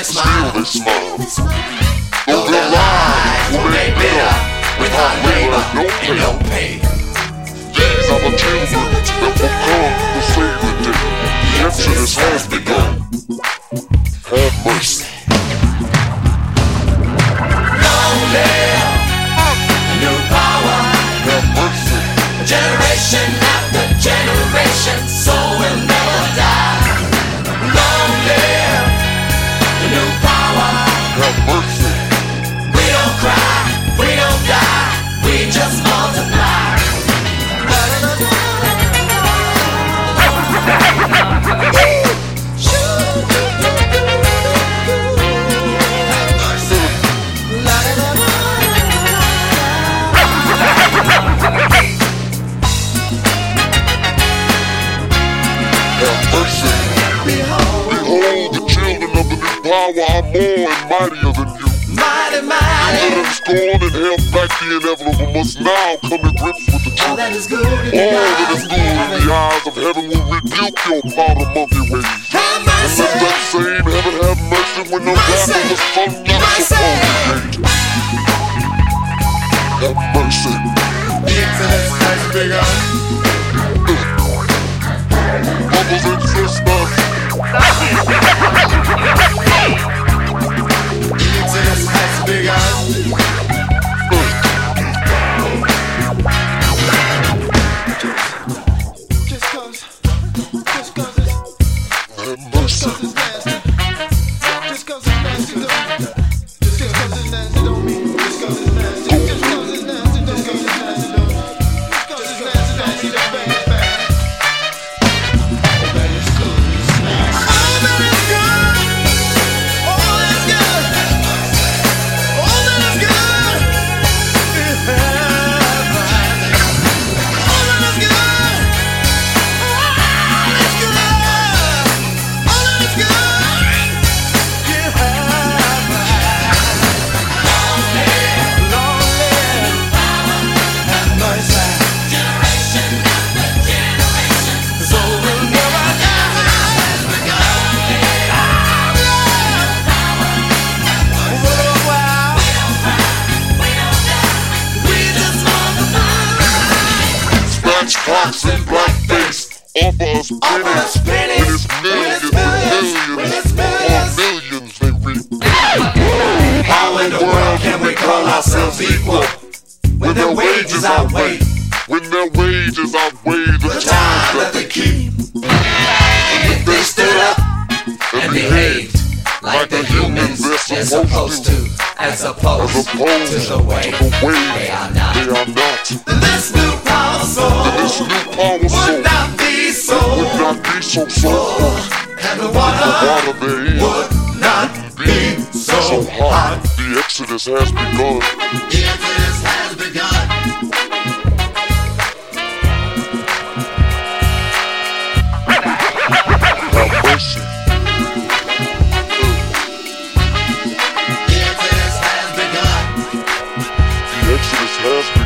[0.06, 0.52] smile.
[0.52, 1.75] Feel the smile.
[67.36, 68.05] is good.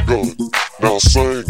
[0.10, 1.44] Now sing.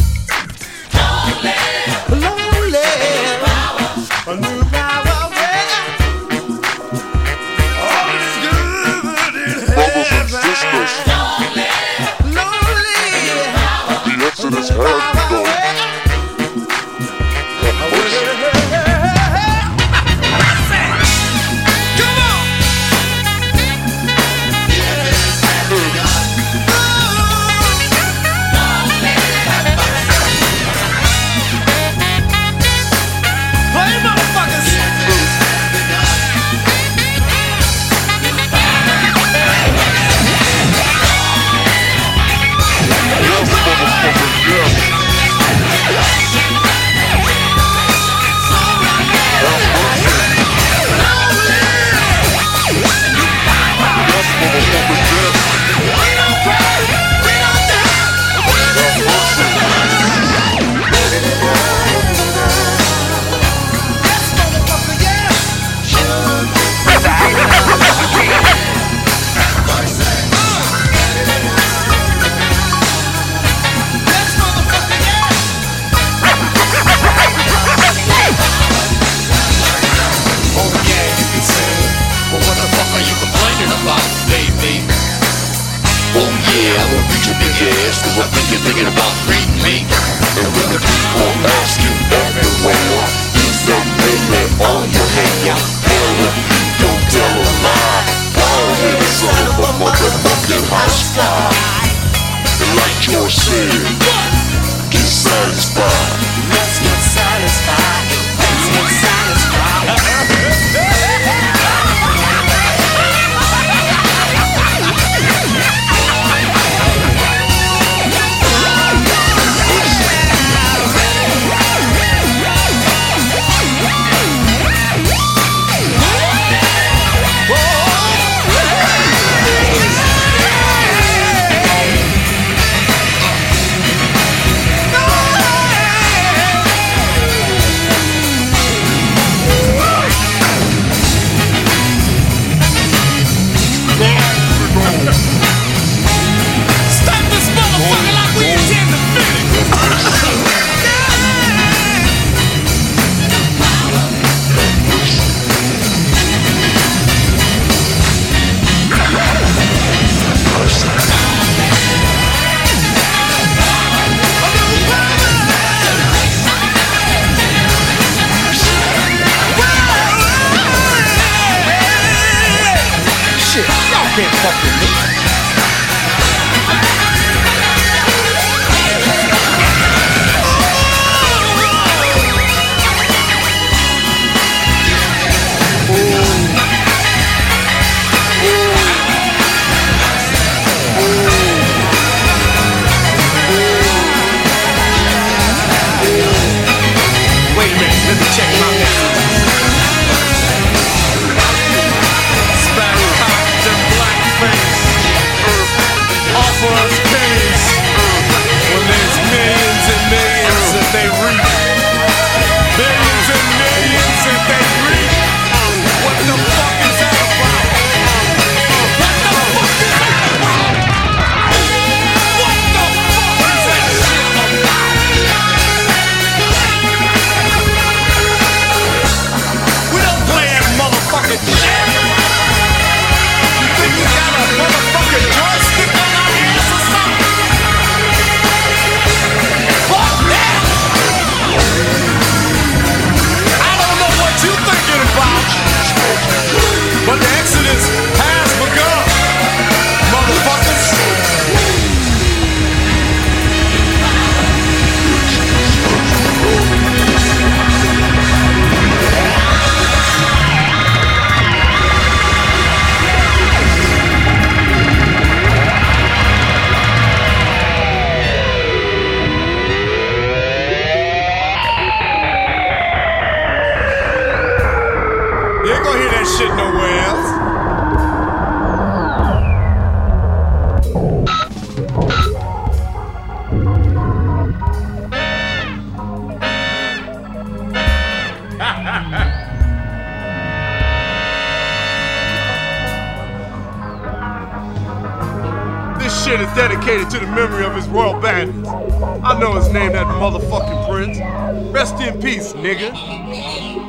[296.30, 298.70] Shit is dedicated to the memory of his royal bandits.
[298.70, 301.74] I know his name, that motherfucking prince.
[301.74, 303.89] Rest in peace, nigga.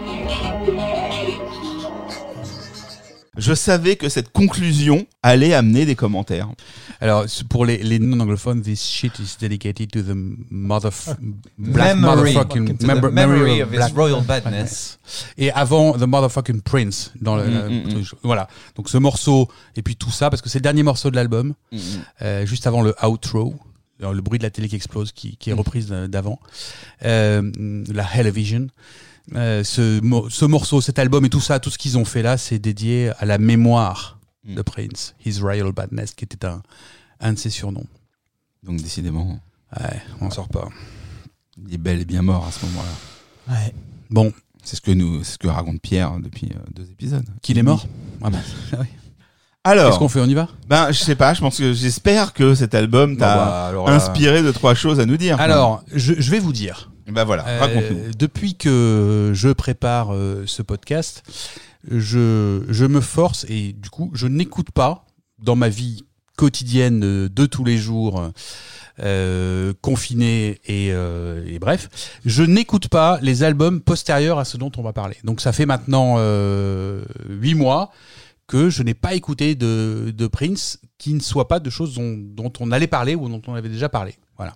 [3.40, 6.48] Je savais que cette conclusion allait amener des commentaires.
[7.00, 10.14] Alors, pour les, les non-anglophones, this shit is dedicated to the
[10.50, 10.90] mother
[11.58, 12.34] black Memory.
[12.34, 14.98] motherfucking To the memory of his black royal badness.
[15.38, 17.12] Et avant The Motherfucking Prince.
[17.20, 18.04] Dans le, Mm, la- mm, mm.
[18.22, 18.48] Voilà.
[18.76, 21.54] Donc ce morceau, et puis tout ça, parce que c'est le dernier morceau de l'album,
[22.22, 23.54] euh, juste avant le outro.
[24.00, 26.38] Alors, le bruit de la télé qui explose, qui, qui est reprise euh, d'avant.
[27.04, 27.50] Euh,
[27.92, 28.68] la Television.
[29.36, 32.22] Euh, ce, mo- ce morceau, cet album et tout ça, tout ce qu'ils ont fait
[32.22, 34.54] là, c'est dédié à la mémoire Mm.
[34.54, 36.62] de Prince, His Royal Badness, qui était un,
[37.20, 37.84] un de ses surnoms.
[38.62, 39.38] Donc décidément,
[39.78, 40.66] Ouais, on sort pas.
[41.68, 43.54] il est bel et bien mort à ce moment-là.
[43.54, 43.74] Ouais.
[44.08, 44.32] Bon,
[44.64, 47.26] C'est ce que nous, c'est ce que raconte Pierre depuis euh, deux épisodes.
[47.42, 47.86] qu'il est mort?
[48.22, 48.38] Ah bah,
[49.64, 50.48] Alors, Qu'est-ce qu'on fait On y va?
[50.68, 54.42] Ben je sais pas, je pense que j'espère que cet album t'a Bon, bah, inspiré
[54.42, 55.38] de trois choses à nous dire.
[55.38, 56.89] Alors, je, je vais vous dire.
[57.06, 57.44] Ben voilà,
[57.90, 61.22] Euh, depuis que je prépare euh, ce podcast,
[61.88, 65.06] je, je me force et du coup, je n'écoute pas
[65.42, 66.04] dans ma vie
[66.36, 68.30] quotidienne euh, de tous les jours,
[69.00, 71.88] euh, confiné et, et bref,
[72.24, 75.16] je n'écoute pas les albums postérieurs à ce dont on va parler.
[75.24, 76.16] Donc ça fait maintenant
[77.28, 77.90] huit mois
[78.46, 82.16] que je n'ai pas écouté de, de Prince qui ne soit pas de choses dont,
[82.18, 84.16] dont on allait parler ou dont on avait déjà parlé.
[84.36, 84.54] Voilà.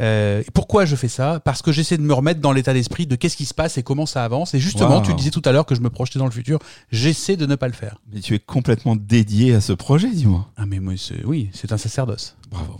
[0.00, 1.40] Euh, pourquoi je fais ça?
[1.44, 3.82] Parce que j'essaie de me remettre dans l'état d'esprit de qu'est-ce qui se passe et
[3.82, 4.52] comment ça avance.
[4.54, 5.02] Et justement, Wow.
[5.02, 6.58] tu disais tout à l'heure que je me projetais dans le futur.
[6.92, 8.00] J'essaie de ne pas le faire.
[8.12, 10.48] Mais tu es complètement dédié à ce projet, dis-moi.
[10.56, 10.94] Ah mais moi,
[11.24, 12.36] oui, c'est un sacerdoce.
[12.50, 12.76] Bravo.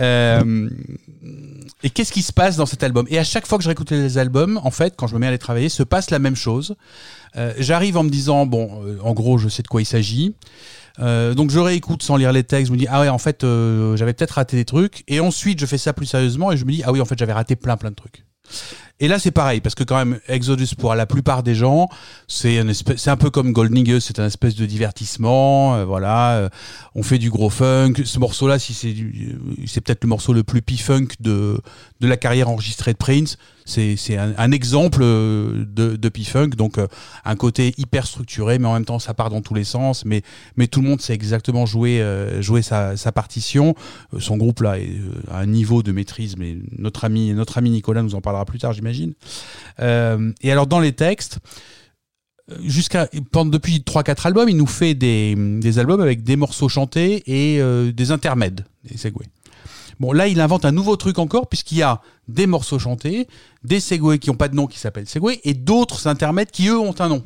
[0.00, 0.70] Euh,
[1.82, 3.06] et qu'est-ce qui se passe dans cet album?
[3.10, 5.26] Et à chaque fois que je réécoute les albums, en fait, quand je me mets
[5.26, 6.76] à les travailler, se passe la même chose.
[7.36, 10.34] Euh, J'arrive en me disant, bon, euh, en gros, je sais de quoi il s'agit.
[11.00, 13.44] Euh, donc je réécoute sans lire les textes, je me dis ah ouais en fait
[13.44, 16.64] euh, j'avais peut-être raté des trucs et ensuite je fais ça plus sérieusement et je
[16.64, 18.24] me dis ah oui en fait j'avais raté plein plein de trucs.
[19.00, 21.88] Et là c'est pareil parce que quand même Exodus pour la plupart des gens
[22.26, 26.32] c'est un c'est un peu comme Golden Eagles, c'est un espèce de divertissement euh, voilà
[26.38, 26.48] euh,
[26.96, 27.92] on fait du gros funk.
[28.04, 31.60] Ce morceau là si c'est euh, c'est peut-être le morceau le plus p-funk de
[32.00, 36.78] de la carrière enregistrée de Prince c'est un, un exemple de, de p-funk donc
[37.26, 40.06] un côté hyper structuré mais en même temps ça part dans tous les sens.
[40.06, 40.22] Mais
[40.56, 42.02] mais tout le monde sait exactement jouer
[42.40, 43.74] jouer sa, sa partition.
[44.18, 44.88] Son groupe là est
[45.30, 48.58] à un niveau de maîtrise mais notre ami notre ami Nicolas nous en parlera plus
[48.58, 48.72] tard
[49.80, 51.38] Euh, et alors dans les textes
[52.64, 57.60] jusqu'à depuis 3 4 albums il nous fait des, albums avec des morceaux chantés et
[57.60, 59.26] euh, des intermèdes des segways
[60.00, 63.26] Bon, là, il invente un nouveau truc encore, puisqu'il y a des morceaux chantés,
[63.64, 66.78] des segways qui n'ont pas de nom qui s'appellent segway, et d'autres intermèdes qui, eux,
[66.78, 67.24] ont un nom,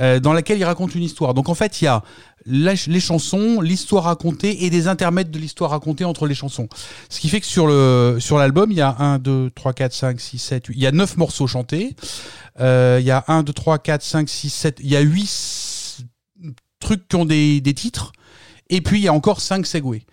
[0.00, 1.32] euh, dans laquelle il raconte une histoire.
[1.32, 2.02] Donc, en fait, il y a
[2.46, 6.68] les chansons, l'histoire racontée et des intermèdes de l'histoire racontée entre les chansons.
[7.08, 9.92] Ce qui fait que sur le sur l'album, il y a 1, 2, 3, 4,
[9.92, 10.74] 5, 6, 7, 8.
[10.76, 11.96] Il y a 9 morceaux chantés.
[12.60, 14.80] Euh, il y a 1, 2, 3, 4, 5, 6, 7.
[14.80, 16.06] Il y a 8
[16.80, 18.12] trucs qui ont des, des titres.
[18.68, 20.04] Et puis, il y a encore 5 segways.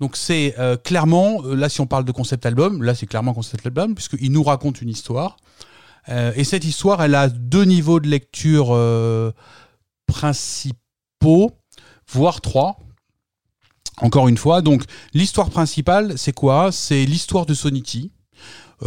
[0.00, 3.34] Donc c'est euh, clairement, euh, là si on parle de concept album, là c'est clairement
[3.34, 5.36] concept album, puisqu'il nous raconte une histoire.
[6.08, 9.32] Euh, et cette histoire, elle a deux niveaux de lecture euh,
[10.06, 11.52] principaux,
[12.10, 12.78] voire trois.
[14.00, 16.70] Encore une fois, donc l'histoire principale, c'est quoi?
[16.72, 18.12] C'est l'histoire de Sonity.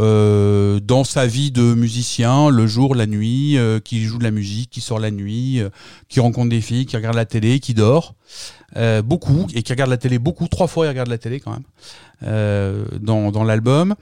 [0.00, 4.30] euh, dans sa vie de musicien, le jour, la nuit, euh, qui joue de la
[4.30, 5.68] musique, qui sort la nuit, euh,
[6.08, 8.14] qui rencontre des filles, qui regarde la télé, qui dort
[8.76, 11.52] euh, beaucoup et qui regarde la télé beaucoup, trois fois il regarde la télé quand
[11.52, 11.64] même
[13.00, 13.96] dans, dans l'album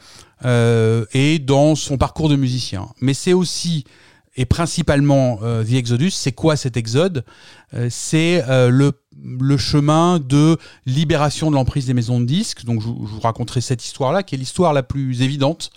[0.45, 2.89] et dans son parcours de musicien.
[3.01, 3.85] Mais c'est aussi
[4.37, 7.25] et principalement The Exodus, c'est quoi cet exode?
[7.89, 8.93] C'est le,
[9.23, 10.57] le chemin de
[10.87, 12.64] libération de l'emprise des maisons de disques.
[12.64, 15.71] Donc je, vous- raconterai cette histoire-là, qui est l'histoire la plus évidente,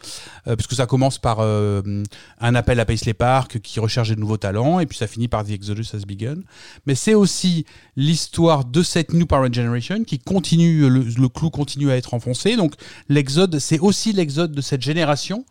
[0.48, 2.04] euh, puisque ça commence par euh,
[2.40, 5.44] un appel à Paisley Park qui recherche de nouveaux talents, et puis ça finit par
[5.46, 6.38] The Exodus Has Begun.
[6.86, 7.66] Mais c'est aussi
[7.96, 12.56] l'histoire de cette New Power Generation qui continue, le, clou continue à être enfoncé.
[12.56, 12.74] Donc
[13.10, 15.46] l'exode, c'est aussi l'exode de cette génération.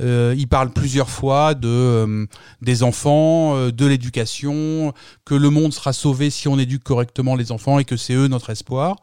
[0.00, 2.26] Euh, il parle plusieurs fois de euh,
[2.62, 4.92] des enfants, de l'éducation,
[5.24, 8.28] que le monde sera sauvé si on éduque correctement les enfants et que c'est eux
[8.28, 8.96] notre espoir.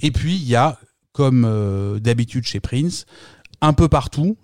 [0.00, 0.78] Et puis il y a,
[1.12, 3.06] comme euh, d'habitude chez Prince,
[3.60, 4.36] un peu partout,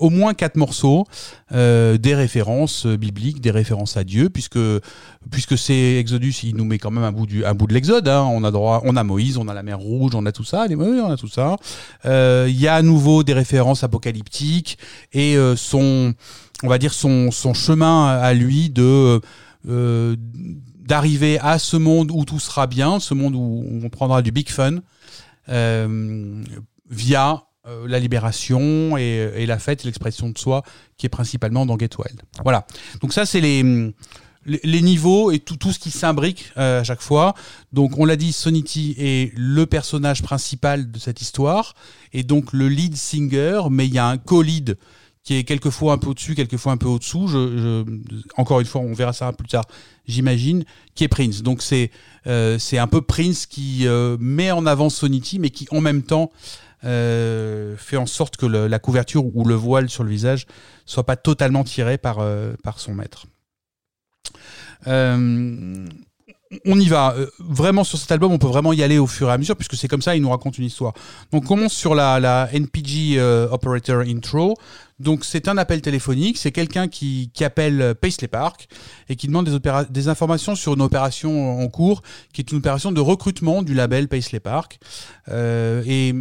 [0.00, 1.04] au moins quatre morceaux,
[1.52, 4.58] euh, des références euh, bibliques, des références à Dieu, puisque
[5.30, 8.08] puisque c'est Exodus, il nous met quand même un bout du un bout de l'Exode.
[8.08, 8.22] hein.
[8.22, 10.66] On a on a Moïse, on a la mer Rouge, on a tout ça.
[10.70, 11.56] On a tout ça.
[12.04, 14.78] Il y a à nouveau des références apocalyptiques
[15.12, 16.14] et son,
[16.62, 19.20] on va dire son son chemin à lui de
[20.82, 24.48] d'arriver à ce monde où tout sera bien, ce monde où on prendra du big
[24.48, 24.80] fun
[25.48, 26.42] euh,
[26.90, 30.62] via euh, la libération et, la fête, et l'expression de soi,
[30.96, 32.20] qui est principalement dans Get Wild.
[32.42, 32.66] Voilà.
[33.00, 33.62] Donc ça, c'est les,
[34.44, 37.34] les, les niveaux et tout, tout ce qui s'imbrique euh, à chaque fois.
[37.72, 41.74] Donc on l'a dit, Sonity est le personnage principal de cette histoire,
[42.12, 44.76] et donc le lead singer, mais il y a un co-lead
[45.24, 47.28] qui est quelquefois un peu au-dessus, quelquefois un peu au-dessous.
[47.28, 49.64] Je, je- encore une fois, on verra ça plus tard,
[50.06, 50.64] j'imagine,
[50.94, 51.42] qui est Prince.
[51.42, 51.90] Donc c'est
[52.26, 56.30] euh, un peu Prince qui euh, met en avant Sonity, mais qui en même temps
[56.84, 60.46] euh, fait en sorte que la couverture ou le voile sur le visage
[60.86, 63.26] soit pas totalement tiré par, euh, par son maître.
[66.66, 67.14] On y va.
[67.16, 69.56] Euh, Vraiment, sur cet album, on peut vraiment y aller au fur et à mesure,
[69.56, 70.92] puisque c'est comme ça, il nous raconte une histoire.
[71.32, 74.56] Donc, on commence sur la, la NPG euh, Operator Intro.
[74.98, 76.38] Donc, c'est un appel téléphonique.
[76.38, 78.68] C'est quelqu'un qui, qui appelle euh, Paisley Park
[79.08, 82.92] et qui demande des, des informations sur une opération en cours, qui est une opération
[82.92, 84.78] de recrutement du label Paisley Park.
[85.28, 86.14] Euh, et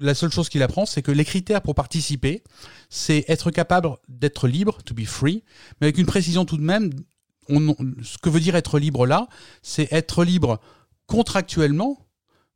[0.00, 2.42] la seule chose qu'il apprend, c'est que les critères pour participer,
[2.90, 5.42] c'est être capable d'être libre, to be free,
[5.80, 6.90] mais avec une précision tout de même.
[7.48, 9.28] On, ce que veut dire être libre là,
[9.62, 10.60] c'est être libre
[11.06, 11.98] contractuellement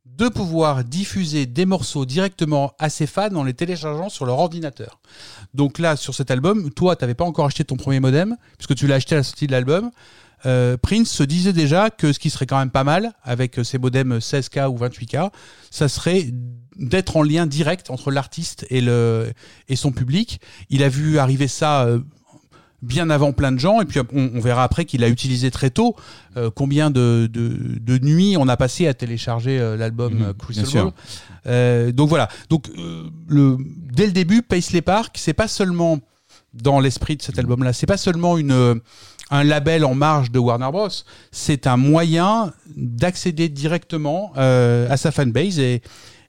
[0.05, 4.99] de pouvoir diffuser des morceaux directement à ses fans en les téléchargeant sur leur ordinateur.
[5.53, 8.75] Donc là, sur cet album, toi, tu n'avais pas encore acheté ton premier modem, puisque
[8.75, 9.91] tu l'as acheté à la sortie de l'album.
[10.45, 13.77] euh, Prince se disait déjà que ce qui serait quand même pas mal avec ses
[13.77, 15.31] modems 16K ou 28K,
[15.69, 16.31] ça serait
[16.77, 20.41] d'être en lien direct entre l'artiste et son public.
[20.69, 21.99] Il a vu arriver ça euh,
[22.81, 25.69] bien avant plein de gens, et puis on, on verra après qu'il a utilisé très
[25.69, 25.95] tôt
[26.37, 30.33] euh, combien de, de, de nuits on a passé à télécharger euh, l'album Mhm, euh,
[30.33, 30.83] Crystal bien sûr.
[30.85, 30.93] Ball.
[31.47, 32.27] Euh, donc voilà.
[32.49, 33.57] Donc euh, le,
[33.93, 35.99] dès le début, Paisley Park, c'est pas seulement
[36.53, 38.81] dans l'esprit de cet album-là, c'est pas seulement une
[39.33, 40.89] un label en marge de Warner Bros.
[41.31, 45.81] C'est un moyen d'accéder directement euh, à sa fanbase et,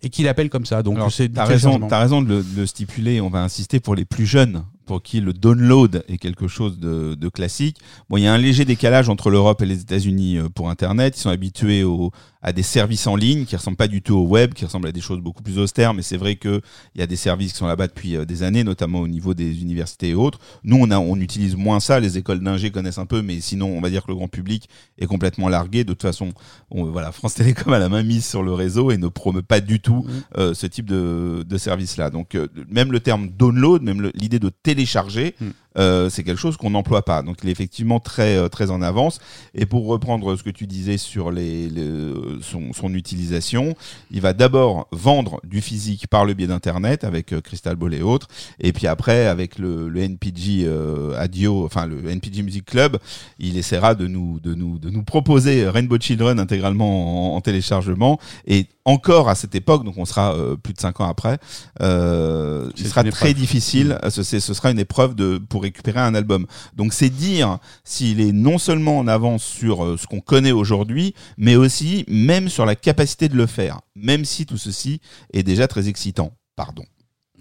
[0.03, 0.85] et qu'il appelle comme ça.
[0.85, 3.21] Donc c'est T'as raison, t'as raison de le, de le stipuler.
[3.21, 7.15] On va insister pour les plus jeunes, pour qui le download est quelque chose de,
[7.15, 7.79] de classique.
[8.11, 11.17] Bon, il y a un léger décalage entre l'Europe et les États-Unis euh, pour Internet.
[11.17, 12.11] Ils sont habitués au,
[12.43, 14.93] à des services en ligne qui ressemblent pas du tout au web, qui ressemblent à
[14.93, 15.95] des choses beaucoup plus austères.
[15.95, 16.61] Mais c'est vrai que
[16.95, 19.33] il y a des services qui sont là-bas depuis euh, des années, notamment au niveau
[19.33, 20.39] des universités et autres.
[20.63, 21.99] Nous, on a, on utilise moins ça.
[21.99, 24.69] Les écoles d'ingé connaissent un peu, mais sinon, on va dire que le grand public
[24.99, 25.85] est complètement largué.
[25.85, 26.33] De toute façon,
[26.71, 29.61] on, voilà, France Télécom a la main mise sur le réseau et ne promeut pas
[29.61, 30.05] du tout
[30.37, 32.11] euh, ce type de, de service-là.
[32.11, 34.51] Donc, euh, même le terme download, même l'idée de
[34.83, 35.51] télécharger, Mm.
[35.79, 37.23] Euh, c'est quelque chose qu'on n'emploie pas.
[37.23, 39.19] Donc, il est effectivement très, euh, très en avance.
[39.55, 42.13] Et pour reprendre ce que tu disais sur les, les-
[42.43, 43.75] son, son utilisation,
[44.11, 48.03] il va d'abord vendre du physique par le biais d'Internet avec euh, Crystal Ball et
[48.03, 48.29] autres.
[48.61, 52.99] Et puis après, avec le, le NPG euh, Adio, enfin le NPG Music Club,
[53.39, 58.19] il essaiera de nous, de nous, de nous proposer Rainbow Children intégralement en, en téléchargement.
[58.47, 61.39] Et encore à cette époque, donc on sera euh, plus de cinq ans après,
[61.81, 63.35] euh, il sera très épreuve.
[63.35, 63.99] difficile.
[64.09, 66.47] Ce, c'est- ce sera une épreuve de, pour récupérer un album.
[66.77, 71.15] Donc c'est dire s'il est non seulement en avance sur euh, ce qu'on connaît aujourd'hui,
[71.39, 75.01] mais aussi même sur la capacité de le faire, même si tout ceci
[75.33, 76.33] est déjà très excitant.
[76.57, 76.85] Pardon.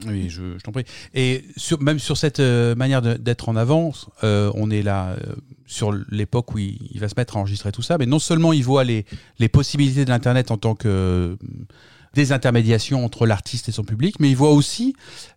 [0.07, 0.86] Oui, je, t'en prie.
[1.13, 1.45] Et
[1.80, 5.15] même sur cette euh, manière d'être en avance, euh, on est là
[5.67, 8.63] sur l'époque où il, va se mettre à enregistrer tout ça, mais non seulement il
[8.63, 9.05] voit les
[9.51, 11.38] possibilités de l'Internet en tant que
[12.12, 14.95] euh, désintermédiation entre l'artiste et son public, mais il voit aussi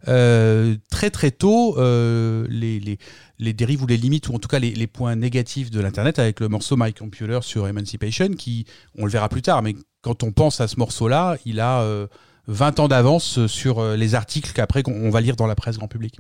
[0.09, 2.99] euh, très très tôt euh, les,
[3.39, 6.19] les, dérives ou les limites, ou en tout cas les, les points négatifs de l'Internet
[6.19, 8.67] avec le morceau My Computer sur Emancipation, qui,
[8.99, 11.81] on le verra plus tard, mais quand on pense à ce morceau-là, il a...
[11.83, 12.07] euh,
[12.47, 15.89] 20 ans d'avance sur euh, les articles qu'après on va lire dans la presse grand
[15.89, 16.19] public.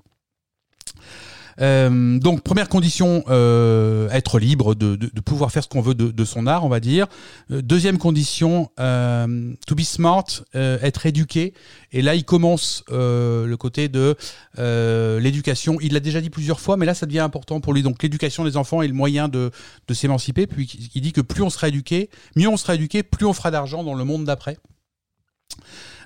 [1.61, 6.47] Euh, donc première condition, euh, être libre, de, pouvoir faire ce qu'on veut de, son
[6.47, 7.07] art, on va dire.
[7.51, 10.25] Euh, deuxième condition, to be smart,
[10.55, 11.55] être éduqué.
[11.93, 14.17] Et là, il commence le côté de
[14.57, 15.79] l'éducation.
[15.81, 17.83] Il l'a déjà dit plusieurs fois, mais là, ça devient important pour lui.
[17.83, 19.51] Donc l'éducation des enfants est le moyen de,
[19.93, 20.47] s'émanciper.
[20.47, 23.51] Puis il dit que plus on sera éduqué, mieux on sera éduqué, plus on fera
[23.51, 24.59] d'argent dans le monde d'après.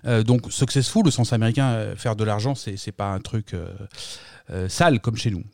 [0.04, 3.54] Euh, donc successful, au sens américain, faire de l'argent, c'est pas un truc
[4.68, 5.44] sale comme chez nous.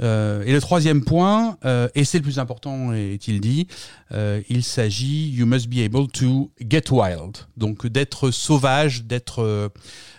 [0.00, 3.66] Euh, et le troisième point, euh, et c'est le plus important, est-il dit,
[4.12, 9.68] euh, il s'agit you must be able to get wild, donc d'être sauvage, d'être euh,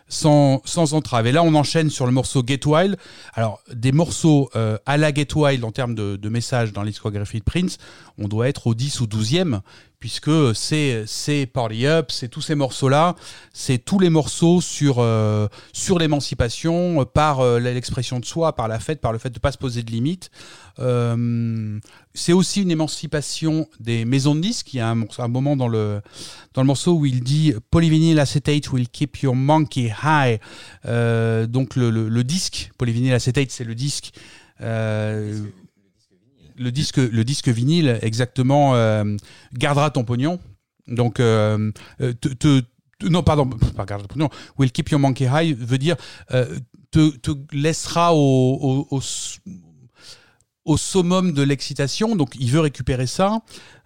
[0.07, 1.25] sans, sans entrave.
[1.27, 2.97] Et là, on enchaîne sur le morceau Get Wild.
[3.33, 7.39] Alors, des morceaux euh, à la Get Wild en termes de, de messages dans l'histoire,graphie
[7.39, 7.77] de Prince,
[8.17, 9.61] on doit être au 10 ou 12e,
[10.01, 13.15] puisque c'est c'est Party Up, c'est tous ces morceaux-là,
[13.53, 18.67] c'est tous les morceaux sur, euh, sur l'émancipation, euh, par euh, l'expression de soi, par
[18.67, 20.29] la fête, par le fait de pas se poser de limites.
[20.79, 21.79] Euh,
[22.13, 24.73] c'est aussi une émancipation des maisons de disques.
[24.73, 26.01] Il y a un moment dans le,
[26.55, 30.39] dans le morceau où il dit Polyvinyl acetate will keep your monkey high.
[30.85, 34.13] Euh, donc le, le, le disque, polyvinyl acetate, c'est le disque.
[34.61, 35.41] euh,
[36.61, 39.03] le disque, le disque vinyle, exactement, euh,
[39.53, 40.39] gardera ton pognon.
[40.87, 41.71] Donc, euh,
[42.01, 42.61] euh, te,
[43.03, 44.29] non, pardon, pas gardera ton pognon.
[44.57, 45.95] Will keep your monkey high veut dire
[46.91, 47.11] te,
[47.51, 49.01] laissera au, au, au
[50.63, 52.15] au summum de l'excitation.
[52.15, 53.39] Donc, il veut récupérer ça.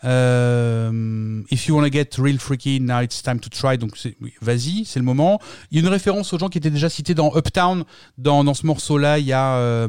[0.04, 3.78] If you wanna get real freaky, now it's time to try.
[3.78, 3.98] Donc,
[4.42, 5.40] vas-y, c'est le moment.
[5.72, 7.86] Il y a une référence aux gens qui étaient déjà cités dans Uptown.
[8.18, 9.88] Dans, dans ce morceau-là, il y a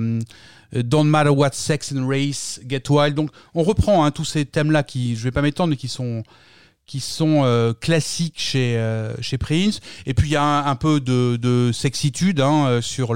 [0.72, 3.14] Don't matter what sex and race, get wild.
[3.14, 6.24] Donc, on reprend hein, tous ces thèmes-là qui, je vais pas m'étendre, mais qui sont
[7.44, 9.80] euh, classiques chez, euh, chez Prince.
[10.06, 13.14] Et puis il y a un, peu de, de sexitude hein, euh, sur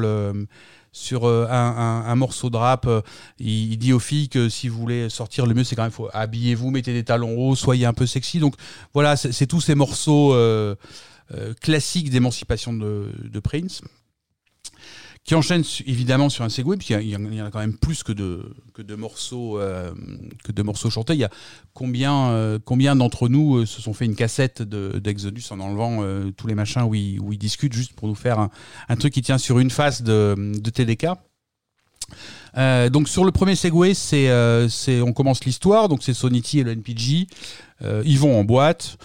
[1.24, 2.86] euh, un, morceau de rap.
[2.86, 3.00] euh,
[3.38, 6.08] il, dit aux filles que si vous voulez sortir, le mieux c'est quand même faut
[6.12, 8.38] habillez-vous, mettez des talons hauts, soyez un peu sexy.
[8.38, 8.54] Donc
[8.92, 10.74] voilà, c'est tous ces morceaux euh,
[11.34, 13.82] euh, classiques d'émancipation de Prince
[15.24, 18.52] qui enchaîne évidemment sur un segway, puisqu'il y, en a quand même plus que de,
[18.72, 19.92] que de, morceaux, euh,
[20.44, 21.14] que de morceaux chantés.
[21.14, 21.30] Il y a
[21.74, 26.02] combien, euh, combien d'entre nous euh, se sont fait une cassette de- d'Exodus en enlevant
[26.36, 28.48] tous les machins où ils, discutent juste pour nous faire
[28.88, 31.06] un, truc qui tient sur une face de, de TDK
[32.90, 34.30] donc sur le premier Segway, c'est,
[35.00, 35.88] on commence l'histoire.
[35.88, 37.28] Donc c'est Sonity et le NPG.
[38.04, 38.98] Ils vont en boîte.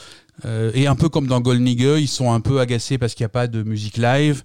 [0.73, 3.27] Et un peu comme dans Gold Nigger, ils sont un peu agacés parce qu'il n'y
[3.27, 4.43] a pas de musique live.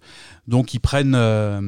[0.50, 1.60] Donc ils prennent, euh,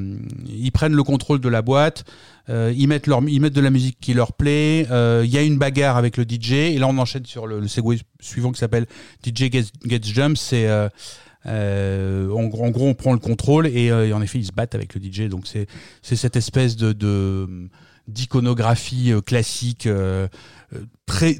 [0.49, 2.05] ils prennent le contrôle de la boîte.
[2.51, 4.89] Euh, ils, mettent de la musique qui leur plaît.
[4.91, 6.53] Euh, Il y a une bagarre avec le DJ.
[6.53, 8.87] Et là, on enchaîne sur le, le suivant qui s'appelle
[9.25, 10.37] DJ Gets, Gets Jump.
[10.37, 15.01] C'est en, gros- on prend le contrôle et, en effet, ils se battent avec le
[15.01, 15.29] DJ.
[15.29, 15.69] Donc c'est
[16.03, 17.69] cette espèce de,
[18.09, 19.89] d'iconographie classique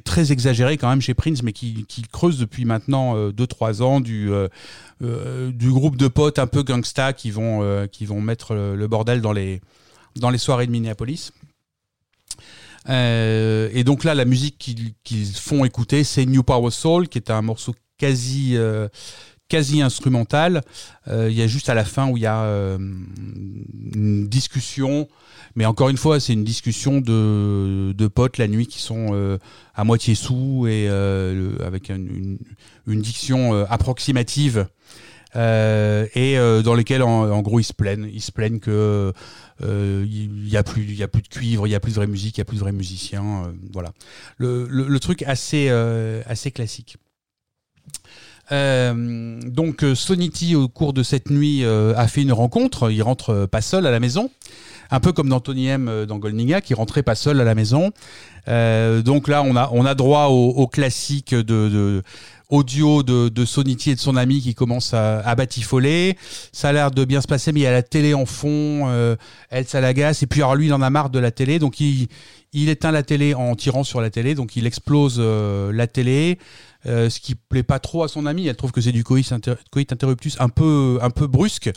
[0.05, 4.49] très exagérée quand même chez Prince, mais qui, creuse depuis maintenant 2-3 ans du euh,
[5.03, 8.87] euh, du groupe de potes un peu gangsta qui vont euh, qui vont mettre le,
[8.87, 9.61] bordel dans les
[10.17, 11.33] dans les soirées de Minneapolis.
[12.89, 17.31] Euh, et donc là, la musique qu'ils font écouter, c'est New Power Soul, qui est
[17.31, 18.89] un morceau quasi euh,
[19.53, 20.63] quasi instrumental.
[21.09, 25.09] Euh, Il y a juste à la fin où il y a euh, une discussion,
[25.57, 29.37] mais encore une fois, c'est une discussion de, de potes la nuit qui sont euh,
[29.75, 30.89] à moitié sous et
[31.63, 32.39] avec une,
[32.87, 34.67] une, diction approximative.
[35.35, 39.13] et dans lesquels en, gros ils se plaignent, ils se plaignent que
[39.61, 41.97] il y a plus, il y a plus de cuivre, il y a plus de
[41.97, 43.93] vraie musique, il y a plus de vrais musiciens, voilà.
[44.39, 45.69] Le, le, le truc assez
[46.27, 46.97] assez classique.
[48.53, 52.91] Euh, donc euh, Sonity au cours de cette nuit euh, a fait une rencontre.
[52.91, 54.31] Il rentre euh, pas seul à la maison,
[54.91, 57.93] un peu comme dans Tony M dans Goldninga qui rentrait pas seul à la maison.
[58.49, 62.03] Euh, donc là on a on a droit au, au classique de, de
[62.51, 66.19] audio de, de Sonity et de son ami qui commence à, à batifoler.
[66.53, 68.89] Ça a l'air de bien se passer, mais il y a la télé en fond.
[68.89, 69.17] Euh,
[69.49, 69.81] elle, ça.
[69.91, 72.09] Et puis alors lui, il en a marre de la télé, donc il
[72.53, 76.39] il éteint la télé en tirant sur la télé, donc il explose la télé.
[76.87, 78.49] Euh, ce qui plaît pas trop à son amie.
[78.49, 81.71] Elle trouve que c'est du coït, inter- coït interruptus un peu, un peu brusque.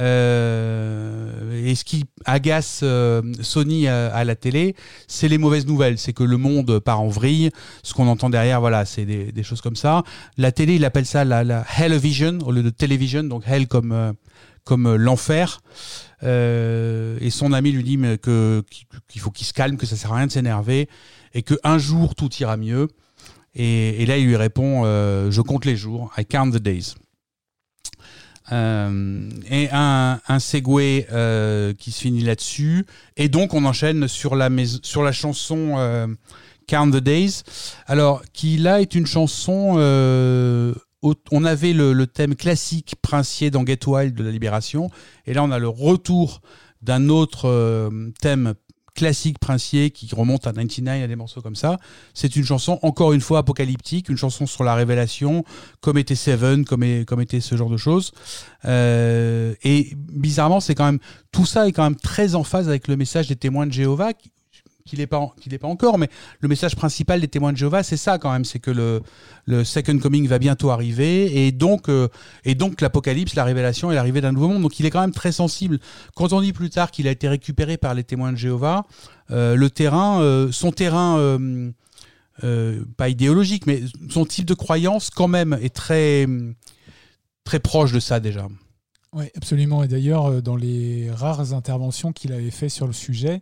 [0.00, 4.76] Euh, et ce qui agace euh, Sony à, la télé,
[5.08, 5.98] c'est les mauvaises nouvelles.
[5.98, 7.50] C'est que le monde part en vrille.
[7.82, 10.04] Ce qu'on entend derrière, voilà, c'est des, choses comme ça.
[10.36, 13.92] La télé, il appelle ça la, la Hell-vision au lieu de télévision, donc Hell comme,
[13.92, 14.12] euh,
[14.64, 15.60] comme euh, l'enfer.
[16.22, 20.16] Euh, et son ami lui dit qu'il faut qu'il se calme, que ça sert à
[20.16, 20.88] rien de s'énerver
[21.34, 22.88] et que un jour tout ira mieux.
[23.58, 26.94] Et, là, il lui répond euh, Je compte les jours, I count the days.
[28.52, 32.84] Euh, et un, un segway euh, qui se finit là-dessus.
[33.16, 36.16] Et donc, on enchaîne sur la, mais- sur la chanson
[36.68, 37.42] Count the Days.
[37.86, 39.76] Alors, qui là est une chanson.
[41.32, 44.90] on avait le, le thème classique princier dans Get Wild de la Libération.
[45.24, 46.42] Et là, on a le retour
[46.82, 48.54] d'un autre thème
[48.96, 51.78] classique princier qui remonte à 99 à des morceaux comme ça.
[52.14, 55.44] C'est une chanson, encore une fois, apocalyptique, une chanson sur la révélation,
[55.80, 58.10] comme était Seven, comme, est- comme était ce genre de choses.
[58.64, 60.98] Euh, et bizarrement, c'est quand même
[61.30, 64.12] tout ça est quand même très en phase avec le message des témoins de Jéhovah,
[64.86, 66.08] qu'il n'est pas, qu'il est pas encore, mais
[66.40, 69.02] le message principal des témoins de Jéhovah, c'est ça quand même, c'est que le,
[69.44, 72.08] le Second Coming va bientôt arriver, et donc, euh,
[72.44, 74.62] et donc l'apocalypse, la révélation et l'arrivée d'un nouveau monde.
[74.62, 75.78] Donc il est quand même très sensible.
[76.14, 78.86] Quand on dit plus tard qu'il a été récupéré par les témoins de Jéhovah,
[79.30, 81.70] euh, le terrain, euh, son terrain, euh,
[82.44, 86.26] euh, pas idéologique, mais son type de croyance quand même est très,
[87.44, 88.46] très proche de ça déjà.
[89.16, 89.82] Oui, absolument.
[89.82, 93.40] Et d'ailleurs, euh, dans les rares interventions qu'il avait fait sur le sujet,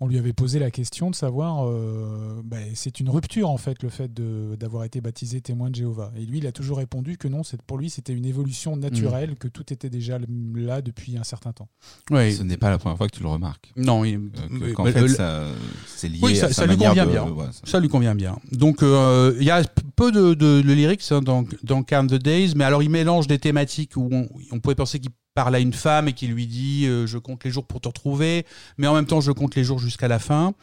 [0.00, 3.82] on lui avait posé la question de savoir, euh, bah, c'est une rupture en fait,
[3.82, 6.12] le fait d'avoir été baptisé témoin de Jéhovah.
[6.16, 9.30] Et lui, il a toujours répondu que non, c'est- pour lui, c'était une évolution naturelle,
[9.30, 9.34] Mm.
[9.36, 10.18] que tout était déjà
[10.56, 11.68] là depuis un certain temps.
[12.10, 12.34] Oui.
[12.34, 13.72] Ce n'est pas la première fois que tu le remarques.
[13.76, 14.16] Non, il-
[14.60, 15.44] Euh, Qu'en fait, le- ça,
[15.86, 17.24] c'est lié Oui, ça- à sa ça lui convient de- bien.
[17.30, 18.38] ouais, ça- Ça lui convient bien.
[18.52, 19.62] Donc, euh, il y a
[19.96, 24.08] peu de, lyrics hein, dans, Count the Days, mais alors il mélange des thématiques où
[24.12, 27.18] on, on pourrait penser qu'il parle à une femme et qu'il lui dit euh, Je
[27.18, 28.46] compte les jours pour te retrouver,
[28.78, 30.54] mais en même temps, je compte les jours jusqu'à la fin.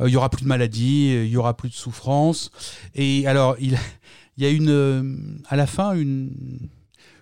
[0.00, 2.50] Euh, Il y aura plus de maladie, euh, il y aura plus de souffrance.
[2.94, 3.76] Et alors, il,
[4.36, 5.16] il y a une, euh,
[5.48, 6.30] à la fin une,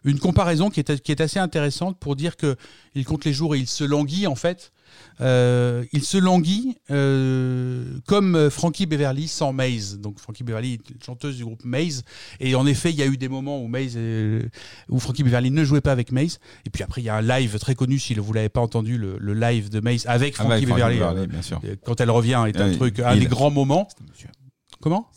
[0.05, 2.57] une comparaison qui est, qui est assez intéressante pour dire que
[2.95, 4.73] il compte les jours et il se languit en fait.
[5.21, 9.99] Euh, il se languit euh, comme euh, Frankie Beverly sans Maze.
[9.99, 12.05] Donc Frankie Beverly est chanteuse du groupe Maze.
[12.41, 13.99] Et en effet, il y a eu des moments où Maze,
[14.89, 16.39] où Frankie Beverly ne jouait pas avec Maze.
[16.67, 18.97] Et puis après, il y a un live très connu, si vous l'avez pas entendu,
[18.97, 20.99] le, le live de Maze avec Ah, Frankie Beverly.
[20.99, 21.61] Beverly, bien sûr.
[21.85, 23.89] Quand elle revient, est un Oui, truc, un il- des grands moments.
[24.81, 25.11] Comment?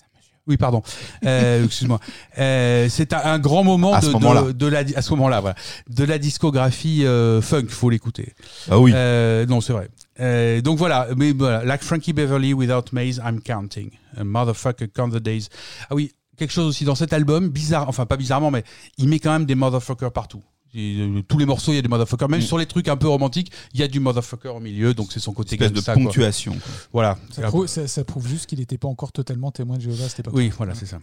[0.47, 0.81] Oui, pardon.
[1.26, 1.99] Euh, Excuse-moi.
[2.39, 4.53] Euh, c'est un, un grand moment À de, ce de- moment-là.
[4.53, 5.55] de la à ce moment-là, voilà,
[5.89, 7.68] de la discographie euh, funk.
[7.69, 8.34] Faut l'écouter.
[8.69, 8.91] Ah oui.
[8.93, 9.89] Euh, non, c'est vrai.
[10.19, 13.91] Euh, donc voilà, mais voilà, like Frankie Beverly without Maze, I'm counting.
[14.18, 15.47] A motherfucker count the days.
[15.89, 18.63] Ah oui, quelque chose aussi dans cet album, bizarre, enfin pas bizarrement, mais
[18.97, 20.43] il met quand même des motherfuckers partout.
[20.76, 22.27] Euh, tous les morceaux, il y a du motherfucker.
[22.30, 22.43] Même Mm.
[22.43, 25.19] sur les trucs un peu romantiques, il y a du motherfucker au milieu, donc c'est
[25.19, 26.53] son côté Espèce de ponctuation.
[26.53, 26.61] quoi.
[26.93, 27.18] Voilà.
[27.31, 30.10] Ça, prouve, ça- ça prouve juste qu'il n'était pas encore totalement témoin de Jéhovah à
[30.10, 30.34] cette époque.
[30.35, 30.99] Oui, voilà, c'est ça.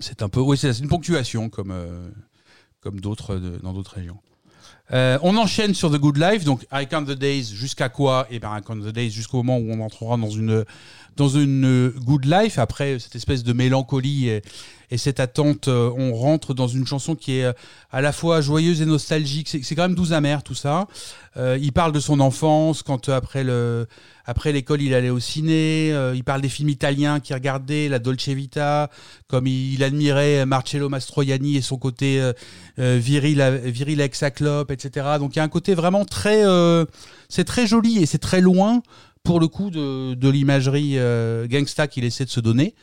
[0.00, 2.08] C'est un peu, oui, c'est une ponctuation comme euh,
[2.80, 4.18] comme d'autres dans d'autres régions.
[4.92, 8.26] Euh, on enchaîne sur The Good Life, donc I Count the Days jusqu'à quoi?
[8.30, 10.64] Et ben I Count the Days jusqu'au moment où on entrera dans une
[11.16, 12.58] dans une Good Life.
[12.58, 14.42] Après cette espèce de mélancolie et,
[14.90, 17.52] et cette attente, euh, on rentre dans une chanson qui est euh,
[17.90, 19.48] à la fois joyeuse et nostalgique.
[19.48, 20.86] C'est quand même doux amer tout ça.
[21.38, 23.86] Euh, il parle de son enfance quand euh, après le
[24.24, 25.92] après l'école il allait au ciné.
[25.92, 28.90] Euh, il parle des films italiens qu'il regardait, la Dolce Vita,
[29.28, 35.06] comme il, admirait Marcello Mastroianni et son côté euh, viril, viril avec etc.
[35.18, 36.42] Donc il y a un côté vraiment très,
[37.28, 38.82] c'est très joli et c'est très loin
[39.28, 42.74] pour le coup de, de l'imagerie euh, gangsta qu'il essaie de se donner.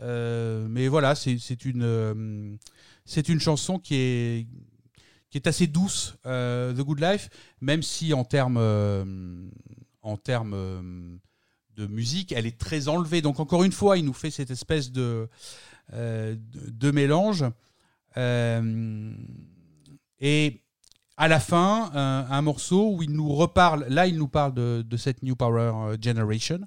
[0.00, 2.56] Euh, mais voilà, c'est une, euh,
[3.04, 4.46] c'est une chanson qui est
[5.30, 7.30] qui est assez douce, The Good Life,
[7.60, 8.58] même si en termes
[10.02, 11.20] en termes
[11.76, 13.22] de musique, elle est très enlevée.
[13.22, 15.28] Donc encore une fois, il nous fait cette espèce de
[15.92, 17.44] de, de mélange.
[20.18, 20.61] Et
[21.16, 24.96] à la fin, un, un morceau où il nous reparle, là il nous parle de,
[24.96, 26.60] cette New Power euh, Generation,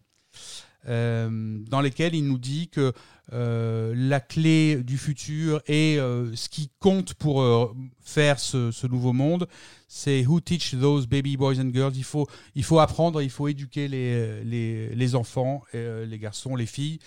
[0.88, 2.94] euh, dans lesquels il nous dit que
[3.34, 7.74] euh, la clé du futur et euh, ce qui compte pour euh,
[8.04, 9.48] faire ce, nouveau monde,
[9.88, 11.94] c'est who teach those baby boys and girls.
[11.96, 16.68] Il faut, il faut apprendre, il faut éduquer les, les, enfants, euh, les garçons, les
[16.68, 17.00] filles,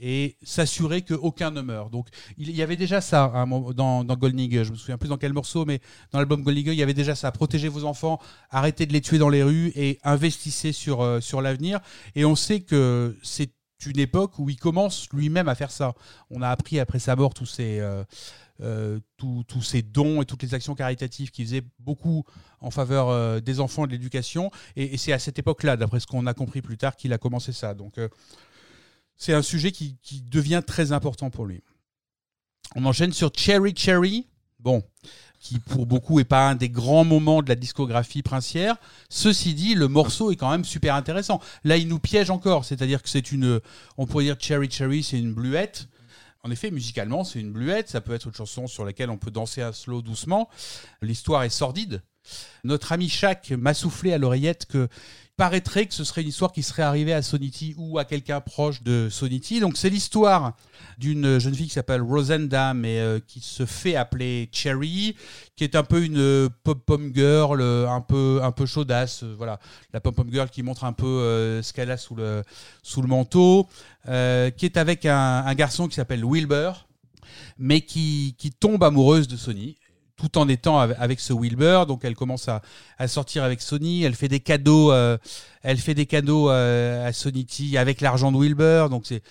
[0.00, 1.90] et s'assurer qu'aucun ne meurt.
[1.90, 5.08] Donc il y avait déjà ça moment- dans, dans Gold Nigger, je me souviens plus
[5.08, 5.80] dans quel morceau, mais
[6.12, 7.32] dans l'album Gold Nigger, il y avait déjà ça.
[7.32, 8.20] Protégez vos enfants,
[8.50, 11.80] arrêtez de les tuer dans les rues et investissez sur, euh, sur l'avenir.
[12.14, 13.50] Et on sait que c'est
[13.84, 15.94] une époque où il commence lui-même à faire ça.
[16.30, 18.04] On a appris après sa mort tous ces, euh,
[18.62, 22.24] euh, tous, ces dons et toutes les actions caritatives qu'il faisait beaucoup
[22.60, 24.50] en faveur euh, des enfants et de l'éducation.
[24.76, 27.52] Et, c'est à cette époque-là, d'après ce qu'on a compris plus tard, qu'il a commencé
[27.52, 27.74] ça.
[27.74, 28.00] Donc
[29.16, 29.96] c'est un sujet qui,
[30.30, 31.62] devient très important pour lui.
[32.74, 34.26] On enchaîne sur Cherry Cherry.
[34.58, 34.82] Bon,
[35.38, 38.76] qui pour beaucoup est pas un des grands moments de la discographie princière.
[39.08, 41.40] Ceci dit, le morceau est quand même super intéressant.
[41.62, 43.60] Là, il nous piège encore, c'est-à-dire que c'est une,
[43.96, 45.88] on pourrait dire Cherry Cherry, c'est une bluette.
[46.42, 47.88] En effet, musicalement, c'est une bluette.
[47.88, 50.48] Ça peut être une chanson sur laquelle on peut danser à slow doucement.
[51.02, 52.02] L'histoire est sordide.
[52.64, 54.88] Notre ami Shaq m'a soufflé à l'oreillette que
[55.36, 58.82] paraîtrait que ce serait une histoire qui serait arrivée à Sonity ou à quelqu'un proche
[58.82, 59.60] de Sonity.
[59.60, 60.56] Donc c'est l'histoire
[60.98, 65.14] d'une jeune fille qui s'appelle Rosenda, mais euh, qui se fait appeler Cherry,
[65.54, 69.24] qui est un peu une euh, pop-pom girl, euh, un peu, un peu chaudasse.
[69.24, 69.60] voilà,
[69.92, 72.42] la pop-pom girl qui montre un peu ce qu'elle a sous le,
[72.82, 73.68] sous le manteau,
[74.04, 76.86] qui est avec un, un garçon qui s'appelle Wilbur,
[77.58, 79.76] mais qui, qui tombe amoureuse de Sony
[80.16, 81.86] tout en étant avec, ce Wilbur.
[81.86, 82.62] Donc elle commence à,
[82.98, 84.02] à sortir avec Sony.
[84.02, 85.18] Elle fait des cadeaux, euh,
[85.62, 88.90] elle fait des cadeaux euh, à Sonity avec l'argent de Wilbur.
[88.90, 89.22] Donc c'est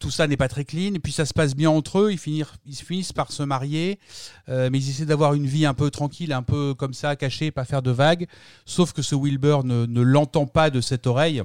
[0.00, 0.94] tout ça n'est pas très clean.
[0.94, 2.12] Et puis ça se passe bien entre eux.
[2.12, 4.00] Ils, finirent, ils finissent par se marier,
[4.48, 7.52] euh, mais ils essaient d'avoir une vie un peu tranquille, un peu comme ça, cachée,
[7.52, 8.26] pas faire de vagues.
[8.66, 11.42] Sauf que ce Wilbur ne, ne l'entend pas de cette oreille.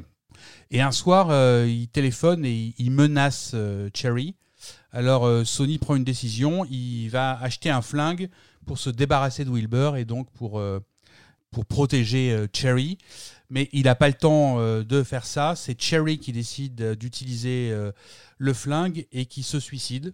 [0.71, 1.27] Et un soir,
[1.67, 3.55] il téléphone et il, menace
[3.93, 4.33] Cherry.
[4.91, 6.65] Alors Sony prend une décision.
[6.65, 8.29] Il va acheter un flingue
[8.65, 10.79] pour se débarrasser de Wilbur et donc pour, euh,
[11.51, 12.97] pour protéger euh, Cherry.
[13.49, 15.53] Mais il n'a pas le temps euh, de faire ça.
[15.55, 17.91] C'est Cherry qui décide d'utiliser euh,
[18.37, 20.13] le flingue et qui se suicide.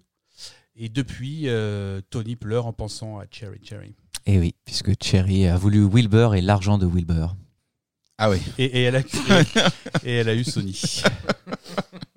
[0.76, 3.96] Et depuis, euh, Tony pleure en pensant à Cherry Cherry.
[4.26, 7.36] Et Eh oui, puisque Cherry a voulu Wilbur et l'argent de Wilbur.
[8.18, 8.42] Ah oui.
[8.58, 9.00] Et, et elle, a,
[10.04, 10.78] et elle a eu Sony.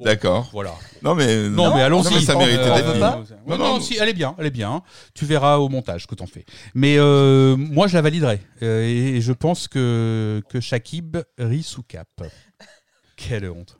[0.00, 0.48] Bon, D'accord.
[0.52, 0.74] Voilà.
[1.02, 2.04] Non mais Non, mais allons-y.
[2.04, 3.00] Non, mais ça méritait Euh, d'être veut dit.
[3.00, 4.82] pas Non, Non, non, si, elle est bien, elle est bien.
[5.14, 6.44] Tu verras au montage que t'en fais.
[6.74, 8.40] Mais euh, moi, je la validerai.
[8.62, 12.08] Euh, et je pense que, que Shakib rit sous cap.
[13.16, 13.78] Quelle honte.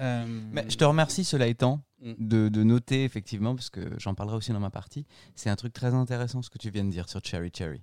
[0.00, 2.12] Euh, Mais je te remercie, cela étant, Mm.
[2.18, 5.06] de, de noter effectivement, parce que j'en parlerai aussi dans ma partie.
[5.34, 7.80] C'est un truc très intéressant ce que tu viens de dire sur Cherry Cherry.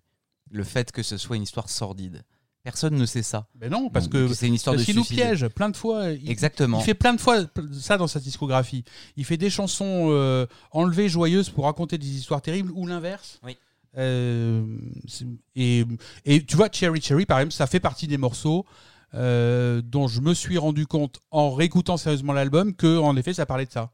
[0.51, 2.21] Le fait que ce soit une histoire sordide.
[2.63, 3.47] Personne ne sait ça.
[3.59, 5.75] Mais non, parce Donc, que c'est une histoire parce de qu'il nous piège plein de
[5.75, 6.11] fois.
[6.11, 6.79] Il, Exactement.
[6.79, 7.41] il fait plein de fois
[7.73, 8.85] ça dans sa discographie.
[9.17, 13.39] Il fait des chansons euh, enlevées, joyeuses pour raconter des histoires terribles ou l'inverse.
[13.43, 13.57] Oui.
[13.97, 14.65] Euh,
[15.55, 15.85] et,
[16.25, 18.65] et tu vois, Cherry Cherry, par exemple, ça fait partie des morceaux
[19.13, 23.45] euh, dont je me suis rendu compte en réécoutant sérieusement l'album que, en effet, ça
[23.45, 23.91] parlait de ça.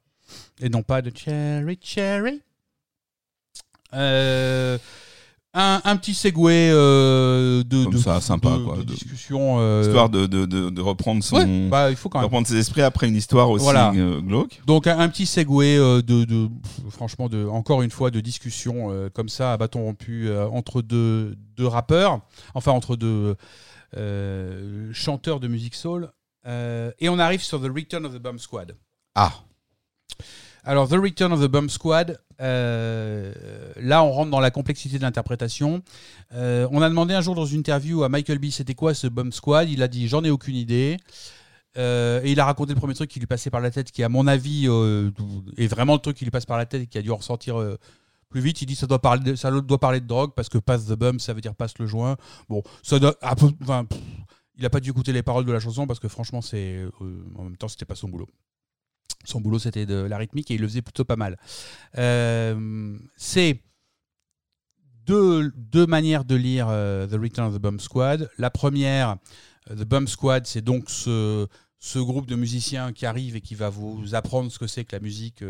[0.62, 2.42] Et non pas de Cherry Cherry.
[3.94, 4.78] Euh,
[5.56, 9.56] Un, un petit segway euh, de, Comme de, ça, sympa, de- quoi, de discussion.
[9.60, 11.38] euh, Histoire de, de, de, de reprendre son.
[11.38, 12.26] ouais, bah, il faut quand de même.
[12.26, 13.92] reprendre ses esprits après une histoire aussi Voilà.
[13.96, 14.62] euh, glauque.
[14.68, 16.28] Donc un, un petit segway euh, de,
[16.92, 21.36] franchement de encore une fois de discussion euh, comme ça à bâton rompu entre deux,
[21.58, 22.20] deux rappeurs,
[22.54, 23.36] enfin entre deux
[24.94, 26.12] chanteurs de musique soul.
[26.46, 28.76] Et on arrive sur The Return of the Bum Squad.
[29.16, 29.34] Ah,
[30.64, 33.34] Alors The Return of the Bum Squad, euh,
[33.78, 35.82] là on rentre dans la complexité de l'interprétation.
[36.34, 39.08] Euh, on a demandé un jour dans une interview à Michael B c'était quoi ce
[39.08, 40.98] Bum Squad, il a dit j'en ai aucune idée.
[41.78, 44.04] Euh, et il a raconté le premier truc qui lui passait par la tête, qui
[44.04, 44.66] à mon avis
[45.58, 47.18] est vraiment le truc qui lui passe par la tête et qui a dû en
[47.18, 47.56] ressortir
[48.30, 48.62] plus vite.
[48.62, 50.94] Il dit ça doit parler de, ça doit parler de drogue parce que pass the
[50.94, 52.18] bum ça veut dire passe le joint.
[52.50, 53.86] Bon, ça doit, enfin,
[54.58, 56.84] il a pas dû écouter les paroles de la chanson parce que franchement c'est
[57.38, 58.28] en même temps c'était pas son boulot.
[59.26, 61.38] Son boulot c'était de la rythmique et il le faisait plutôt pas mal.
[61.98, 63.62] Euh, c'est
[65.06, 68.30] deux, deux manières de lire euh, The Return of the Bum Squad.
[68.38, 69.18] La première,
[69.70, 71.48] euh, The Bum Squad, c'est donc ce,
[71.80, 74.96] ce groupe de musiciens qui arrive et qui va vous apprendre ce que c'est que
[74.96, 75.44] la musique,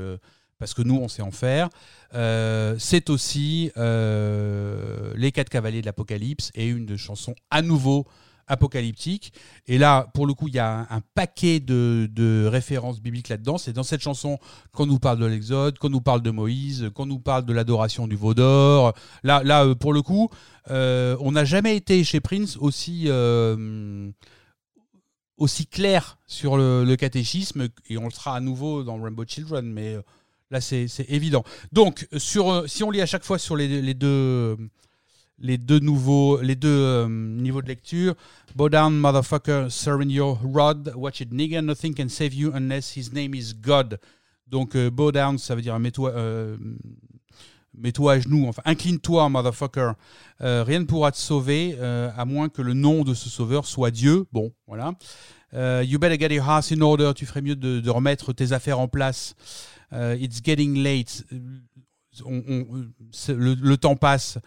[0.58, 1.70] parce que nous, on sait en faire.
[2.12, 8.08] C'est aussi Les Quatre Cavaliers de l'Apocalypse et une de chansons à nouveau
[8.50, 9.32] apocalyptique.
[9.68, 13.58] Et là, pour le coup, il y a un, paquet de, références bibliques là-dedans.
[13.58, 14.38] C'est dans cette chanson
[14.74, 18.08] qu'on nous parle de l'Exode, qu'on nous parle de Moïse, qu'on nous parle de l'adoration
[18.08, 18.94] du veau d'or.
[19.24, 20.30] Là, là euh, pour le coup,
[20.70, 24.10] euh, on n'a jamais été chez Prince aussi, euh,
[25.38, 29.96] aussi clair sur le, catéchisme, et on le sera à nouveau dans Rainbow Children, mais
[30.50, 31.44] là, c'est évident.
[31.72, 34.58] Donc, sur, si on lit à chaque fois sur les deux
[35.42, 38.16] les deux nouveaux, les deux euh, niveaux de lecture.
[38.56, 40.92] Bow down, motherfucker, surrender your rod.
[40.96, 41.62] Watch it, nigga.
[41.62, 44.00] Nothing can save you unless his name is God.
[44.48, 46.58] Donc, euh, bow down, ça veut dire mets-toi euh,
[47.84, 48.48] à genoux.
[48.48, 49.92] Enfin, incline-toi, motherfucker.
[50.40, 54.26] Rien ne pourra te sauver, à moins que le nom de ce sauveur soit Dieu.
[54.34, 54.94] Bon, voilà.
[55.54, 57.12] You better get your house in order.
[57.16, 59.36] Tu ferais mieux de, remettre tes affaires en place.
[59.94, 61.24] It's getting late.
[62.26, 64.40] Le temps passe.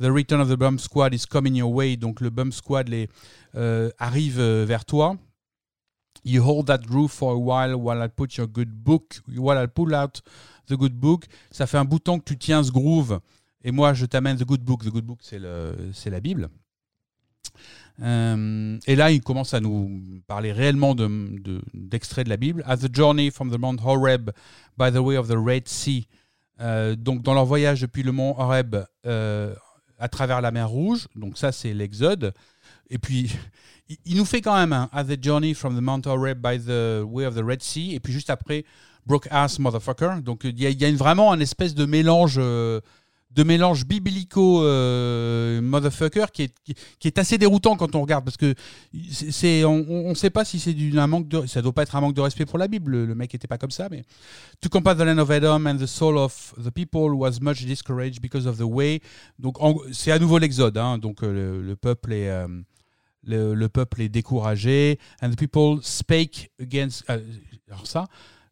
[0.00, 1.96] The Return of the Bum Squad is coming your way.
[1.96, 3.08] Donc le Bum Squad les,
[3.54, 5.16] euh, arrive euh, vers toi.
[6.24, 9.66] You hold that groove for a while while I put your good book, while I
[9.66, 10.20] pull out
[10.68, 11.24] the good book.
[11.50, 13.20] Ça fait un bout de temps que tu tiens ce groove.
[13.62, 14.82] Et moi, je t'amène the good book.
[14.84, 16.48] The good book, c'est le- c'est la Bible.
[18.02, 21.60] Euh, et là, il commence à nous parler réellement de- de,
[22.26, 22.62] la Bible.
[22.66, 24.30] As the journey from the Mount Horeb
[24.78, 26.06] by the way of the Red Sea.
[26.60, 29.54] Euh, donc, dans leur voyage depuis le mont Horeb euh,
[30.00, 31.06] à travers la mer Rouge.
[31.14, 32.34] Donc, ça, c'est l'Exode.
[32.88, 33.30] Et puis,
[34.04, 37.04] il, nous fait quand même un As the journey from the Mount Horeb by the
[37.04, 37.94] way of the Red Sea.
[37.94, 38.64] Et puis, juste après,
[39.06, 40.22] Broke Ass Motherfucker.
[40.22, 42.36] Donc, il y a, vraiment un espèce de mélange.
[42.38, 42.80] euh,
[43.30, 46.54] de mélange biblico euh, motherfucker qui est,
[46.98, 48.54] qui, est assez déroutant quand on regarde parce que
[49.10, 52.00] c'est on ne sait pas si c'est un manque de ça doit pas être un
[52.00, 53.04] manque de respect pour la Bible.
[53.04, 54.02] Le, mec était pas comme ça mais
[54.60, 58.20] to combat the land of Edom and the soul of the people was much discouraged
[58.20, 59.00] because of the way.
[59.38, 59.58] Donc
[59.92, 62.48] c'est à nouveau l'exode hein, donc euh, le, le peuple est euh,
[63.22, 67.20] le, le peuple est découragé and the people spake against euh,
[67.68, 68.06] alors ça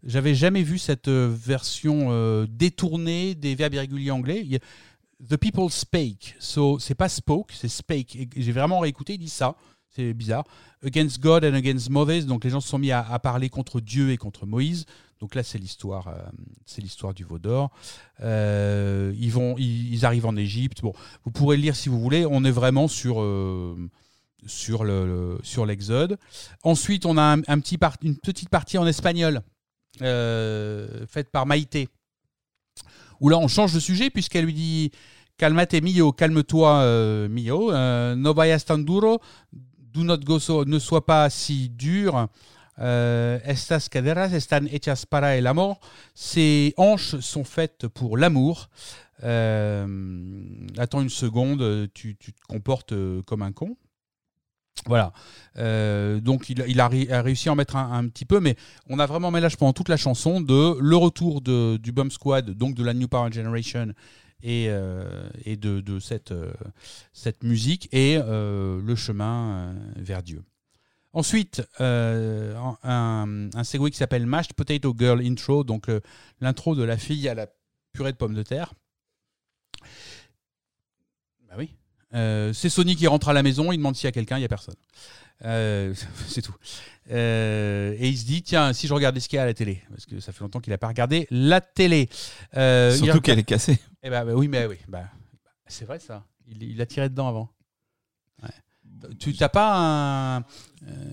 [0.05, 4.47] j'avais jamais vu cette euh, version euh, détournée des verbes irréguliers anglais.
[5.29, 6.37] The people spake.
[6.39, 8.29] So, c'est pas spoke, c'est spake.
[8.37, 9.57] J'ai vraiment réécouté, il dit ça.
[9.91, 10.45] C'est bizarre.
[10.85, 12.27] Against God and against Moses.
[12.27, 14.87] Donc, les gens se sont mis à, parler contre Dieu et contre Moïse.
[15.19, 17.73] Donc là, c'est l'histoire, euh, du veau d'or.
[18.21, 20.83] Ils ils, arrivent en Égypte.
[20.83, 20.93] Bon,
[21.25, 22.25] vous pourrez le lire si vous voulez.
[22.25, 23.17] On est vraiment sur
[24.47, 26.17] sur le, sur l'Exode.
[26.63, 29.43] Ensuite, on a un, petit une petite partie en espagnol
[29.99, 31.89] faite par Maïté,
[33.21, 34.93] où là on change de sujet puisqu'elle lui dit
[35.39, 39.21] Calmate mio, calme-toi euh, mio, euh, no vayas tan duro,
[39.53, 42.29] do not go so, ne sois pas si dur.
[42.81, 45.79] Euh, estas caderas están hechas para el amor.
[46.15, 48.69] Ces hanches sont faites pour l'amour.
[49.23, 49.87] Euh,
[50.77, 53.77] attends une seconde, tu, te comportes euh, comme un con.
[54.87, 55.13] Voilà.
[55.57, 58.57] Euh, donc il, a, réussi à en mettre un, petit peu, mais
[58.89, 62.75] on a vraiment mélange pendant toute la chanson de le retour du Bum Squad, donc
[62.75, 63.89] de la New Power Generation
[64.43, 65.83] et, euh, de,
[66.31, 66.53] euh,
[67.13, 70.43] cette musique et le chemin vers Dieu.
[71.13, 75.87] Ensuite, un, un segway qui s'appelle Mashed Potato Girl Intro, donc
[76.41, 77.49] l'intro de la fille à la
[77.93, 78.75] purée de pommes de terre.
[81.49, 81.75] Bah oui.
[82.15, 84.41] Euh, c'est Sony qui rentre à la maison, il demande s'il y a quelqu'un, il
[84.41, 84.75] n'y a personne.
[85.45, 85.95] Euh,
[86.27, 86.55] c'est tout.
[87.11, 89.55] Euh, et il se dit, tiens, si je regardais ce qu'il y a à la
[89.55, 92.09] télé, parce que ça fait longtemps qu'il n'a pas regardé la télé.
[92.57, 93.79] Euh, il Surtout qu'elle est cassée.
[94.03, 95.05] Eh ben, bah oui, mais oui, bah,
[95.67, 96.25] c'est vrai ça.
[96.47, 97.51] Il, il a tiré dedans avant.
[98.43, 98.51] Ouais.
[99.19, 100.39] Tu n'as pas un.
[100.41, 100.43] euh,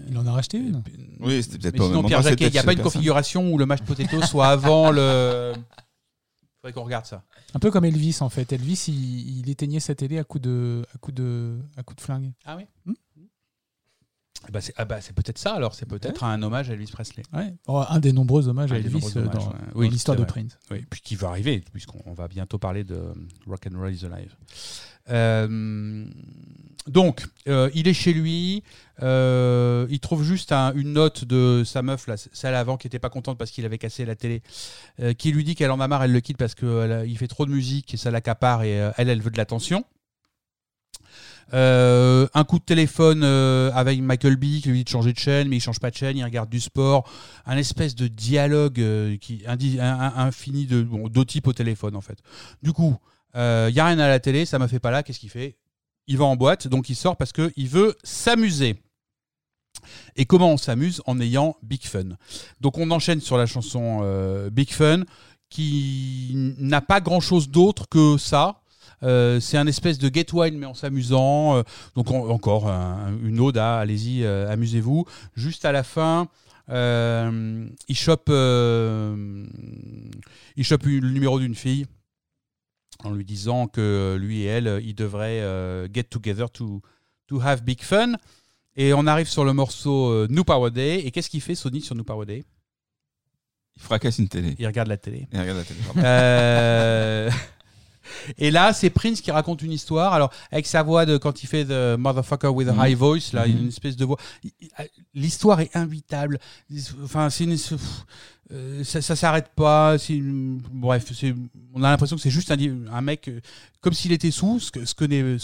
[0.09, 0.81] Il en a racheté une.
[1.19, 3.65] Oui, c'était peut-être pas sinon, Pierre Jacquet, il n'y a pas une configuration où le
[3.65, 5.53] mashed potato soit avant le.
[6.61, 7.23] Faudrait qu'on regarde ça.
[7.56, 8.52] Un peu comme Elvis en fait.
[8.52, 12.02] Elvis, il, il éteignait sa télé à coup de, à coup de, à coup de
[12.02, 12.34] flingue.
[12.45, 12.65] Ah oui?
[12.86, 12.94] Hmm?
[14.52, 17.23] bah c'est ah bah, c'est peut-être ça alors, c'est peut-être un hommage à Elvis Presley.
[17.34, 17.53] Ouais.
[17.68, 19.57] Oh, un des nombreux hommages à Un Elvis euh, hommages, dans, ouais.
[19.73, 20.23] dans Oui, l'histoire de.
[20.23, 20.60] Prince.
[20.69, 23.02] Oui, puis qui va arriver, puisqu'on on va bientôt parler de
[23.48, 24.36] Rock and Roll is Alive.
[25.10, 26.06] Euh,
[26.88, 28.64] donc, euh, il est chez lui,
[29.02, 32.99] euh, il trouve juste un- une note de sa meuf, là, celle avant, qui était
[32.99, 34.44] pas contente parce qu'il avait cassé la télé,
[34.99, 37.45] euh, qui lui dit qu'elle en a marre, elle le quitte parce qu'il fait trop
[37.45, 39.84] de musique et ça l'accapare et elle, elle veut de l'attention.
[41.53, 45.57] Un coup de téléphone avec Michael B qui lui dit de changer de chaîne, mais
[45.57, 47.10] il change pas de chaîne, il regarde du sport.
[47.45, 48.82] Un espèce de dialogue
[49.20, 52.20] qui infini de bon, deux types au téléphone en fait.
[52.62, 52.98] Du coup,
[53.36, 53.40] il
[53.74, 55.02] y a rien à la télé, ça me fait pas là.
[55.03, 55.56] Qu'est-ce qu'il fait?
[56.07, 58.76] Il va en boîte, donc il sort parce que il veut s'amuser.
[60.15, 62.18] Et comment on s'amuse En ayant Big Fun?
[62.61, 65.03] Donc on enchaîne sur la chanson euh, Big Fun
[65.49, 68.61] qui n'a pas grand chose d'autre que ça.
[69.03, 71.57] Euh, c'est un espèce de get mais en s'amusant.
[71.57, 71.64] Euh,
[71.95, 75.06] donc en- encore un- une ode à allez-y, amusez-vous.
[75.36, 76.27] Juste à la fin,
[76.69, 78.30] il il chope
[80.86, 81.86] le numéro d'une fille
[83.03, 86.81] en lui disant que lui et elle, ils devraient euh, get together to,
[87.27, 88.13] to have big fun.
[88.77, 90.99] Et on arrive sur le morceau euh, New Power Day.
[91.05, 92.43] Et qu'est-ce qu'il fait Sony sur New Power Day
[93.77, 94.55] Il fracasse une télé.
[94.59, 95.27] Il regarde la télé.
[95.31, 95.80] Et regarde la télé.
[95.97, 97.31] Euh,
[98.38, 100.13] Et là, c'est Prince qui raconte une histoire.
[100.13, 102.85] Alors, avec sa voix de quand il fait The Motherfucker with a Mhm.
[102.85, 103.57] High Voice, là, Mhm.
[103.57, 104.17] une espèce de voix.
[104.43, 104.69] Il- il-
[105.15, 106.38] L'histoire est invitable.
[107.03, 107.57] Enfin, c'est une.
[108.51, 109.95] Euh, ça, ça s'arrête pas.
[110.72, 111.05] Bref,
[111.73, 113.39] on a l'impression que c'est juste un, mec euh,
[113.81, 114.93] comme s'il était sous, ce que, ce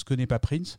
[0.04, 0.78] que n'est pas Prince.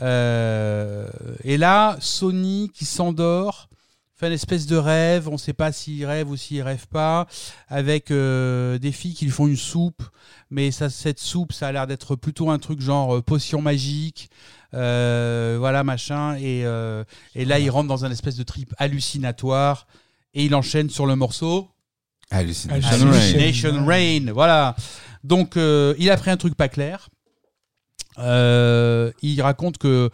[0.00, 1.08] Euh,
[1.44, 3.68] et là, Sony qui s'endort
[4.14, 5.28] fait une espèce de rêve.
[5.28, 7.26] On ne sait pas s'il rêve ou s'il rêve pas,
[7.68, 10.02] avec des filles qui lui font une soupe.
[10.50, 14.30] Mais cette soupe, ça a l'air d'être plutôt un truc genre potion magique.
[14.72, 16.34] voilà, machin.
[16.36, 19.86] Et là, il rentre dans un espèce de trip hallucinatoire.
[20.38, 21.68] Et il enchaîne sur le morceau.
[22.30, 23.86] Hallucination Hallucination.
[23.86, 24.32] Rain.
[24.32, 24.76] Voilà.
[25.24, 27.08] Donc, euh, il a pris un truc pas clair.
[28.18, 30.10] Euh, il raconte que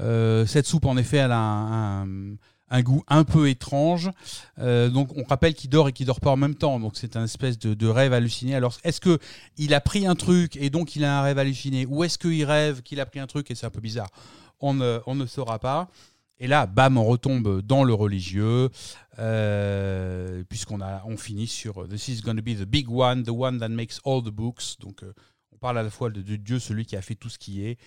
[0.00, 2.36] euh, cette soupe, en effet, elle a un, un-
[2.68, 4.10] un goût un peu étrange.
[4.58, 6.80] Donc, on rappelle qu'il dort et qu'il dort pas en même temps.
[6.80, 8.54] Donc, c'est un espèce de, de rêve halluciné.
[8.54, 9.18] Alors, est-ce que
[9.56, 12.44] il a pris un truc et donc il a un rêve halluciné, ou est-ce qu'il
[12.44, 14.08] rêve qu'il a pris un truc et c'est un peu bizarre?
[14.60, 15.88] On ne, on ne saura pas.
[16.38, 18.68] Et là, bam, on retombe dans le religieux,
[19.18, 23.58] euh, puisqu'on on finit sur This is going to be the big one, the one
[23.58, 24.76] that makes all the books.
[24.78, 25.12] Donc, euh,
[25.52, 27.78] on parle à la fois de, Dieu, celui qui a fait tout ce qui est.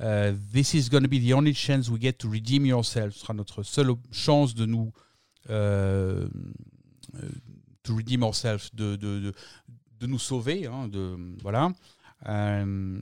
[0.00, 3.14] Euh, This is going to be the only chance we get to redeem yourself.
[3.14, 4.92] Ce sera notre seule chance de nous.
[5.50, 6.28] euh,
[7.16, 7.28] euh,
[7.82, 9.32] to redeem ourselves, de, de,
[9.98, 10.66] de, nous sauver.
[10.66, 11.72] hein, de, voilà.
[12.28, 13.00] Euh,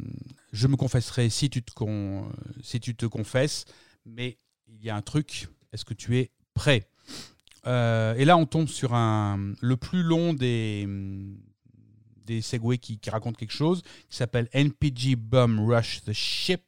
[0.53, 2.31] je me confesserai si tu te, con-
[2.63, 3.65] si tu te confesses,
[4.05, 4.39] mais
[4.81, 5.49] il y a un truc.
[5.73, 6.89] Est-ce que tu es prêt?
[7.67, 10.89] Euh, Et là, on tombe sur un, le plus long des,
[12.25, 16.63] des segways qui, qui raconte quelque chose, qui s'appelle NPG Bum Rush the Ship.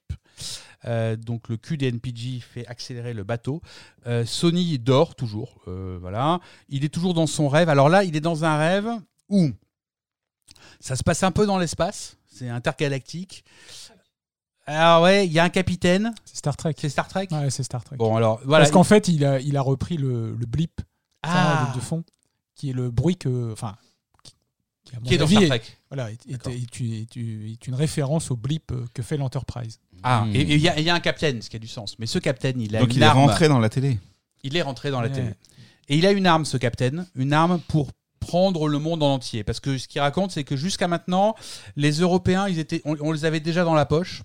[0.85, 3.61] Euh, donc le cul des NPG fait accélérer le bateau.
[4.07, 6.41] Euh, Sony dort toujours, voilà.
[6.69, 7.69] Il est toujours dans son rêve.
[7.69, 8.89] Alors là, il est dans un rêve
[9.29, 9.51] où
[10.81, 12.17] ça se passe un peu dans l'espace.
[12.27, 13.45] C'est intergalactique.
[14.71, 16.15] Alors ouais, il y a un capitaine.
[16.25, 16.75] C'est Star Trek.
[16.77, 17.29] C'est Star Trek.
[17.31, 17.97] Ouais, c'est Star Trek.
[17.97, 18.65] Bon alors voilà.
[18.65, 20.81] Parce qu'en fait, il a, il a repris le, le blip
[21.23, 21.71] Ah.
[21.75, 22.05] de, de fond,
[22.55, 23.53] qui est le bruit que.
[23.53, 23.77] Enfin.
[25.05, 25.63] Qui, est dans Star est- Trek.
[25.91, 26.53] Voilà, est, est- D'accord.
[26.53, 29.81] est une- est une- est une référence au blip que fait l'Enterprise.
[30.03, 30.35] Ah, Hmm.
[30.35, 31.99] et il y, a- il y a un capitaine, ce qui a du sens.
[31.99, 33.99] Mais ce capitaine, il a Donc une il est rentré dans la télé.
[34.43, 35.35] Il est rentré dans la télé.
[35.89, 39.45] Et il a une arme, ce capitaine, une arme pour prendre le monde en entier.
[39.45, 41.35] Parce que ce qu'il raconte, c'est que jusqu'à maintenant,
[41.77, 44.23] les Européens, ils étaient, on, les avait déjà dans la poche.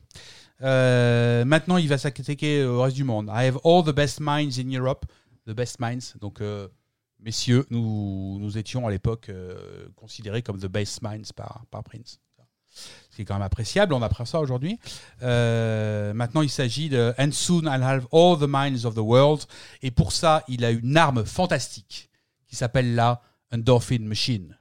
[0.62, 3.28] Euh, maintenant, il va s'attaquer au reste du monde.
[3.34, 5.06] I have all the best minds in Europe.
[5.48, 6.16] The best minds.
[6.22, 6.68] Donc, euh,
[7.20, 12.20] messieurs, nous, nous étions à l'époque euh, considérés comme the best minds par, par Prince.
[13.12, 14.80] Ce qui est quand même appréciable, on apprend ça aujourd'hui.
[15.22, 19.44] Maintenant, il s'agit de And soon I'll have all the minds of the world.
[19.84, 22.10] Et pour ça, il a une arme fantastique
[22.48, 23.22] qui s'appelle la
[23.54, 24.58] Endorphin Machine.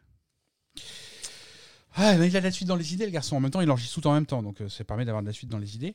[1.94, 3.36] Ah, mais il a de la suite dans les idées, le garçon.
[3.36, 5.26] En même temps, il enregistre tout en même temps, donc euh, ça permet d'avoir de
[5.26, 5.94] la suite dans les idées.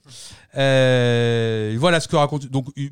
[0.55, 2.45] Euh, voilà ce que raconte.
[2.47, 2.89] Donc, euh,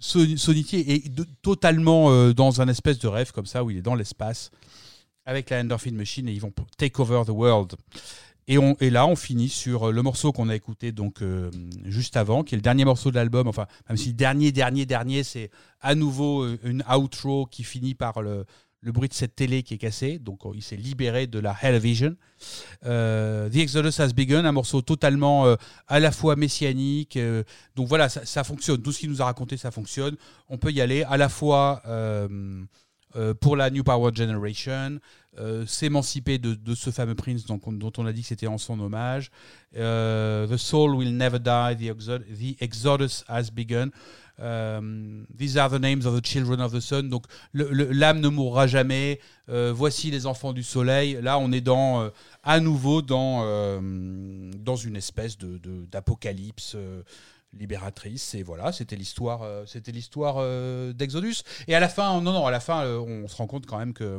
[0.00, 1.12] Son- Sonitier est
[1.42, 4.50] totalement dans un espèce de rêve comme ça, où il est dans l'espace
[5.24, 7.74] avec la Endorphin Machine et ils vont take over the world.
[8.48, 11.20] Et, là, on finit sur le morceau qu'on a écouté donc
[11.84, 13.48] juste avant, qui est le dernier morceau de l'album.
[13.48, 15.50] Enfin, même si le dernier, dernier, dernier, c'est
[15.80, 18.44] à nouveau une outro qui finit par le,
[18.86, 20.20] le bruit de cette télé qui est cassé.
[20.20, 22.14] Donc, euh, il s'est libéré de la Television.
[22.84, 25.56] Euh, The Exodus Has Begun, un morceau totalement euh,
[25.88, 27.16] à la fois messianique.
[27.16, 27.42] euh,
[27.74, 28.80] donc voilà, ça, fonctionne.
[28.80, 30.16] Tout ce qu'il nous a raconté, ça fonctionne.
[30.48, 31.82] On peut y aller à la fois
[33.40, 35.00] pour la New Power Generation,
[35.66, 38.78] s'émanciper de, ce fameux Prince dont, on- dont on a dit que c'était en son
[38.78, 39.30] hommage.
[39.74, 43.88] The Soul Will Never Die, the Exodus Has Begun.
[44.40, 47.08] Euh, these are the names of the children of the sun.
[47.08, 49.20] Donc l'âme ne mourra jamais.
[49.48, 51.18] Euh, voici les enfants du soleil.
[51.22, 52.10] Là, on est dans euh,
[52.42, 53.44] à nouveau dans
[54.56, 56.76] dans une espèce de d'apocalypse.
[57.52, 60.36] libératrice et voilà c'était l'histoire c'était l'histoire
[60.92, 61.36] d'Exodus
[61.68, 63.94] et à la fin non non à la fin on se rend compte quand même
[63.94, 64.18] que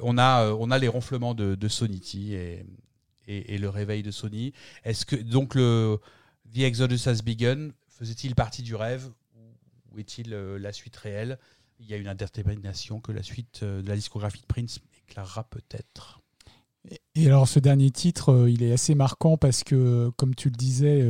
[0.00, 2.64] on a on a les ronflements de, de Sonity et,
[3.26, 4.54] et, et le réveil de Sony
[4.84, 5.98] est-ce que donc le
[6.54, 9.10] The Exodus Has Begun faisait-il partie du rêve
[9.92, 11.38] ou est-il euh, la suite réelle?
[11.80, 15.44] Il y a une interprétation que la suite euh, de la discographie de Prince éclairera
[15.44, 16.20] peut-être.
[17.14, 20.56] Et alors ce dernier titre, euh, il est assez marquant parce que, comme tu le
[20.56, 21.02] disais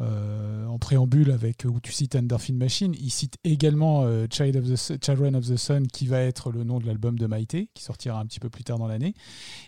[0.00, 4.56] euh, euh, en préambule avec où tu cites Endorphin Machine, il cite également euh, Child
[4.56, 7.68] of the Children of the Sun qui va être le nom de l'album de Maïté,
[7.74, 9.14] qui sortira un petit peu plus tard dans l'année.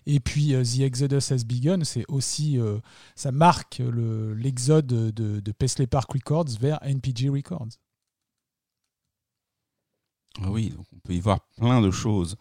[0.06, 2.78] Et puis euh, The Exodus Has Begun, c'est aussi euh,
[3.14, 7.68] ça marque le- l'exode de, de Paisley Park Records vers NPG Records.
[10.42, 12.36] Ah oui, donc on peut y voir plein de choses.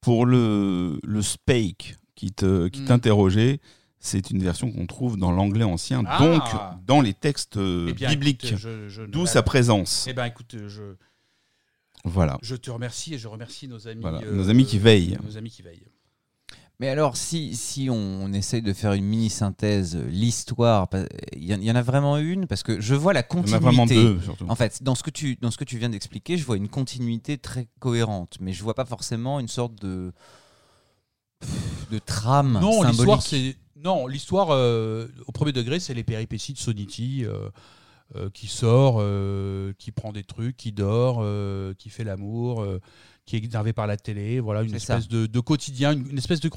[0.00, 2.86] Pour le, le Spake qui te- qui Mm.
[2.86, 3.60] t'interrogeait,
[4.00, 6.42] c'est une version qu'on trouve dans l'anglais ancien, Ah donc
[6.86, 8.54] dans les textes euh, Eh bien, bibliques.
[9.08, 10.06] D'où sa présence.
[10.08, 10.94] Eh ben écoute, je,
[12.04, 12.38] Voilà.
[12.42, 14.00] je te remercie et je remercie nos amis.
[14.00, 15.18] Voilà, euh, nos amis qui veillent.
[15.22, 15.86] Nos amis qui veillent.
[16.78, 20.88] Mais alors, si, si on essaye de faire une mini-synthèse, l'histoire,
[21.36, 22.46] il y, en- il y en a vraiment une?
[22.46, 23.54] Parce que je vois la Il y en continuité.
[23.56, 24.46] a vraiment deux, surtout.
[24.48, 26.70] En fait, dans ce que tu, dans ce que tu viens d'expliquer, je vois une
[26.70, 30.10] continuité très cohérente, mais je vois pas forcément une sorte de
[31.90, 32.88] de trame Non, symbolique.
[32.98, 33.56] l'histoire, c'est.
[33.82, 37.48] Non, l'histoire, euh, au premier degré, c'est les péripéties de Sonity euh,
[38.16, 39.02] euh, qui sort,
[39.78, 41.24] qui prend des trucs, qui dort,
[41.76, 42.66] qui fait l'amour,
[43.26, 44.40] qui est énervé par la télé.
[44.40, 46.50] Voilà, une espèce de, de quotidien, une, une espèce de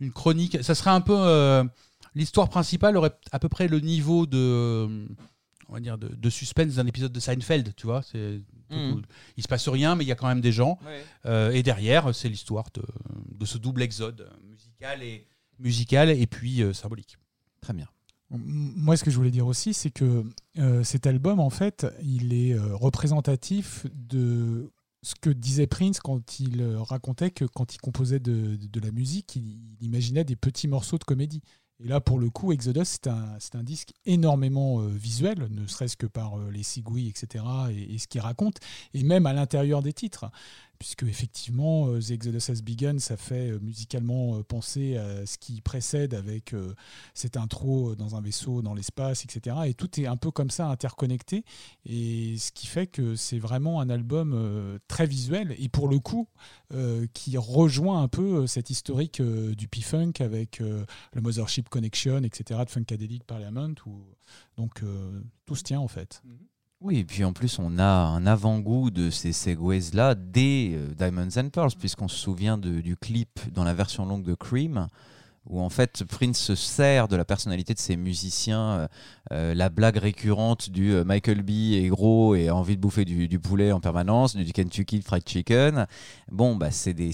[0.00, 0.62] une chronique.
[0.62, 1.68] Ça serait un peu.
[2.14, 5.06] l'histoire principale aurait à peu près le niveau de.
[5.70, 8.00] On va dire de, de suspense d'un épisode de Seinfeld, tu vois.
[8.02, 8.40] C'est,
[8.70, 9.02] Mhm.
[9.36, 10.78] Il se passe rien, mais il y a quand même des gens.
[10.84, 11.04] Ouais.
[11.26, 12.82] Euh, et derrière, c'est l'histoire de,
[13.34, 15.26] de ce double exode musical et,
[15.58, 17.18] musical et puis euh, symbolique.
[17.60, 17.86] Très bien.
[18.30, 20.24] Moi, ce que je voulais dire aussi, c'est que
[20.58, 24.70] euh, cet album, en fait, il est euh, représentatif de
[25.02, 28.80] ce que disait Prince quand il euh, racontait que quand il composait de, de- de
[28.80, 31.40] la musique, il, il imaginait des petits morceaux de comédie.
[31.80, 35.66] Et là, pour le coup, Exodus, c'est un, c'est un disque énormément euh, visuel, ne
[35.66, 38.56] serait-ce que par euh, les cigouilles, etc., et, et ce qu'il raconte,
[38.94, 40.30] et même à l'intérieur des titres.
[40.78, 45.36] Puisque, effectivement, euh, The Exodus Has Begun, ça fait euh, musicalement euh, penser à ce
[45.36, 46.54] qui précède avec
[47.14, 49.56] cette intro dans un vaisseau dans l'espace, etc.
[49.66, 51.44] Et tout est un peu comme ça interconnecté.
[51.84, 56.28] Et ce qui fait que c'est vraiment un album très visuel et pour le coup
[57.12, 62.60] qui rejoint un peu cette historique du P-Funk avec le Mothership Connection, etc.
[62.64, 63.74] de Funkadelic Parliament.
[63.86, 64.04] Où,
[64.56, 64.82] donc
[65.46, 66.22] tout se tient en fait.
[66.80, 71.36] Oui, et puis en plus, on a un avant-goût de ces segways-là dès euh, Diamonds
[71.36, 74.86] and Pearls, puisqu'on se souvient du clip dans la version longue de Cream,
[75.46, 78.88] où en fait Prince se sert de la personnalité de ses musiciens, euh,
[79.32, 83.40] euh, la blague récurrente du Michael B est gros et a envie de bouffer du,
[83.40, 85.84] poulet en permanence, du Kentucky Fried Chicken.
[86.30, 87.10] Bon, bah, c'est des,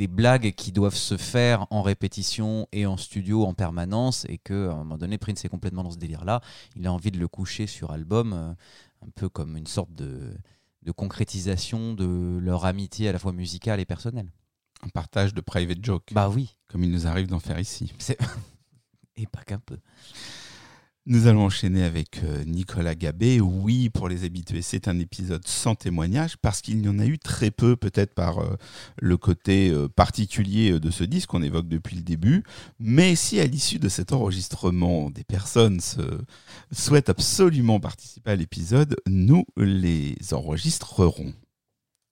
[0.00, 4.68] des blagues qui doivent se faire en répétition et en studio en permanence, et que
[4.68, 6.40] à un moment donné, Prince est complètement dans ce délire-là.
[6.74, 8.50] Il a envie de le coucher sur album, euh,
[9.06, 10.34] un peu comme une sorte de,
[10.84, 14.32] de concrétisation de leur amitié à la fois musicale et personnelle.
[14.82, 17.92] Un partage de private joke, Bah oui, comme il nous arrive d'en faire ici.
[19.16, 19.76] et pas qu'un peu.
[21.12, 23.40] Nous allons enchaîner avec euh, Nicolas Gabé.
[23.40, 27.18] Oui, pour les habitués, c'est un épisode sans témoignage parce qu'il y en a eu
[27.18, 28.54] très peu, peut-être par euh,
[29.00, 32.44] le côté euh, particulier de ce disque qu'on évoque depuis le début.
[32.78, 36.20] Mais si à l'issue de cet enregistrement, des personnes se-
[36.70, 41.34] souhaitent absolument participer à l'épisode, nous les enregistrerons.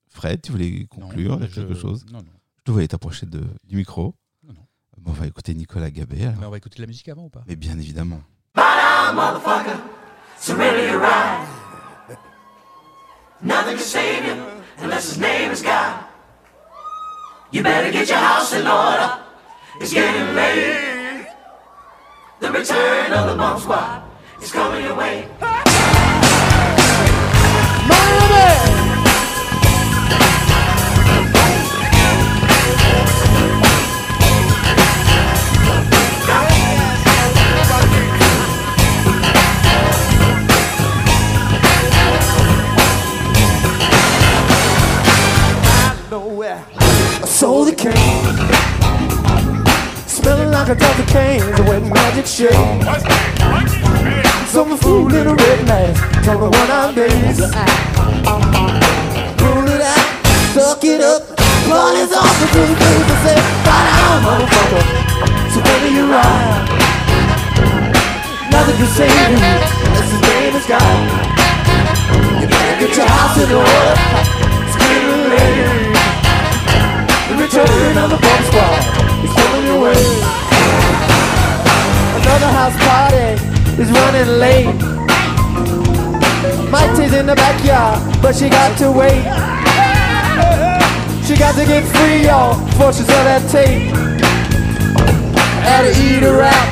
[0.08, 2.04] Fred, tu voulais conclure avec je- quelque chose?
[2.10, 2.32] Non, non.
[2.56, 4.16] Je te voyais t'approcher du micro.
[4.44, 4.66] Non, non.
[5.00, 6.22] Bon, on va écouter Nicolas Gabé.
[6.24, 6.40] alors.
[6.40, 7.44] Mais on va écouter de la musique avant ou pas?
[7.46, 8.20] Mais bien évidemment.
[9.12, 9.80] Motherfucker,
[10.36, 11.48] surrender your right.
[13.40, 14.46] Nothing can save you
[14.78, 16.04] unless his name is God.
[17.50, 19.18] You better get your house in order.
[19.80, 21.26] It's getting late.
[22.40, 24.02] The return of the bomb squad
[24.42, 25.26] is coming your way.
[27.88, 28.78] nowhere.
[47.92, 48.36] Sold.
[50.06, 52.52] Smelling like a Delta cane, a wet magic shade.
[54.48, 57.38] Some fool in a red mask, told me what I'm days.
[59.38, 60.06] Pull it out,
[60.54, 61.22] suck it up,
[62.02, 62.74] is off the blue.
[63.04, 64.84] I said, right on, motherfucker.
[65.52, 66.64] So baby, you ride.
[68.50, 69.36] Nothing can save you,
[69.86, 71.28] unless his name is God.
[72.40, 73.94] You better get your house in order.
[74.72, 75.77] Screaming lady.
[77.48, 78.84] The return of the bomb squad
[79.24, 79.96] is coming your way.
[82.20, 83.40] Another house party
[83.80, 84.66] is running late.
[86.70, 89.24] Mike is in the backyard, but she got to wait.
[91.24, 93.96] She got to get free, y'all, before she saw that tape.
[95.64, 96.68] Had to eat her out,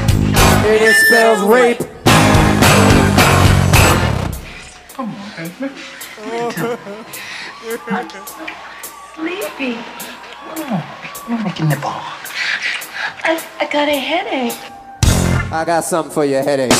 [0.66, 1.81] and it spells rape.
[9.15, 9.78] Sleepy.
[10.56, 12.00] You're making the ball.
[13.22, 14.58] I, I got a headache.
[15.52, 16.72] I got something for your headache.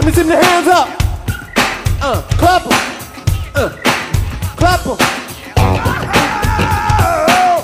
[0.00, 0.88] Let me see the hands up!
[2.00, 2.72] Uh, clap 'em.
[3.54, 3.68] Uh,
[4.56, 4.96] clap 'em.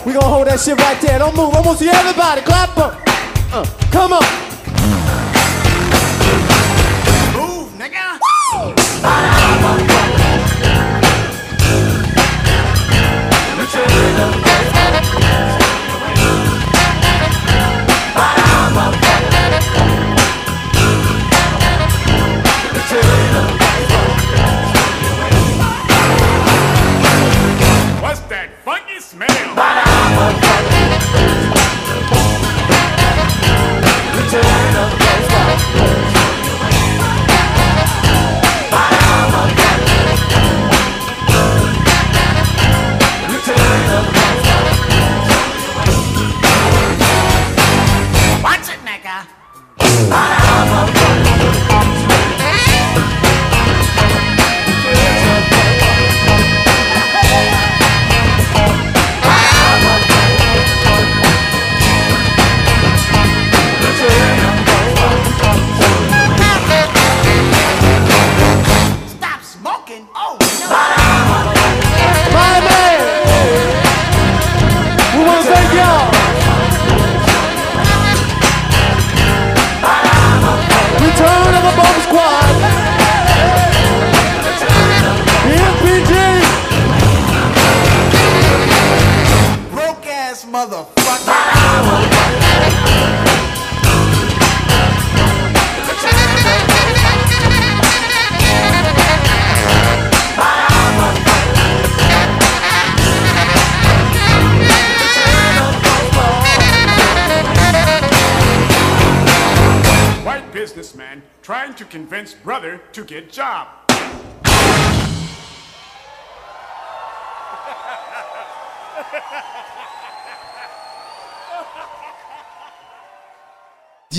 [0.04, 1.18] We gonna hold that shit right there.
[1.18, 1.54] Don't move.
[1.54, 2.42] I want to see everybody.
[2.42, 2.90] Clap 'em.
[3.54, 4.22] Uh, come on.
[7.32, 8.18] Move, nigga.
[9.62, 9.95] What's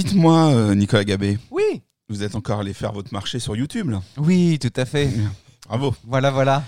[0.08, 1.82] Dites-moi, euh, Nicolas Gabé, Oui.
[2.10, 5.10] vous êtes encore allé faire votre marché sur YouTube, là Oui, tout à fait.
[5.68, 6.64] Bravo, Voilà, voilà.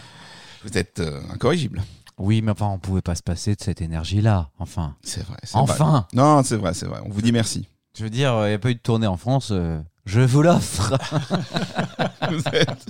[0.63, 1.81] vous êtes euh, incorrigible.
[2.17, 4.49] Oui, mais enfin, on pouvait pas se passer de cette énergie-là.
[4.59, 5.37] Enfin, C'est vrai.
[5.43, 5.89] c'est Enfin.
[5.91, 6.01] vrai.
[6.13, 6.99] Non, c'est vrai, c'est vrai.
[7.05, 7.67] On vous dit merci.
[7.97, 9.49] je veux dire, il n'y a pas eu de tournée en France.
[9.51, 10.97] euh, je vous l'offre.
[12.31, 12.85] vous êtes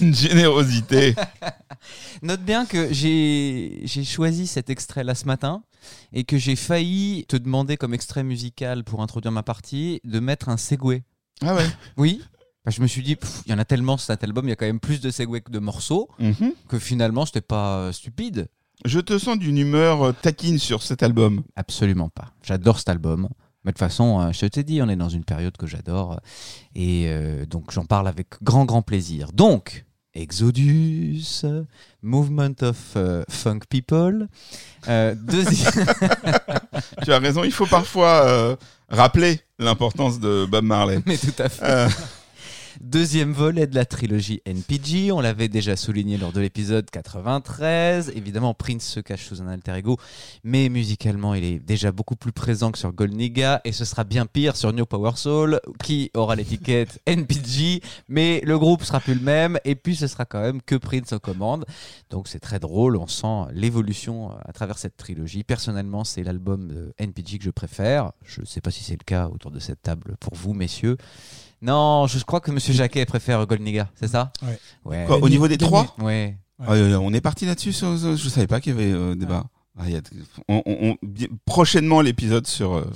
[0.00, 1.14] d'une générosité.
[2.22, 5.62] Note bien que j'ai j'ai choisi cet extrait-là ce matin
[6.12, 10.48] et que j'ai failli te demander comme extrait musical pour introduire ma partie de mettre
[10.48, 11.02] un segway.
[11.42, 11.66] Ah ouais.
[11.96, 12.20] Oui.
[12.64, 14.52] Bah, je me suis dit, il y en a tellement sur cet album, il y
[14.52, 16.52] a quand même plus de segways que de morceaux, Mhm.
[16.68, 18.48] que finalement, c'était pas euh, stupide.
[18.84, 21.42] Je te sens d'une humeur euh, taquine sur cet album.
[21.54, 22.32] Absolument pas.
[22.42, 23.28] J'adore cet album.
[23.64, 26.20] Mais de toute façon, euh, je t'ai dit, on est dans une période que j'adore.
[26.74, 29.32] Et euh, donc, j'en parle avec grand, grand plaisir.
[29.32, 29.85] Donc,
[30.16, 31.44] Exodus,
[32.02, 34.28] Movement of euh, Funk People.
[34.88, 35.66] Euh, deuxi-
[37.04, 38.56] Tu as raison, il faut parfois euh,
[38.88, 41.00] rappeler l'importance de Bob Marley.
[41.06, 41.88] Mais tout à fait.
[42.76, 48.12] Euh, Deuxième volet de la trilogie NPG, on l'avait déjà souligné lors de l'épisode 93.
[48.16, 49.98] Évidemment, Prince se cache sous un alter ego,
[50.44, 54.26] mais musicalement, il est déjà beaucoup plus présent que sur Goldnigga, et ce sera bien
[54.26, 59.20] pire sur New Power Soul, qui aura l'étiquette NPG, mais le groupe sera plus le
[59.20, 61.64] même, et puis ce sera quand même que Prince en commande.
[62.10, 65.44] Donc c'est très drôle, on sent l'évolution à travers cette trilogie.
[65.44, 68.12] Personnellement, c'est l'album de NPG que je préfère.
[68.24, 70.96] Je ne sais pas si c'est le cas autour de cette table pour vous, messieurs.
[71.66, 74.32] Non, je crois que Monsieur Jacquet préfère Goldnigga, c'est ça?
[74.42, 74.58] Ouais.
[74.84, 75.04] Ouais.
[75.06, 75.94] quoi, au niveau des trois?
[75.98, 76.36] Ouais.
[76.60, 79.44] Ah, euh, On est parti là-dessus Je savais pas qu'il y avait euh, débat.
[79.78, 80.00] Ah, il y a-
[80.48, 82.90] on- on- on- bi- prochainement l'épisode sur euh,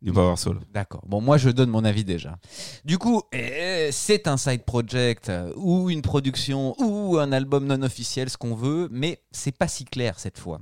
[0.00, 0.60] du Power Soul.
[0.72, 1.02] D'accord.
[1.06, 2.38] Bon, moi, je donne mon avis déjà.
[2.84, 7.82] Du coup, euh, c'est un side project euh, ou une production ou un album non
[7.82, 10.60] officiel, ce qu'on veut, mais c'est pas si clair cette fois.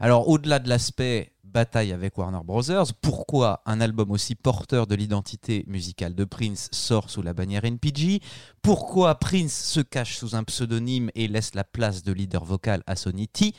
[0.00, 5.64] Alors, au-delà de l'aspect bataille avec Warner Brothers, pourquoi un album aussi porteur de l'identité
[5.66, 8.20] musicale de Prince sort sous la bannière NPG
[8.60, 12.94] Pourquoi Prince se cache sous un pseudonyme et laisse la place de leader vocal à
[12.94, 13.54] Sonny T?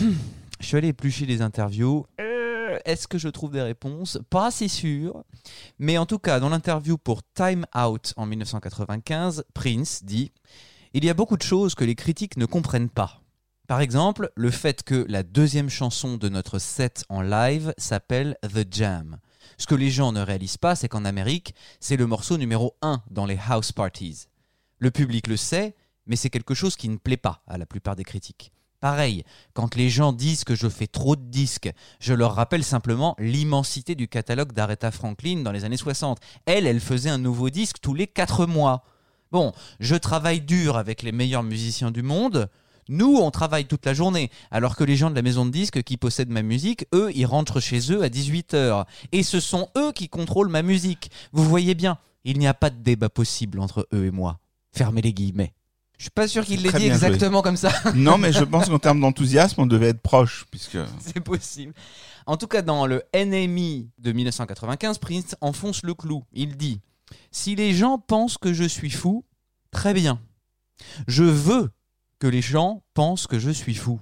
[0.00, 0.12] Hmm,
[0.60, 2.06] Je suis allé éplucher les interviews.
[2.20, 4.20] Euh, Est-ce que je trouve des réponses?
[4.30, 5.24] Pas si sûr.
[5.80, 10.30] Mais en tout cas, dans l'interview pour Time Out en 1995, Prince dit
[10.92, 13.23] Il y a beaucoup de choses que les critiques ne comprennent pas.
[13.66, 18.66] Par exemple, le fait que la deuxième chanson de notre set en live s'appelle The
[18.70, 19.16] Jam.
[19.56, 23.02] Ce que les gens ne réalisent pas, c'est qu'en Amérique, c'est le morceau numéro 1
[23.10, 24.26] dans les house parties.
[24.78, 25.74] Le public le sait,
[26.06, 28.52] mais c'est quelque chose qui ne plaît pas à la plupart des critiques.
[28.80, 29.24] Pareil,
[29.54, 33.94] quand les gens disent que je fais trop de disques, je leur rappelle simplement l'immensité
[33.94, 36.18] du catalogue d'Aretha Franklin dans les années 60.
[36.44, 38.84] Elle, elle faisait un nouveau disque tous les 4 mois.
[39.32, 42.50] Bon, je travaille dur avec les meilleurs musiciens du monde.
[42.88, 45.82] Nous, on travaille toute la journée, alors que les gens de la maison de disques
[45.82, 48.84] qui possèdent ma musique, eux, ils rentrent chez eux à 18h.
[49.12, 51.10] Et ce sont eux qui contrôlent ma musique.
[51.32, 54.38] Vous voyez bien, il n'y a pas de débat possible entre eux et moi.
[54.72, 55.54] Fermez les guillemets.
[55.98, 56.94] Je suis pas sûr qu'il l'ait dit joué.
[56.94, 57.72] exactement comme ça.
[57.94, 61.72] non, mais je pense qu'en termes d'enthousiasme, on devait être proche, puisque C'est possible.
[62.26, 66.24] En tout cas, dans le NMI de 1995, Prince enfonce le clou.
[66.32, 66.80] Il dit
[67.30, 69.24] Si les gens pensent que je suis fou,
[69.70, 70.20] très bien.
[71.06, 71.70] Je veux
[72.24, 74.00] que les gens pensent que je suis fou.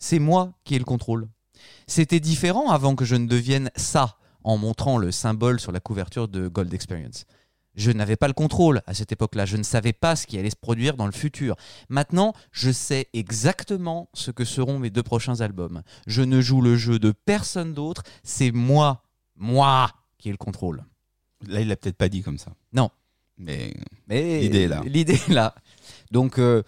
[0.00, 1.28] C'est moi qui ai le contrôle.
[1.86, 6.26] C'était différent avant que je ne devienne ça en montrant le symbole sur la couverture
[6.26, 7.24] de Gold Experience.
[7.76, 9.46] Je n'avais pas le contrôle à cette époque-là.
[9.46, 11.54] Je ne savais pas ce qui allait se produire dans le futur.
[11.88, 15.84] Maintenant, je sais exactement ce que seront mes deux prochains albums.
[16.08, 18.02] Je ne joue le jeu de personne d'autre.
[18.24, 19.04] C'est moi,
[19.36, 20.84] moi, qui ai le contrôle.
[21.46, 22.50] là, il l'a peut-être pas dit comme ça.
[22.72, 22.90] Non.
[23.38, 23.72] Mais
[24.08, 24.82] Mais L'idée est là.
[24.84, 25.54] L'idée est là.
[26.10, 26.64] Donc, euh,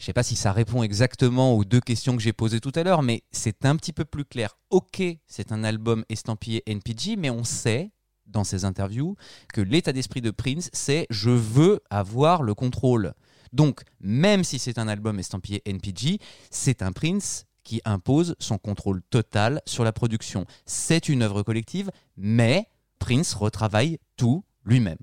[0.00, 2.82] je sais pas si ça répond exactement aux deux questions que j'ai posées tout à
[2.82, 4.56] l'heure, mais c'est un petit peu plus clair.
[4.70, 7.90] Ok, c'est un album estampillé NPG, mais on sait
[8.26, 9.16] dans ces interviews
[9.52, 13.12] que l'état d'esprit de Prince, c'est je veux avoir le contrôle.
[13.52, 16.18] Donc, même si c'est un album estampillé NPG,
[16.50, 20.46] c'est un Prince qui impose son contrôle total sur la production.
[20.64, 22.68] C'est une œuvre collective, mais
[23.00, 24.98] Prince retravaille tout lui-même.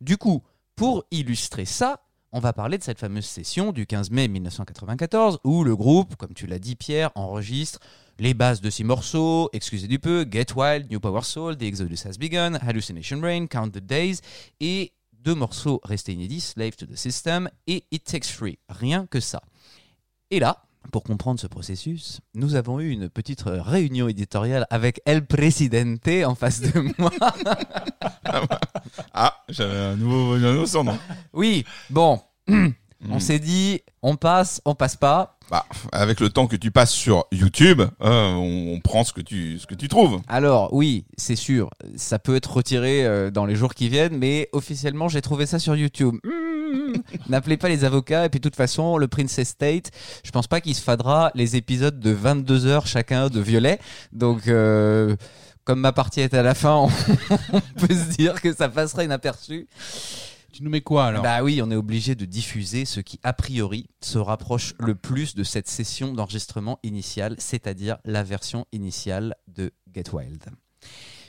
[0.00, 0.42] Du coup,
[0.76, 2.00] pour illustrer ça,
[2.34, 6.34] on va parler de cette fameuse session du 15 mai 1994 où le groupe, comme
[6.34, 7.78] tu l'as dit Pierre, enregistre
[8.18, 12.04] les bases de six morceaux, excusez du peu, Get Wild, New Power Soul, The Exodus
[12.04, 14.18] Has Begun, Hallucination Rain, Count the Days
[14.58, 18.58] et deux morceaux restés inédits, Slave to the System et It Takes Free.
[18.68, 19.40] Rien que ça.
[20.32, 25.26] Et là, pour comprendre ce processus, nous avons eu une petite réunion éditoriale avec El
[25.26, 27.10] Presidente en face de moi.
[29.12, 30.98] ah, j'avais un nouveau, un nouveau surnom.
[31.32, 32.20] Oui, bon,
[33.10, 35.38] on s'est dit, on passe, on passe pas.
[35.50, 39.20] Bah, avec le temps que tu passes sur YouTube, euh, on, on prend ce que
[39.20, 40.20] tu, ce que tu trouves.
[40.26, 44.48] Alors oui, c'est sûr, ça peut être retiré euh, dans les jours qui viennent, mais
[44.52, 46.14] officiellement j'ai trouvé ça sur YouTube.
[46.24, 46.94] Mmh.
[47.28, 49.90] N'appelez pas les avocats, et puis de toute façon, le Princess State,
[50.24, 53.78] je pense pas qu'il se fadera les épisodes de 22 heures chacun de violet,
[54.12, 54.48] donc...
[54.48, 55.14] euh,
[55.64, 56.88] comme ma partie est à la fin, on,
[57.54, 59.66] on peut se dire que ça passera inaperçu.
[60.54, 63.32] Tu nous mets quoi alors Bah oui, on est obligé de diffuser ce qui, a
[63.32, 69.72] priori, se rapproche le plus de cette session d'enregistrement initiale, c'est-à-dire la version initiale de
[69.92, 70.44] Get Wild.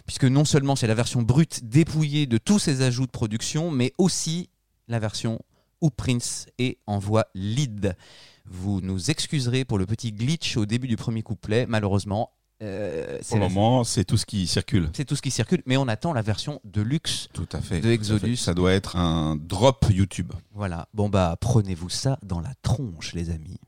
[0.05, 3.93] puisque non seulement c'est la version brute dépouillée de tous ses ajouts de production, mais
[3.97, 4.51] aussi
[4.87, 5.39] la version
[5.81, 7.97] où Prince est en voix lead.
[8.45, 12.34] Vous nous excuserez pour le petit glitch au début du premier couplet, malheureusement.
[12.61, 14.89] Euh, Pour le la- moment, c'est tout ce qui circule.
[14.93, 17.27] c'est tout ce qui circule, mais on attend la version de luxe.
[17.33, 17.77] Tout à fait.
[17.77, 18.29] De tout à Exodus.
[18.31, 18.35] fait.
[18.43, 20.31] Ça doit être un drop YouTube.
[20.53, 20.87] Voilà.
[20.93, 23.59] Bon bah prenez-vous ça dans la tronche, les amis.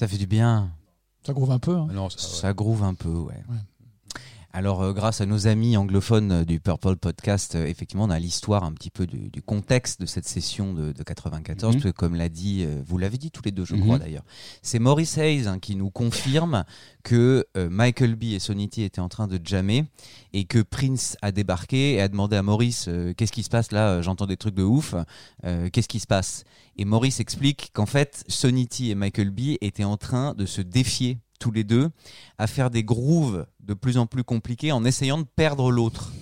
[0.00, 0.70] Ça fait du bien.
[1.26, 1.76] Ça groove un peu.
[1.76, 1.86] hein.
[1.92, 3.34] Non, ça, Ça groove un peu, ouais.
[4.60, 8.18] Alors, euh, grâce à nos amis anglophones euh, du Purple Podcast, euh, effectivement, on a
[8.18, 11.80] l'histoire un petit peu du, du contexte de cette session de, de 94, Mhm.
[11.80, 13.80] parce que comme l'a dit, euh, vous l'avez dit tous les deux, je Mhm.
[13.84, 14.22] crois d'ailleurs,
[14.60, 16.64] c'est Maurice Hayes hein, qui nous confirme
[17.04, 19.86] que Michael B et Sonny T étaient en train de jammer
[20.34, 24.02] et que Prince a débarqué et a demandé à Maurice qu'est-ce qui se passe là,
[24.02, 24.94] j'entends des trucs de ouf,
[25.72, 26.44] qu'est-ce qui se passe?
[26.76, 30.60] Et Maurice explique qu'en fait, Sonny T et Michael B étaient en train de se
[30.60, 31.90] défier tous les deux
[32.38, 36.12] à faire des grooves de plus en plus compliqués en essayant de perdre l'autre.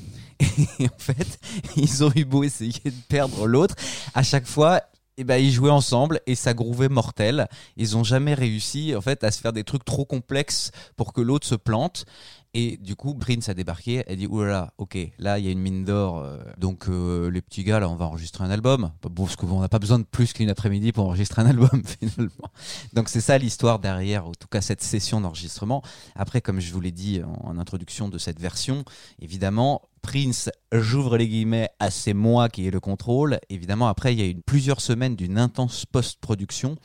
[0.78, 1.38] Et en fait,
[1.76, 3.74] ils ont eu beau essayer de perdre l'autre,
[4.14, 4.80] à chaque fois,
[5.20, 7.48] eh ben, ils jouaient ensemble et ça grouvait mortel.
[7.76, 11.20] Ils ont jamais réussi en fait à se faire des trucs trop complexes pour que
[11.20, 12.06] l'autre se plante.
[12.54, 15.58] Et du coup, Prince a débarqué, elle dit oulala, ok, là il y a une
[15.58, 18.90] mine d'or, euh, donc euh, les petits gars là, on va enregistrer un album.
[19.02, 22.50] Bon, parce qu'on n'a pas besoin de plus qu'une après-midi pour enregistrer un album finalement.
[22.94, 25.82] Donc c'est ça l'histoire derrière, en tout cas cette session d'enregistrement.
[26.14, 28.84] Après, comme je vous l'ai dit en, introduction de cette version,
[29.20, 33.38] évidemment, Prince, j'ouvre les guillemets, à c'est moi qui ai le contrôle.
[33.50, 36.76] Évidemment, après, il y a eu plusieurs semaines d'une intense post-production.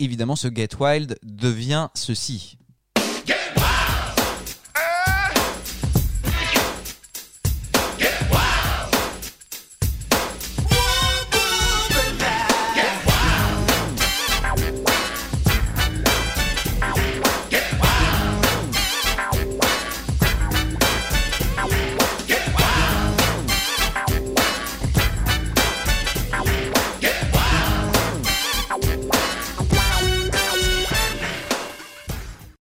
[0.00, 2.58] Évidemment, ce Get Wild devient ceci.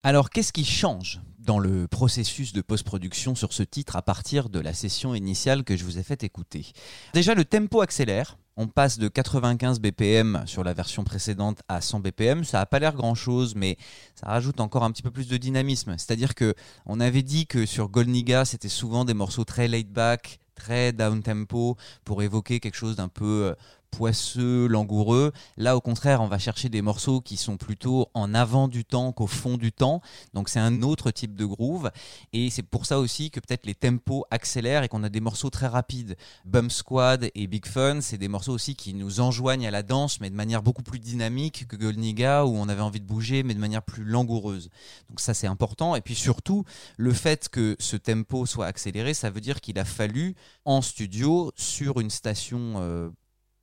[0.05, 4.59] Alors, qu'est-ce qui change dans le processus de post-production sur ce titre à partir de
[4.59, 6.73] la session initiale que je vous ai fait écouter?
[7.13, 8.37] Déjà, le tempo accélère.
[8.57, 12.43] On passe de 95 BPM sur la version précédente à 100 BPM.
[12.43, 13.77] Ça n'a pas l'air grand-chose, mais
[14.13, 15.95] ça rajoute encore un petit peu plus de dynamisme.
[15.97, 16.53] C'est-à-dire que
[16.85, 21.23] on avait dit que sur Golniga, c'était souvent des morceaux très laid back, très down
[21.23, 23.55] tempo, pour évoquer quelque chose d'un peu euh,
[23.93, 25.31] poisseux, langoureux.
[25.55, 29.11] Là, au contraire, on va chercher des morceaux qui sont plutôt en avant du temps
[29.11, 30.01] qu'au fond du temps.
[30.33, 31.91] Donc, c'est un autre type de groove.
[32.33, 35.51] Et c'est pour ça aussi que peut-être les tempos accélèrent et qu'on a des morceaux
[35.51, 36.17] très rapides.
[36.45, 40.19] Bump Squad et Big Fun, c'est des morceaux aussi qui nous enjoignent à la danse,
[40.19, 43.53] mais de manière beaucoup plus dynamique que Golniga, où on avait envie de bouger, mais
[43.53, 44.69] de manière plus langoureuse.
[45.09, 45.95] Donc, ça, c'est important.
[45.95, 46.63] Et puis surtout,
[46.97, 51.51] le fait que ce tempo soit accéléré, ça veut dire qu'il a fallu en studio,
[51.55, 53.09] sur une station euh,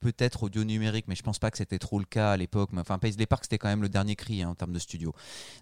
[0.01, 2.71] peut-être audio numérique, mais je pense pas que c'était trop le cas à l'époque.
[2.77, 5.15] Enfin, Paisley Park, c'était quand même le dernier cri hein, en termes de studio.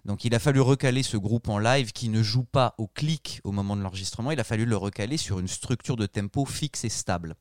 [0.05, 3.41] Donc il a fallu recaler ce groupe en live qui ne joue pas au clic
[3.43, 4.31] au moment de l'enregistrement.
[4.31, 7.35] Il a fallu le recaler sur une structure de tempo fixe et stable.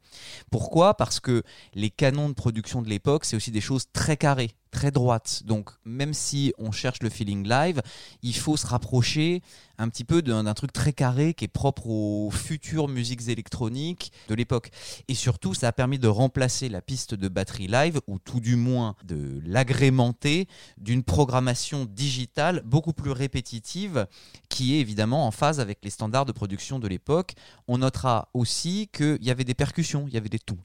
[0.50, 0.94] Pourquoi?
[0.94, 1.42] Parce que
[1.74, 5.42] les canons de production de l'époque, c'est aussi des choses très carrées très droites.
[5.44, 7.82] Donc même si on cherche le feeling live,
[8.22, 9.42] il faut se rapprocher
[9.76, 14.12] un petit peu d'un d'un truc très carré qui est propre aux futures musiques électroniques
[14.28, 14.70] de l'époque.
[15.08, 18.54] Et surtout, ça a permis de remplacer la piste de batterie live, ou tout du
[18.54, 20.46] moins de l'agrémenter
[20.78, 24.06] d'une programmation digitale beaucoup plus répétitive,
[24.48, 27.34] qui est évidemment en phase avec les standards de production de l'époque.
[27.66, 30.58] On notera aussi qu'il y avait des percussions, il y avait des tout,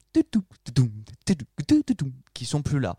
[2.32, 2.96] qui sont plus là.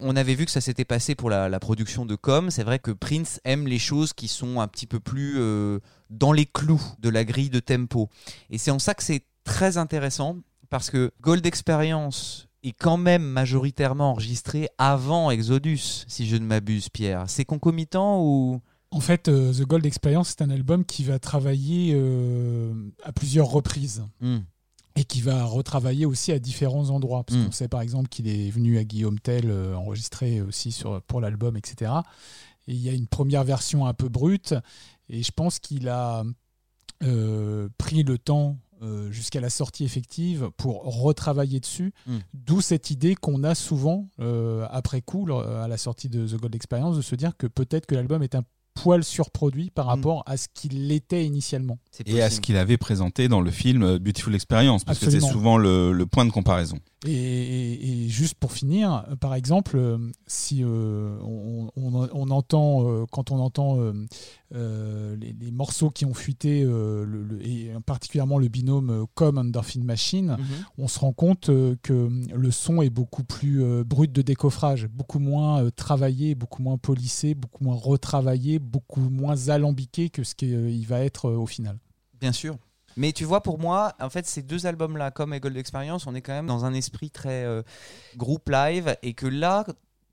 [0.00, 2.50] On avait vu que ça s'était passé pour la, la production de Com.
[2.50, 5.80] C'est vrai que Prince aime les choses qui sont un petit peu plus euh,
[6.10, 8.08] dans les clous de la grille de tempo.
[8.50, 10.36] Et c'est en ça que c'est très intéressant
[10.70, 16.88] parce que Gold Experience est quand même majoritairement enregistré avant Exodus, si je ne m'abuse,
[16.88, 17.24] Pierre.
[17.28, 18.60] C'est concomitant ou?
[18.90, 22.72] En fait, euh, The Gold Experience, c'est un album qui va travailler euh,
[23.02, 24.02] à plusieurs reprises.
[24.20, 24.38] Hmm.
[24.98, 27.22] Et qui va retravailler aussi à différents endroits.
[27.24, 27.44] Parce Mm.
[27.46, 31.20] qu'on sait par exemple qu'il est venu à Guillaume Tell euh, enregistrer aussi sur, pour
[31.20, 31.92] l'album, etc.
[32.66, 34.54] Et il y a une première version un peu brute.
[35.08, 36.24] Et je pense qu'il a
[37.04, 41.92] euh, pris le temps euh, jusqu'à la sortie effective pour retravailler dessus.
[42.06, 42.18] Mm.
[42.34, 44.08] D'où cette idée qu'on a souvent,
[44.70, 47.94] après coup, à la sortie de The Gold Experience, de se dire que peut-être que
[47.94, 48.42] l'album est un
[48.82, 51.78] poil surproduit par rapport à ce qu'il l'était initialement.
[52.06, 55.20] Et à ce qu'il avait présenté dans le film euh, Beautiful Experience, parce que c'est
[55.20, 56.78] souvent le, le point de comparaison.
[57.06, 63.30] Et, juste pour finir, par exemple, euh, si euh, on, on- on entend, euh, quand
[63.30, 63.78] on entend
[64.54, 69.84] euh, les, les morceaux qui ont fuité, le- le- et particulièrement le binôme Com Endorphin
[69.84, 70.46] Machine, Mhm.
[70.78, 71.46] on se rend compte
[71.82, 77.34] que le son est beaucoup plus brut de décoffrage, beaucoup moins travaillé, beaucoup moins polissé,
[77.34, 81.78] beaucoup moins retravaillé, beaucoup moins alambiqué que ce qu'il va être au final.
[82.20, 82.56] Bien sûr.
[82.98, 86.14] Mais tu vois, pour moi, en fait, ces deux albums-là, comme et Gold Experience, on
[86.16, 87.62] est quand même dans un esprit très euh,
[88.16, 89.64] groupe live, et que là,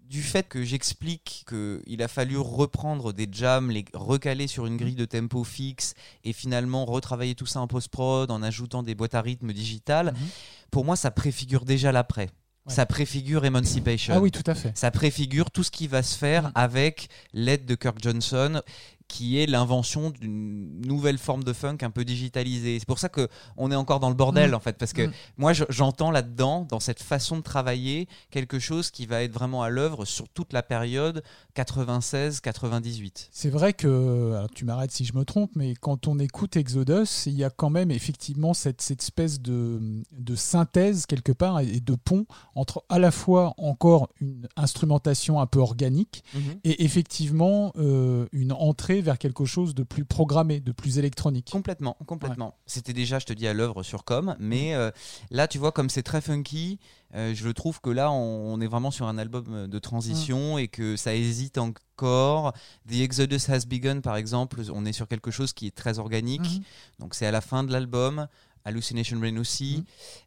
[0.01, 4.93] du fait que j'explique qu'il a fallu reprendre des jams, les recaler sur une grille
[4.93, 9.21] de tempo fixe et finalement retravailler tout ça en post-prod en ajoutant des boîtes à
[9.21, 10.27] rythme digitales, Mhm.
[10.69, 12.29] pour moi ça préfigure déjà l'après.
[12.67, 12.73] Ouais.
[12.73, 14.13] Ça préfigure Emancipation.
[14.15, 14.75] Ah oui, tout à fait.
[14.75, 16.51] Ça préfigure tout ce qui va se faire Mhm.
[16.55, 18.61] avec l'aide de Kirk Johnson
[19.07, 22.79] qui est l'invention d'une nouvelle forme de funk un peu digitalisée.
[22.79, 24.55] C'est pour ça que on est encore dans le bordel Mhm.
[24.55, 25.13] en fait parce que Mhm.
[25.37, 29.61] moi je- j'entends là-dedans dans cette façon de travailler quelque chose qui va être vraiment
[29.63, 31.23] à l'œuvre sur toute la période
[31.53, 33.29] 96-98.
[33.31, 37.25] C'est vrai que, alors tu m'arrêtes si je me trompe, mais quand on écoute Exodus,
[37.27, 39.79] il y a quand même effectivement cette, cette espèce de,
[40.11, 42.25] de synthèse quelque part et de pont
[42.55, 46.23] entre à la fois encore une instrumentation un peu organique
[46.63, 51.49] et effectivement euh, une entrée vers quelque chose de plus programmé, de plus électronique.
[51.51, 52.55] Complètement, complètement.
[52.65, 54.91] C'était déjà, je te dis, à l'œuvre sur Com, mais euh,
[55.31, 56.79] là, tu vois, comme c'est très funky,
[57.13, 60.57] euh, je trouve que là, on, on est vraiment sur un album euh, de transition
[60.57, 62.53] et que ça hésite encore.
[62.89, 66.41] The Exodus Has Begun, par exemple, on est sur quelque chose qui est très organique.
[66.41, 66.63] Mhm.
[66.99, 68.27] Donc c'est à la fin de l'album.
[68.65, 69.77] Hallucination Rain aussi.
[69.77, 69.83] Mhm.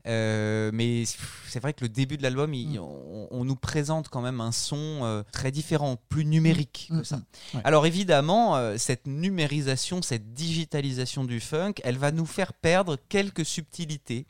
[0.07, 1.05] Euh, mais
[1.49, 2.79] c'est vrai que le début de l'album, Mhm.
[2.79, 7.05] on, on nous présente quand même un son euh, très différent, plus numérique que Mhm.
[7.05, 7.21] ça.
[7.55, 7.61] Ouais.
[7.65, 13.45] Alors évidemment, euh, cette numérisation, cette digitalisation du funk, elle va nous faire perdre quelques
[13.45, 14.27] subtilités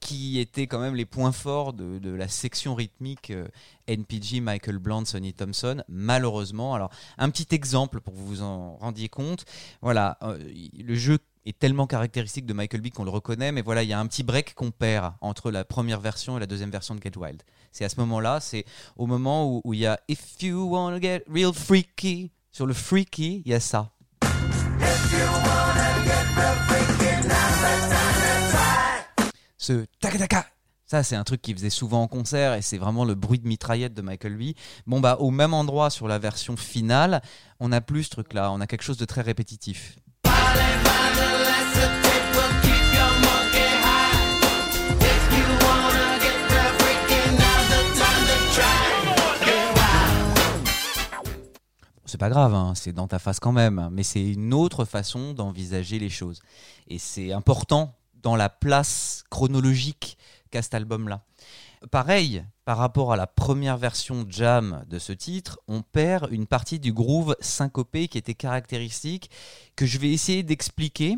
[0.00, 3.46] qui étaient quand même les points forts de, de la section rythmique euh,
[3.86, 6.74] NPG, Michael Blunt, Sonny Thompson, malheureusement.
[6.74, 9.44] Alors, un petit exemple pour que vous vous en rendiez compte.
[9.82, 10.38] Voilà, euh,
[10.78, 13.92] le jeu est tellement caractéristique de Michael B qu'on le reconnaît, mais voilà, il y
[13.92, 17.02] a un petit break qu'on perd entre la première version et la deuxième version de
[17.02, 17.42] Get Wild.
[17.72, 18.64] C'est à ce moment-là, c'est
[18.96, 23.42] au moment où, il y a If you wanna get real freaky, sur le freaky,
[23.44, 23.90] il y a ça.
[29.56, 30.46] Ce tac tac tac.
[30.90, 33.46] Ça, c'est un truc qu'il faisait souvent en concert et c'est vraiment le bruit de
[33.46, 34.54] mitraillette de Michael B.
[34.88, 37.22] Bon, bah, au même endroit sur la version finale,
[37.60, 38.50] on n'a plus ce truc-là.
[38.50, 39.94] On a quelque chose de très répétitif.
[52.10, 55.32] C'est pas grave, hein, c'est dans ta face quand même, mais c'est une autre façon
[55.32, 56.40] d'envisager les choses.
[56.88, 60.18] Et c'est important dans la place chronologique
[60.50, 61.22] qu'a cet album-là.
[61.88, 66.78] Pareil, par rapport à la première version jam de ce titre, on perd une partie
[66.78, 69.30] du groove syncopé qui était caractéristique,
[69.76, 71.16] que je vais essayer d'expliquer.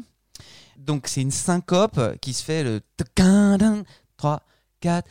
[0.79, 2.81] Donc c'est une syncope qui se fait le
[4.17, 4.41] 3,
[4.81, 5.09] 4,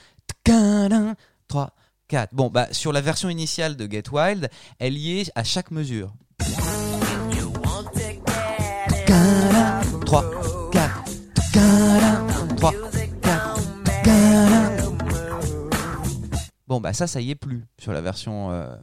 [1.48, 1.74] 3,
[2.08, 2.34] 4.
[2.34, 4.50] Bon, bah, sur la version initiale de Get Wild,
[4.80, 6.14] elle y est à chaque mesure.
[10.06, 10.24] 3,
[10.72, 10.96] 4,
[12.58, 12.74] 3,
[14.04, 14.61] 4,
[16.72, 18.74] Bon, bah ça, ça y est plus sur la version euh,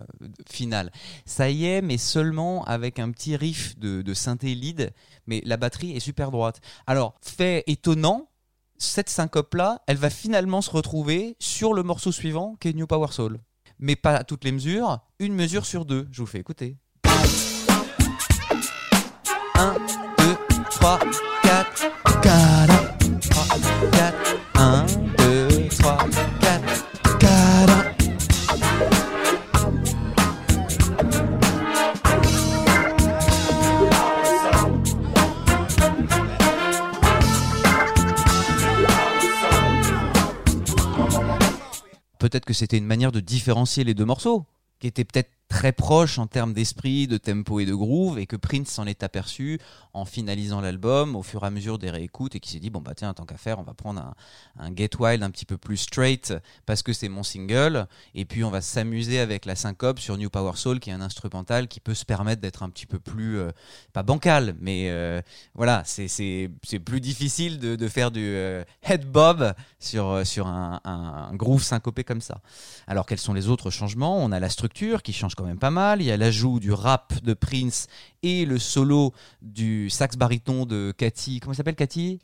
[0.46, 0.92] finale.
[1.24, 4.92] Ça y est, mais seulement avec un petit riff de, de synthé lead,
[5.26, 6.60] mais la batterie est super droite.
[6.86, 8.28] Alors, fait étonnant,
[8.76, 13.10] cette syncope-là, elle va finalement se retrouver sur le morceau suivant, qui est New Power
[13.10, 13.40] Soul.
[13.78, 16.08] Mais pas toutes les mesures, une mesure sur deux.
[16.12, 16.76] Je vous fais écouter.
[19.54, 19.76] 1,
[20.18, 20.36] 2,
[20.72, 21.00] 3,
[21.42, 22.77] 4, 4,
[42.18, 44.46] Peut-être que c'était une manière de différencier les deux morceaux,
[44.80, 48.36] qui étaient peut-être très proches en termes d'esprit, de tempo et de groove, et que
[48.36, 49.58] Prince s'en est aperçu
[49.94, 52.80] en finalisant l'album au fur et à mesure des réécoutes, et qui s'est dit bon
[52.80, 54.14] bah tiens tant qu'à faire, on va prendre
[54.58, 56.34] un, Get Wild un petit peu plus straight
[56.66, 60.30] parce que c'est mon single, et puis on va s'amuser avec la syncope sur New
[60.30, 63.38] Power Soul, qui est un instrumental qui peut se permettre d'être un petit peu plus
[63.38, 63.50] euh,
[63.92, 65.22] pas bancal, mais euh,
[65.54, 66.50] voilà c'est
[66.84, 72.20] plus difficile de, faire du euh, head bob sur euh, sur un groove syncopé comme
[72.20, 72.40] ça.
[72.86, 74.22] Alors quels sont les autres changements?
[74.22, 76.02] On a la structure qui change quand même pas mal.
[76.02, 77.86] Il y a l'ajout du rap de Prince
[78.24, 81.38] et le solo du sax baryton de Cathy.
[81.38, 82.18] Comment elle s'appelle Cathy?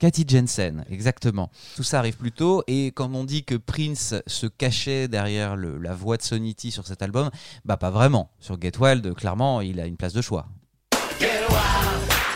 [0.00, 1.50] Cathy Jensen, exactement.
[1.76, 2.64] Tout ça arrive plus tôt.
[2.66, 6.70] Et quand on dit que Prince se cachait derrière le- la voix de Sonny T
[6.72, 7.30] sur cet album,
[7.64, 8.30] bah pas vraiment.
[8.40, 10.46] Sur Get Wild, clairement, il a une place de choix.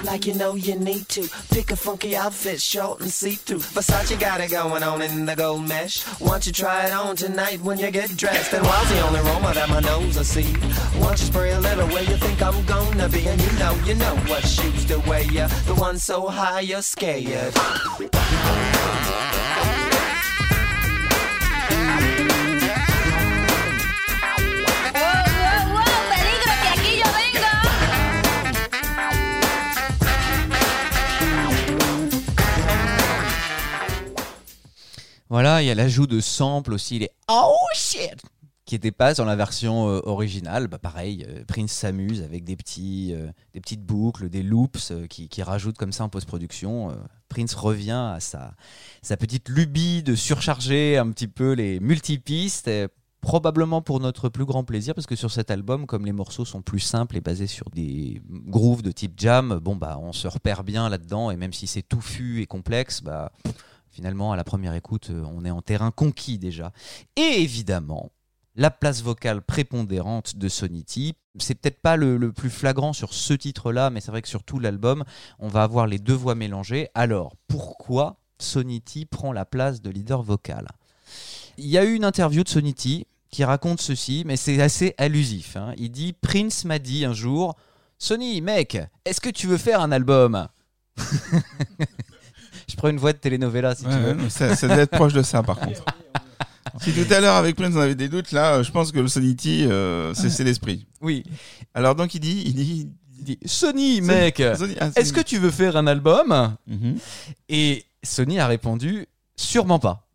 [0.05, 3.59] Like you know you need to pick a funky outfit, short and see-through.
[3.59, 6.05] Versace got it going on in the gold mesh.
[6.19, 8.53] Don't you try it on tonight when you get dressed?
[8.55, 10.53] And while the only aroma that my nose I see,
[11.01, 13.27] don't you spray a little where you think I'm gonna be?
[13.27, 15.19] And you know, you know what shoes to wear.
[15.19, 17.55] The one so high you're scared.
[35.31, 38.23] Voilà, il y a l'ajout de samples aussi, les Oh shit
[38.69, 40.69] qui n'étaient pas dans la version euh, originale.
[40.69, 45.31] Bah, pareil, euh, Prince s'amuse avec des, petits, euh, des petites boucles, des loops qui,
[45.31, 46.95] qui rajoutent comme ça en post-production.
[47.31, 48.53] Prince revient à sa,
[49.01, 52.69] sa petite lubie de surcharger un petit peu les multipistes.
[52.69, 52.89] et
[53.23, 56.61] Probablement pour notre plus grand plaisir, parce que sur cet album, comme les morceaux sont
[56.61, 60.63] plus simples et basés sur des grooves de type jam, bon bah on se repère
[60.63, 63.33] bien là-dedans, et même si c'est touffu et complexe, bah
[63.91, 66.73] finalement à la première écoute, euh, on est en terrain conquis déjà.
[67.17, 68.11] Et évidemment,
[68.55, 71.15] la place vocale prépondérante de Sonity.
[71.39, 74.59] C'est peut-être pas le, plus flagrant sur ce titre-là, mais c'est vrai que sur tout
[74.59, 75.05] l'album,
[75.39, 76.89] on va avoir les deux voix mélangées.
[76.95, 80.67] Alors, pourquoi Sonity prend la place de leader vocal?
[81.57, 85.57] Il y a eu une interview de Sonity qui raconte ceci, mais c'est assez allusif.
[85.57, 85.73] hein.
[85.77, 87.57] Il dit Prince m'a dit un jour
[87.99, 90.47] Sony, mec, est-ce que tu veux faire un album?
[92.71, 94.29] Je prends une voix de telenovela si Ouais, tu veux.
[94.29, 95.85] ça, ça doit être proche de ça, par contre.
[96.83, 98.99] Si tout à l'heure, avec Prince, on avait des doutes, là, euh, je pense que
[99.01, 100.87] le Sonity, euh, c'est c'est l'esprit.
[101.01, 101.25] Oui.
[101.75, 102.89] Alors, donc, il dit, il dit,
[103.19, 106.99] Il dit Sony, mec, Sony- ah, est-ce que tu veux faire un album Mhm.
[107.49, 110.07] Et Sony a répondu sûrement pas.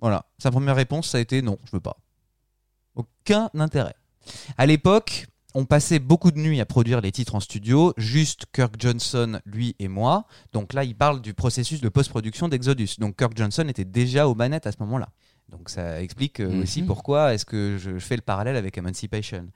[0.00, 1.98] Voilà, sa première réponse ça a été non, je veux pas.
[2.96, 3.94] Aucun intérêt.
[4.58, 8.74] À l'époque, on passait beaucoup de nuits à produire les titres en studio, juste Kirk
[8.78, 10.26] Johnson, lui et moi.
[10.52, 12.90] Donc là, il parle du processus de post-production d'Exodus.
[12.98, 15.08] Donc Kirk Johnson était déjà aux manettes à ce moment-là.
[15.50, 16.62] Donc ça explique euh, Mhm.
[16.62, 19.46] aussi pourquoi est-ce que je fais le parallèle avec Emancipation.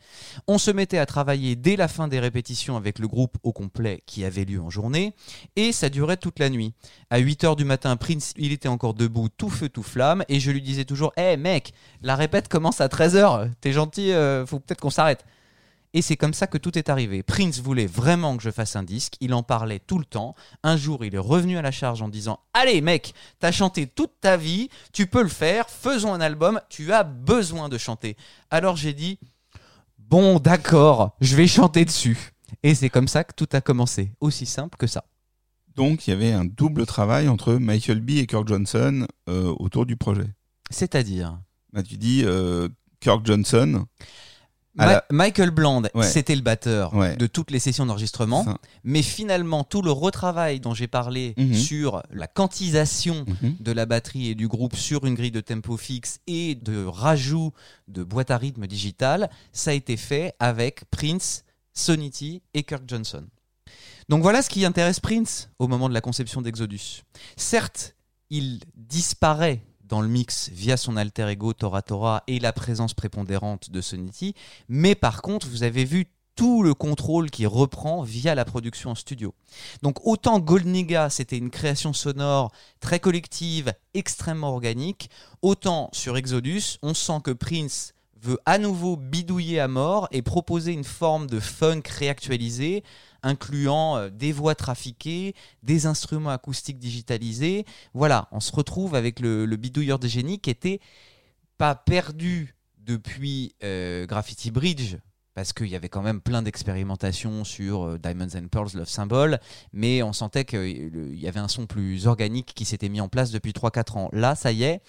[0.47, 4.03] On se mettait à travailler dès la fin des répétitions avec le groupe au complet
[4.05, 5.15] qui avait lieu en journée
[5.57, 6.75] et ça durait toute la nuit.
[7.09, 10.51] À 8h du matin, Prince, il était encore debout, tout feu, tout flamme et je
[10.51, 11.73] lui disais toujours "Hé mec,
[12.03, 15.25] la répète commence à 13h, t'es gentil, euh, faut peut-être qu'on s'arrête."
[15.95, 17.23] Et c'est comme ça que tout est arrivé.
[17.23, 20.35] Prince voulait vraiment que je fasse un disque, il en parlait tout le temps.
[20.63, 24.13] Un jour, il est revenu à la charge en disant Allez, mec, t'as chanté toute
[24.21, 28.17] ta vie, tu peux le faire, faisons un album, tu as besoin de chanter.
[28.51, 29.19] Alors j'ai dit
[29.99, 32.33] Bon, d'accord, je vais chanter dessus.
[32.63, 34.13] Et c'est comme ça que tout a commencé.
[34.21, 35.05] Aussi simple que ça.
[35.77, 38.11] Donc, il y avait un double travail entre Michael B.
[38.11, 40.27] et Kirk Johnson euh, autour du projet.
[40.71, 41.39] C'est-à-dire?
[41.73, 42.69] Là, tu dis euh,
[43.01, 43.85] Kirk Johnson.
[44.87, 46.07] Ma- Michael Bland, Ouais.
[46.07, 47.17] c'était le batteur Ouais.
[47.17, 48.47] de toutes les sessions d'enregistrement.
[48.85, 51.55] Mais finalement, tout le retravail dont j'ai parlé Mhm.
[51.55, 53.57] sur la quantisation Mhm.
[53.61, 57.53] de la batterie et du groupe sur une grille de tempo fixe et de rajout
[57.89, 61.45] de boîte à rythme digitale, ça a été fait avec Prince,
[61.75, 63.25] Sonity et Kirk Johnson.
[64.09, 67.03] Donc voilà ce qui intéresse Prince au moment de la conception d'Exodus.
[67.37, 67.95] Certes,
[68.31, 73.71] il disparaît dans le mix via son alter ego Tora Tora et la présence prépondérante
[73.71, 74.35] de Sonity,
[74.69, 76.07] mais par contre, vous avez vu
[76.39, 79.35] tout le contrôle qui reprend via la production en studio.
[79.83, 85.11] Donc autant Goldniga, c'était une création sonore très collective, extrêmement organique,
[85.43, 87.93] autant sur Exodus, on sent que Prince
[88.23, 92.85] veut à nouveau bidouiller à mort et proposer une forme de funk réactualisé,
[93.23, 97.65] incluant euh, des voix trafiquées, des instruments acoustiques digitalisés.
[97.95, 100.81] Voilà, on se retrouve avec le, le bidouilleur des génies qui était
[101.57, 104.97] pas perdu depuis euh, Graffiti Bridge,
[105.35, 109.39] parce qu'il y avait quand même plein d'expérimentations sur euh, Diamonds and Pearls, Love Symbol,
[109.73, 113.31] mais on sentait qu'il y avait un son plus organique qui s'était mis en place
[113.31, 114.09] depuis 3-4 ans.
[114.13, 114.81] Là, ça y est,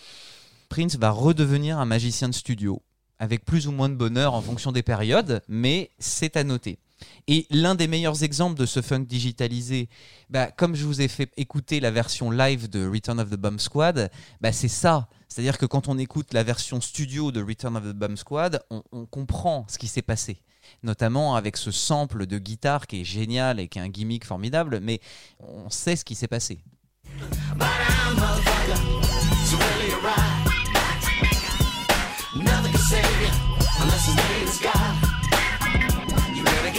[0.70, 2.82] Prince va redevenir un magicien de studio,
[3.18, 6.80] avec plus ou moins de bonheur en fonction des périodes, mais c'est à noter.
[7.28, 9.90] Et l'un des meilleurs exemples de ce funk digitalisé,
[10.30, 13.60] bah, comme je vous ai fait écouter la version live de Return of the Bomb
[13.60, 14.10] Squad,
[14.42, 15.08] bah, c'est ça.
[15.28, 18.84] C'est-à-dire que quand on écoute la version studio de Return of the Bomb Squad, on,
[18.92, 20.42] on comprend ce qui s'est passé.
[20.84, 24.80] Notamment avec ce sample de guitare qui est génial et qui est un gimmick formidable,
[24.82, 25.00] mais
[25.40, 26.60] on sait ce qui s'est passé.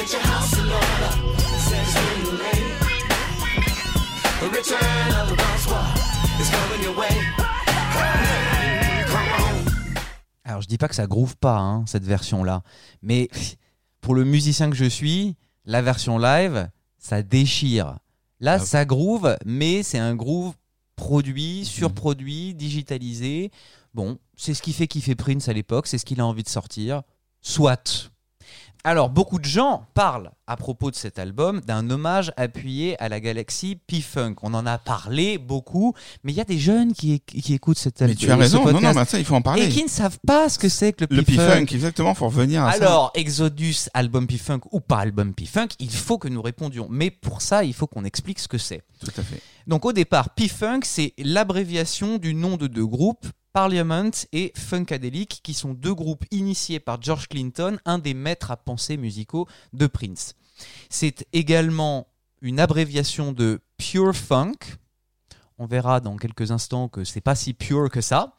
[0.01, 1.11] Get your house in order.
[1.69, 2.69] Says when you're late.
[4.41, 5.97] The return of the bomb squad
[6.41, 7.15] is coming your way.
[7.95, 10.01] Hey, come on.
[10.45, 12.63] Alors je dis pas que ça groove pas hein, cette version-là,
[13.03, 13.29] mais
[14.01, 15.37] pour le musicien que je suis,
[15.67, 17.99] la version live, ça déchire.
[18.41, 18.59] Là, Ah.
[18.59, 20.55] ça groove, mais c'est un groove
[20.97, 23.51] produit, surproduit, digitalisé.
[23.93, 26.49] Bon, c'est ce qui fait kiffer Prince à l'époque, c'est ce qu'il a envie de
[26.49, 27.03] sortir.
[27.43, 28.11] Soit.
[28.83, 33.21] Alors, beaucoup de gens parlent à propos de cet album d'un hommage appuyé à la
[33.21, 34.37] galaxie P-Funk.
[34.43, 35.95] On en a parlé beaucoup,
[36.25, 38.17] mais il y a des jeunes qui, qui écoutent cet album.
[38.19, 39.65] Mais tu as raison, non, non, mais ça, il faut en parler.
[39.65, 42.65] Et qui ne savent pas ce que c'est que le, Le P-Funk, exactement, faut revenir
[42.65, 42.79] à ça.
[42.79, 46.87] Alors, Exodus, album P-Funk ou pas album P-Funk, il faut que nous répondions.
[46.91, 48.83] Mais pour ça, il faut qu'on explique ce que c'est.
[48.99, 49.43] Tout à fait.
[49.67, 55.55] Donc au départ, P-Funk, c'est l'abréviation du nom de deux groupes, Parliament et Funkadelic, qui
[55.55, 60.35] sont deux groupes initiés par George Clinton, un des maîtres à penser musicaux de Prince.
[60.89, 62.07] C'est également
[62.43, 64.57] une abréviation de Pure Funk.
[65.59, 68.35] On verra dans quelques instants que c'est pas si pure que ça,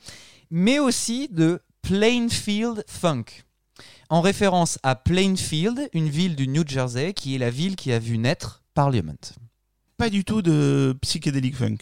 [0.50, 3.26] mais aussi de Plainfield Funk.
[4.10, 8.00] En référence à Plainfield, une ville du New Jersey qui est la ville qui a
[8.00, 9.36] vu naître Parliament.
[9.98, 11.78] Pas du tout de psychédélique funk.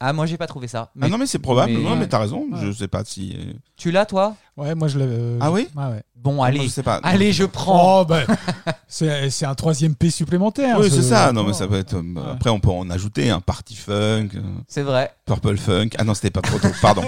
[0.00, 0.90] Ah, moi j'ai pas trouvé ça.
[1.00, 1.72] ah non, mais c'est probable.
[1.72, 2.46] mais- non, mais t'as raison.
[2.52, 2.58] Ouais.
[2.62, 3.34] Je sais pas si.
[3.36, 4.36] euh, Tu l'as toi?
[4.56, 5.36] Ouais, moi je l'avais.
[5.40, 5.68] Ah oui?
[5.74, 6.02] ouais.
[6.14, 6.62] Bon, moi, allez.
[6.62, 6.96] je sais pas.
[7.04, 8.00] Allez, je prends.
[8.00, 8.20] Oh, bah,
[8.88, 10.78] c'est c'est un troisième P supplémentaire.
[10.80, 11.32] Oui, ce- c'est ça.
[11.32, 11.94] Non, mais ça peut être.
[11.94, 12.22] euh, Ouais.
[12.32, 15.12] Après, on peut en ajouter un party funk, euh, C'est vrai.
[15.26, 15.90] purple funk.
[15.98, 16.68] Ah non, c'était pas trop tôt.
[16.80, 17.02] Pardon.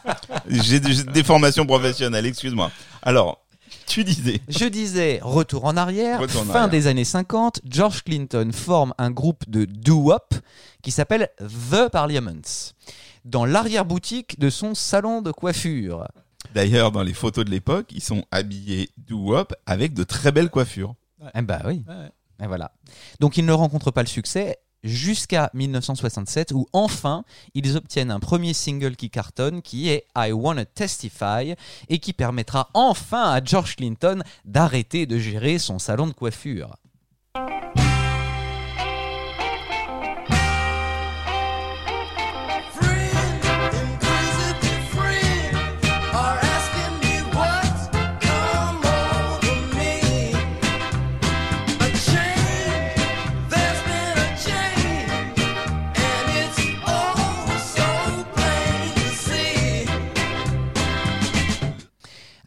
[0.48, 2.26] J'ai j'ai des formations professionnelles.
[2.26, 2.70] Excuse-moi.
[3.02, 3.38] Alors,
[3.88, 4.40] tu disais.
[4.48, 6.68] Je disais, retour en arrière, Retour en fin arrière.
[6.70, 10.34] des années 50, George Clinton forme un groupe de doo-wop
[10.82, 11.28] qui s'appelle
[11.70, 12.72] The Parliaments
[13.24, 16.06] dans l'arrière-boutique de son salon de coiffure.
[16.54, 20.94] D'ailleurs, dans les photos de l'époque, ils sont habillés doo-wop avec de très belles coiffures.
[21.34, 21.82] Eh bah oui.
[21.88, 22.10] Ouais.
[22.42, 22.72] Et voilà.
[23.20, 28.54] Donc ils ne rencontrent pas le succès jusqu'à 1967 où enfin ils obtiennent un premier
[28.54, 31.54] single qui cartonne qui est I Wanna Testify
[31.88, 36.76] et qui permettra enfin à George Clinton d'arrêter de gérer son salon de coiffure.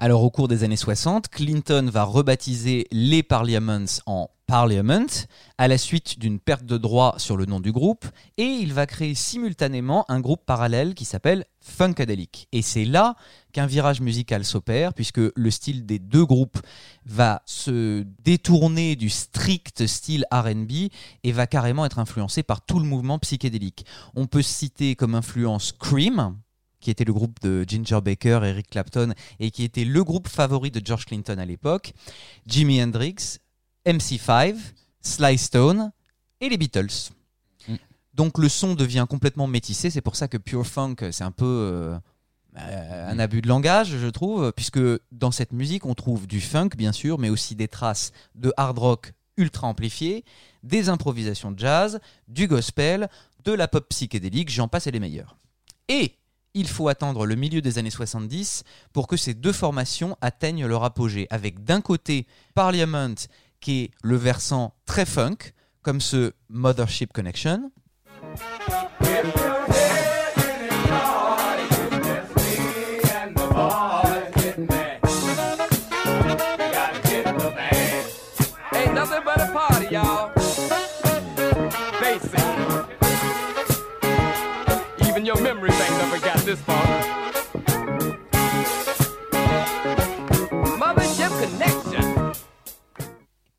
[0.09, 5.05] Alors au cours des années 60, Clinton va rebaptiser les Parliaments en Parliament
[5.59, 8.07] à la suite d'une perte de droit sur le nom du groupe
[8.37, 12.47] et il va créer simultanément un groupe parallèle qui s'appelle Funkadelic.
[12.51, 13.13] Et c'est là
[13.53, 16.57] qu'un virage musical s'opère puisque le style des deux groupes
[17.05, 20.89] va se détourner du strict style R&B
[21.23, 23.85] et va carrément être influencé par tout le mouvement psychédélique.
[24.15, 26.35] On peut citer comme influence Cream,
[26.79, 30.71] qui était le groupe de Ginger Baker, Eric Clapton, et qui était le groupe favori
[30.71, 31.93] de George Clinton à l'époque,
[32.45, 33.39] Jimi Hendrix,
[33.85, 34.55] MC5,
[35.01, 35.91] Sly Stone
[36.41, 37.11] et les Beatles.
[37.67, 37.75] Mm.
[38.13, 41.45] Donc le son devient complètement métissé, c'est pour ça que Pure Funk, c'est un peu
[41.45, 41.97] euh,
[42.57, 44.79] euh, un abus de langage, je trouve, puisque
[45.11, 48.77] dans cette musique, on trouve du funk, bien sûr, mais aussi des traces de hard
[48.77, 50.25] rock ultra amplifié,
[50.63, 53.09] des improvisations de jazz, du gospel,
[53.45, 55.37] de la pop psychédélique, j'en passe et les meilleurs.
[55.87, 56.18] Et
[56.53, 58.63] il faut attendre le milieu des années 70
[58.93, 63.15] pour que ces deux formations atteignent leur apogée, avec d'un côté Parliament,
[63.59, 65.37] qui est le versant très funk,
[65.81, 67.71] comme ce Mothership Connection,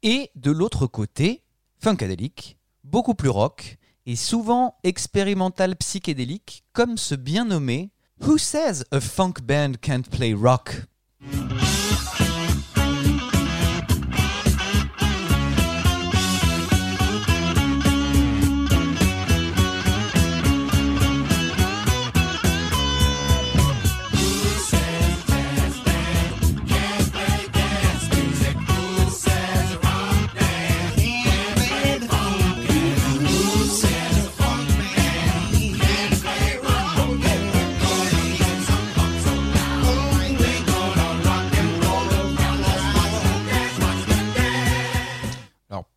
[0.03, 1.45] et de l'autre côté,
[1.79, 7.93] Funkadelic, beaucoup plus rock, et souvent expérimental psychédélique, comme ce bien nommé
[8.27, 10.90] Who Says a Funk Band Can't Play Rock?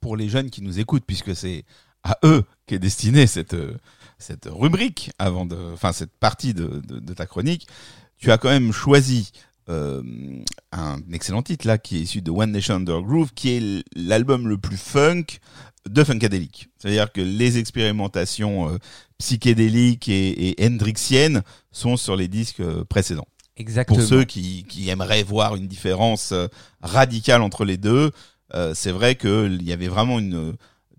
[0.03, 1.63] Pour les jeunes qui nous écoutent, puisque c'est
[2.03, 3.55] à eux qu'est destinée cette,
[4.19, 7.65] cette rubrique, avant de, enfin, cette partie de, de- de ta chronique,
[8.17, 9.31] tu as quand même choisi
[9.69, 10.03] euh,
[10.73, 14.47] un excellent titre, là, qui est issu de One Nation Under Groove, qui est l'album
[14.47, 15.25] le plus funk
[15.89, 16.69] de Funkadelic.
[16.77, 18.77] C'est-à-dire que les expérimentations euh,
[19.19, 23.27] psychédéliques et, et hendrixiennes sont sur les disques euh, précédents.
[23.55, 23.99] Exactement.
[23.99, 26.33] Pour ceux qui, qui aimeraient voir une différence
[26.81, 28.11] radicale entre les deux,
[28.73, 30.55] c'est vrai qu'il y avait vraiment une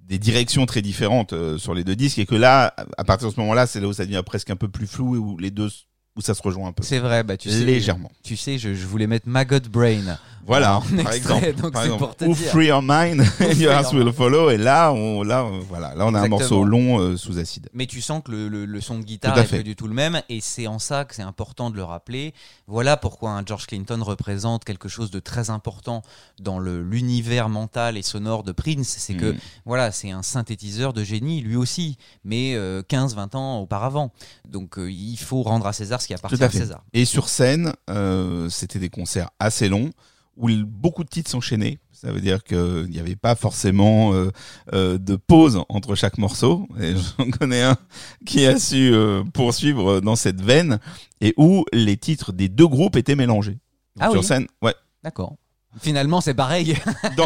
[0.06, 3.34] des directions très différentes euh, sur les deux disques et que là, à partir de
[3.34, 5.50] ce moment-là, c'est là où ça devient presque un peu plus flou et où les
[5.50, 5.68] deux
[6.16, 6.82] où ça se rejoint un peu.
[6.82, 7.64] C'est vrai, bah tu sais.
[7.64, 8.10] Légèrement.
[8.22, 10.18] Tu sais, je, je voulais mettre Maggot Brain.
[10.46, 11.70] Voilà, par extrait, exemple.
[11.72, 12.04] Par c'est exemple.
[12.04, 12.50] pour te Ou dire.
[12.50, 14.50] Free Your Mind, and Your Will Follow.
[14.50, 17.70] Et là, on, là, voilà, là, on a un morceau long euh, sous acide.
[17.72, 19.56] Mais tu sens que le, le- le son de guitare Tout à est fait.
[19.58, 22.34] pas du tout le même, et c'est en ça que c'est important de le rappeler.
[22.66, 26.02] Voilà pourquoi un George Clinton représente quelque chose de très important
[26.38, 28.94] dans l'univers mental et sonore de Prince.
[28.98, 29.38] C'est que Mm.
[29.64, 32.54] voilà, c'est un synthétiseur de génie, lui aussi, mais
[32.88, 34.12] 15-20 ans auparavant.
[34.46, 36.50] Donc euh, il faut rendre à César ce qui appartient Tout à.
[36.50, 36.84] César.
[36.92, 39.90] Et sur scène, euh, c'était des concerts assez longs
[40.36, 41.78] où beaucoup de titres s'enchaînaient.
[41.92, 44.30] Ça veut dire qu'il n'y avait pas forcément euh,
[44.74, 46.68] euh, de pause entre chaque morceau.
[46.80, 47.76] Et j'en connais un
[48.26, 50.78] qui a su euh, poursuivre dans cette veine
[51.20, 53.58] et où les titres des deux groupes étaient mélangés.
[53.96, 54.26] Donc, Ah sur oui.
[54.26, 54.74] scène, ouais.
[55.02, 55.36] D'accord.
[55.80, 56.76] Finalement, c'est pareil.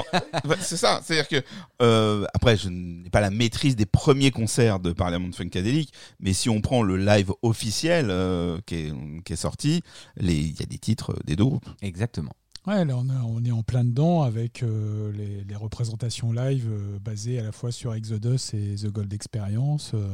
[0.61, 1.47] C'est ça, c'est-à-dire que
[1.83, 6.49] euh, après je n'ai pas la maîtrise des premiers concerts de Parliament Funkadelic, mais si
[6.49, 8.93] on prend le live officiel euh, qui, est,
[9.25, 9.83] qui est sorti,
[10.21, 11.69] il y a des titres des deux groupes.
[11.83, 12.33] Exactement.
[12.67, 16.67] Ouais, là on, a- on est en plein dedans avec euh, les, les représentations live
[16.71, 20.07] euh, basées à la fois sur Exodus et The Gold Experience, euh,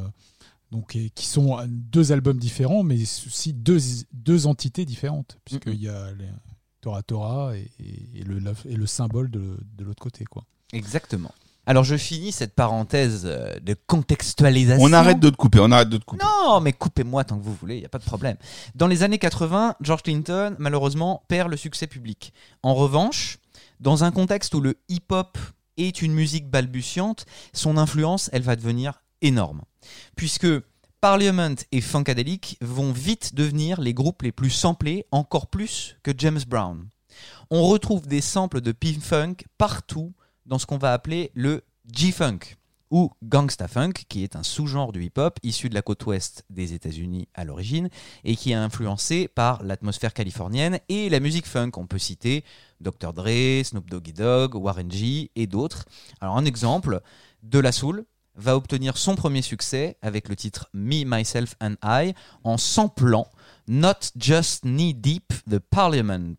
[0.70, 3.78] donc et qui sont deux albums différents, mais aussi deux,
[4.12, 6.26] deux entités différentes, puisqu'il y a les
[6.84, 10.24] Tora Tora et, et- et le, et le symbole de, de l'autre côté.
[10.24, 10.44] Quoi.
[10.72, 11.32] Exactement.
[11.66, 14.84] Alors je finis cette parenthèse euh, de contextualisation.
[14.84, 16.22] On arrête de te couper, on arrête de te couper.
[16.22, 18.36] Non, mais coupez-moi tant que vous voulez, il n'y a pas de problème.
[18.74, 22.32] Dans les années 80, George Clinton, malheureusement, perd le succès public.
[22.62, 23.38] En revanche,
[23.80, 25.38] dans un contexte où le hip-hop
[25.78, 27.24] est une musique balbutiante,
[27.54, 29.62] son influence, elle va devenir énorme.
[30.16, 30.46] Puisque
[31.04, 36.40] Parliament et Funkadelic vont vite devenir les groupes les plus samplés, encore plus que James
[36.48, 36.88] Brown.
[37.50, 40.14] On retrouve des samples de P-Funk partout
[40.46, 41.62] dans ce qu'on va appeler le
[41.92, 42.56] G-Funk
[42.90, 46.72] ou Gangsta Funk, qui est un sous-genre du hip-hop issu de la côte ouest des
[46.72, 47.90] États-Unis à l'origine
[48.24, 51.72] et qui est influencé par l'atmosphère californienne et la musique funk.
[51.76, 52.44] On peut citer
[52.80, 53.12] Dr.
[53.12, 55.84] Dre, Snoop Doggy Dogg, Warren G et d'autres.
[56.22, 57.02] Alors un exemple,
[57.42, 58.06] De La Soul
[58.36, 63.28] va obtenir son premier succès avec le titre Me, Myself and I en samplant
[63.68, 66.36] Not Just Knee Deep the Parliament.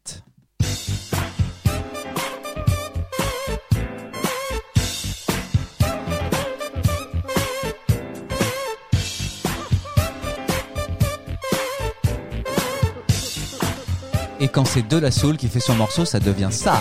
[14.40, 16.80] Et quand c'est De La Soul qui fait son morceau, ça devient ça.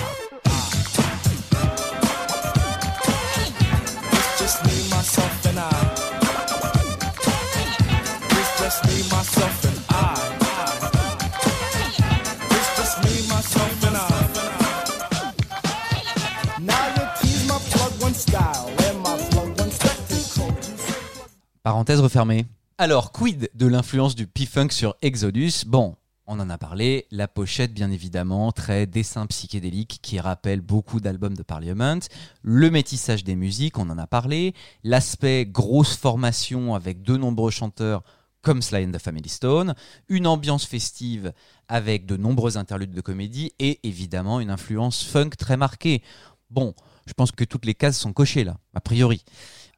[21.64, 22.44] Parenthèse refermée.
[22.76, 25.64] Alors, quid de l'influence du P-Funk sur Exodus?
[25.66, 25.96] Bon,
[26.26, 27.06] on en a parlé.
[27.10, 32.00] La pochette, bien évidemment, très dessin psychédélique qui rappelle beaucoup d'albums de Parliament.
[32.42, 34.52] Le métissage des musiques, on en a parlé.
[34.82, 38.02] L'aspect grosse formation avec de nombreux chanteurs
[38.42, 39.74] comme Sly and the Family Stone.
[40.10, 41.32] Une ambiance festive
[41.68, 46.02] avec de nombreux interludes de comédie et évidemment une influence funk très marquée.
[46.50, 46.74] Bon,
[47.06, 49.24] je pense que toutes les cases sont cochées là, a priori.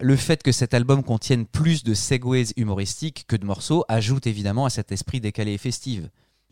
[0.01, 4.67] Le fait que cet album contienne plus de segways humoristiques que de morceaux ajoute évidemment
[4.67, 6.03] à cet esprit décalé et festif.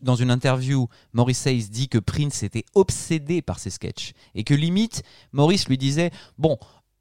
[0.01, 4.53] Dans une interview, Maurice Hayes dit que Prince était obsédé par ses sketchs et que
[4.53, 6.09] limite, Maurice lui disait
[6.39, 6.57] Bon,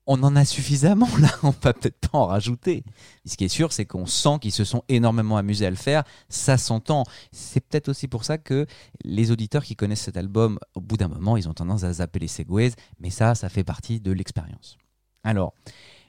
[0.07, 2.85] on en a suffisamment là, on va peut-être pas en rajouter.
[3.25, 6.05] Ce qui est sûr, c'est qu'on sent qu'ils se sont énormément amusés à le faire,
[6.29, 7.05] ça s'entend.
[7.33, 8.66] C'est peut-être aussi pour ça que
[9.03, 12.19] les auditeurs qui connaissent cet album, au bout d'un moment, ils ont tendance à zapper
[12.19, 14.77] les segways, mais ça, ça fait partie de l'expérience.
[15.25, 15.55] Alors,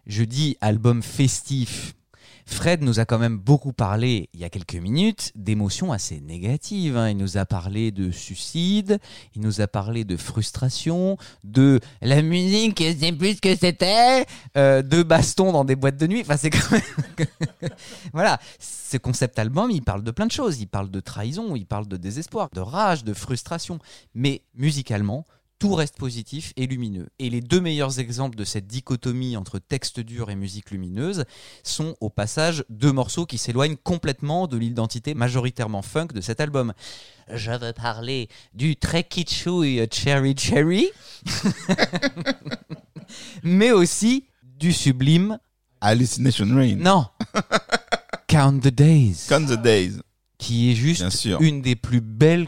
[0.08, 1.96] je dis album festif.
[2.48, 6.96] Fred nous a quand même beaucoup parlé il y a quelques minutes d'émotions assez négatives.
[6.96, 7.10] hein.
[7.10, 9.00] Il nous a parlé de suicide,
[9.36, 14.26] il nous a parlé de frustration, de la musique, c'est plus ce que c'était,
[14.58, 16.22] euh, de baston dans des boîtes de nuit.
[16.22, 17.28] Enfin, c'est quand même.
[18.14, 20.60] voilà, ce concept album, il parle de plein de choses.
[20.62, 23.80] Il parle de trahison, il parle de désespoir, de rage, de frustration.
[24.14, 25.26] Mais musicalement,
[25.60, 27.08] tout reste positif et lumineux.
[27.20, 31.26] Et les deux meilleurs exemples de cette dichotomie entre texte dur et musique lumineuse
[31.64, 36.74] sont au passage deux morceaux qui s'éloignent complètement de l'identité majoritairement funk de cet album.
[37.34, 40.88] Je veux parler du très kitschouille Cherry Cherry,
[43.44, 45.38] mais aussi du sublime
[45.82, 46.76] Hallucination Rain.
[46.78, 47.06] non
[48.28, 49.94] Count the Days Count the Days.
[50.38, 52.48] qui est juste une des plus belles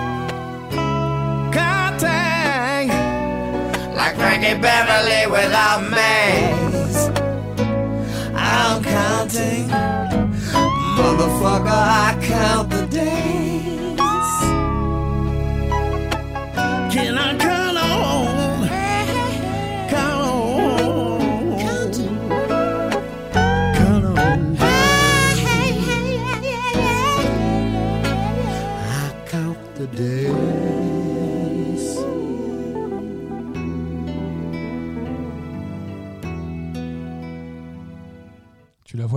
[4.59, 7.09] Beverly without maze.
[8.35, 9.69] I'm counting,
[10.97, 11.67] motherfucker.
[11.67, 13.60] I count the days.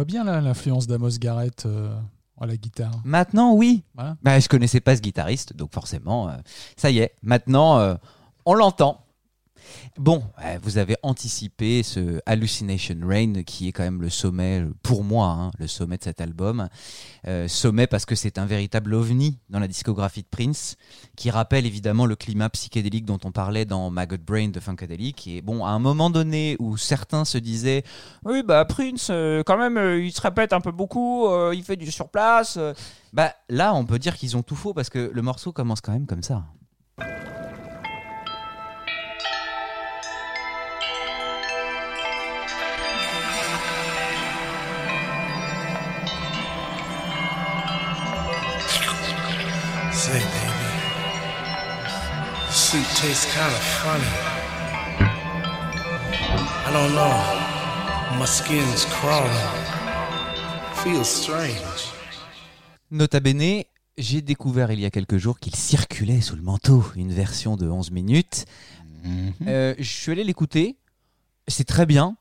[0.05, 1.95] Bien là, l'influence d'Amos Garrett euh,
[2.41, 3.01] à la guitare.
[3.05, 3.83] Maintenant, oui.
[3.95, 4.17] Voilà.
[4.23, 6.33] Bah, je connaissais pas ce guitariste, donc forcément, euh,
[6.77, 7.15] ça y est.
[7.23, 7.95] Maintenant, euh,
[8.45, 9.04] on l'entend.
[9.97, 15.05] Bon, euh, vous avez anticipé ce Hallucination Rain qui est quand même le sommet, pour
[15.05, 16.69] moi, hein, le sommet de cet album.
[17.29, 20.77] Euh, sommet parce que c'est un véritable ovni dans la discographie de Prince,
[21.17, 25.29] qui rappelle évidemment le climat psychédélique dont on parlait dans Maggot Brain de Funkadelic.
[25.29, 27.85] Et bon, à un moment donné où certains se disaient
[28.25, 31.91] Oui, bah Prince, euh, quand même, il se répète un peu beaucoup, il fait du
[31.91, 32.59] surplace.
[33.13, 35.93] Bah là, on peut dire qu'ils ont tout faux parce que le morceau commence quand
[35.93, 36.45] même comme ça.
[53.07, 54.13] Tastes kind of funny.
[56.67, 58.19] I don't know.
[58.19, 59.53] My skin's crawling.
[60.83, 61.93] Feels strange.
[62.91, 63.65] Nota bene,
[63.99, 67.69] j'ai découvert il y a quelques jours qu'il circulait sous le manteau une version de
[67.69, 68.47] 11 minutes.
[69.47, 70.77] Euh, je suis allé l'écouter.
[71.47, 72.17] C'est très bien.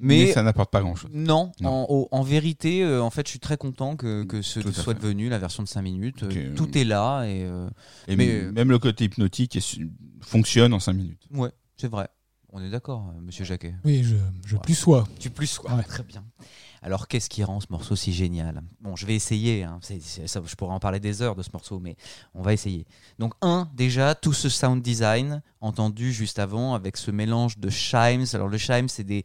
[0.00, 1.10] Mais, Mais ça n'apporte pas grand-chose.
[1.12, 1.68] Non, Non.
[1.70, 4.72] En, au- en vérité, euh, en fait, je suis très content que, que ce Tout
[4.72, 5.00] soit fait.
[5.00, 6.22] devenu la version de 5 minutes.
[6.22, 6.54] Euh.
[6.54, 7.68] Tout est là et, euh,
[8.06, 9.80] Et mais, même le côté hypnotique est
[10.20, 11.22] fonctionne en 5 minutes.
[11.32, 12.08] ouais, c'est vrai.
[12.50, 13.74] On est d'accord, Monsieur Jacquet.
[13.84, 14.62] Oui, je, je Ouais.
[14.62, 15.06] plus sois.
[15.20, 15.70] Tu plus sois.
[15.74, 15.82] Ouais.
[15.82, 16.24] Très bien.
[16.80, 18.62] Alors, qu'est-ce qui rend ce morceau si génial?
[18.80, 19.64] Bon, je vais essayer.
[19.64, 19.80] hein.
[19.82, 21.96] Ça, je pourrais en parler des heures de ce morceau, mais
[22.34, 22.86] on va essayer.
[23.18, 28.24] Donc, un, déjà, tout ce sound design entendu juste avant avec ce mélange de chimes.
[28.32, 29.24] Alors, le chime, c'est des,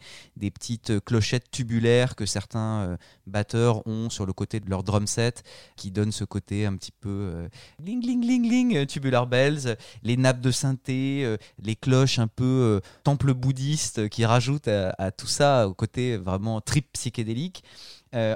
[0.51, 2.97] petites euh, clochettes tubulaires que certains euh,
[3.27, 5.43] batteurs ont sur le côté de leur drum set
[5.75, 7.47] qui donnent ce côté un petit peu euh,
[7.83, 9.77] ling, ling, ling, ling, tubular bells.
[10.03, 15.67] Les nappes de synthé, les cloches un peu temple bouddhiste qui rajoutent à, tout ça
[15.67, 17.63] au côté vraiment trip psychédélique.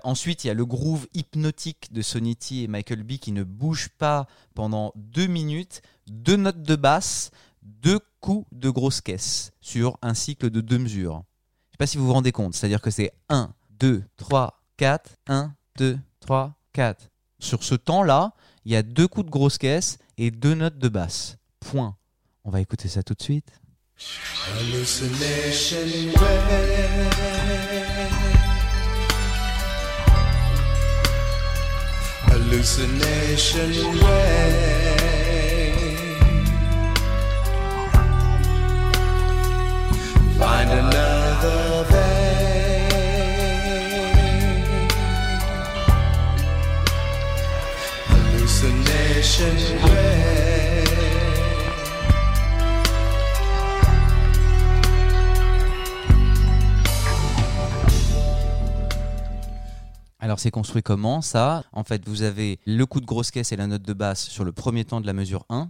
[0.04, 3.90] Ensuite, il y a le groove hypnotique de Sonity et Michael B qui ne bouge
[3.98, 7.32] pas pendant deux minutes, deux notes de basse,
[7.68, 11.24] deux coups de grosse caisse sur un cycle de deux mesures.
[11.68, 15.12] Je sais pas si vous vous rendez compte, c'est-à-dire que c'est 1, 2, 3, 4,
[15.28, 17.10] 1, 2, 3, 4.
[17.40, 18.34] Sur ce temps-là,
[18.66, 21.38] il y a deux coups de grosse caisse et deux notes de basse.
[21.60, 21.96] Point.
[22.44, 23.52] On va écouter ça tout de suite.
[32.30, 34.97] Hallucination way.
[60.20, 61.64] Alors c'est construit comment ça?
[61.72, 64.44] En fait, vous avez le coup de grosse caisse et la note de basse sur
[64.44, 65.70] le premier temps de la mesure 1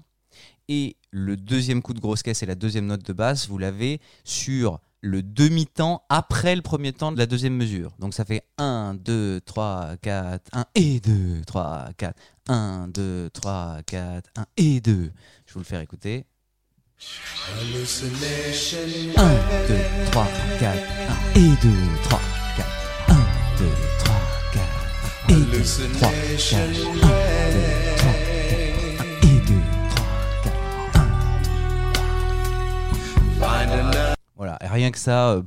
[0.67, 3.99] et le deuxième coup de grosse caisse et la deuxième note de basse, vous l'avez
[4.23, 7.91] sur le demi-temps après le premier temps de la deuxième mesure.
[7.99, 12.15] Donc ça fait 1 2 3 4 1 et 2 3 4
[12.49, 15.11] 1 2 3 4 1 et 2.
[15.45, 16.25] Je vous le faire écouter.
[17.59, 18.79] Hallucination
[19.15, 19.29] 1
[19.67, 19.75] 2
[20.11, 20.27] 3
[20.59, 20.77] 4
[21.35, 21.69] 1 et 2
[22.03, 22.19] 3
[22.57, 22.69] 4
[23.09, 23.13] 1
[23.59, 23.65] 2
[23.99, 24.15] 3
[24.53, 24.65] 4
[25.29, 25.63] 1 et 2
[25.93, 26.09] 3
[26.49, 27.23] 4 1
[27.53, 27.96] 2 3
[34.35, 35.41] Voilà, rien que ça, euh,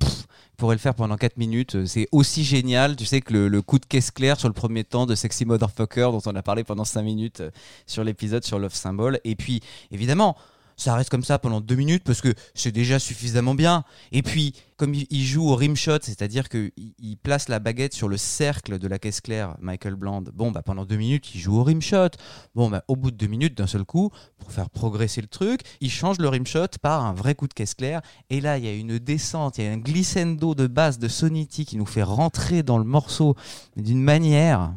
[0.57, 1.77] pourrait le faire pendant 4 minutes.
[1.77, 4.55] euh, C'est aussi génial, tu sais, que le, le coup de caisse claire sur le
[4.55, 7.51] premier temps de Sexy Motherfucker, dont on a parlé pendant 5 minutes euh,
[7.86, 9.20] sur l'épisode sur Love Symbol.
[9.25, 9.60] Et puis,
[9.91, 10.36] évidemment,
[10.81, 13.84] ça reste comme ça pendant deux minutes parce que c'est déjà suffisamment bien.
[14.12, 18.09] Et puis, comme il joue au rim shot, c'est-à-dire qu'il il place la baguette sur
[18.09, 21.59] le cercle de la caisse claire, Michael Bland, bon, bah, pendant deux minutes, il joue
[21.59, 22.09] au rim shot.
[22.55, 25.60] Bon, bah, au bout de deux minutes, d'un seul coup, pour faire progresser le truc,
[25.83, 28.00] il change le rim shot par un vrai coup de caisse claire.
[28.31, 31.09] Et là, il y a une descente, il y a un glissando de basse de
[31.09, 33.36] Sonity qui nous fait rentrer dans le morceau
[33.76, 34.73] d'une manière.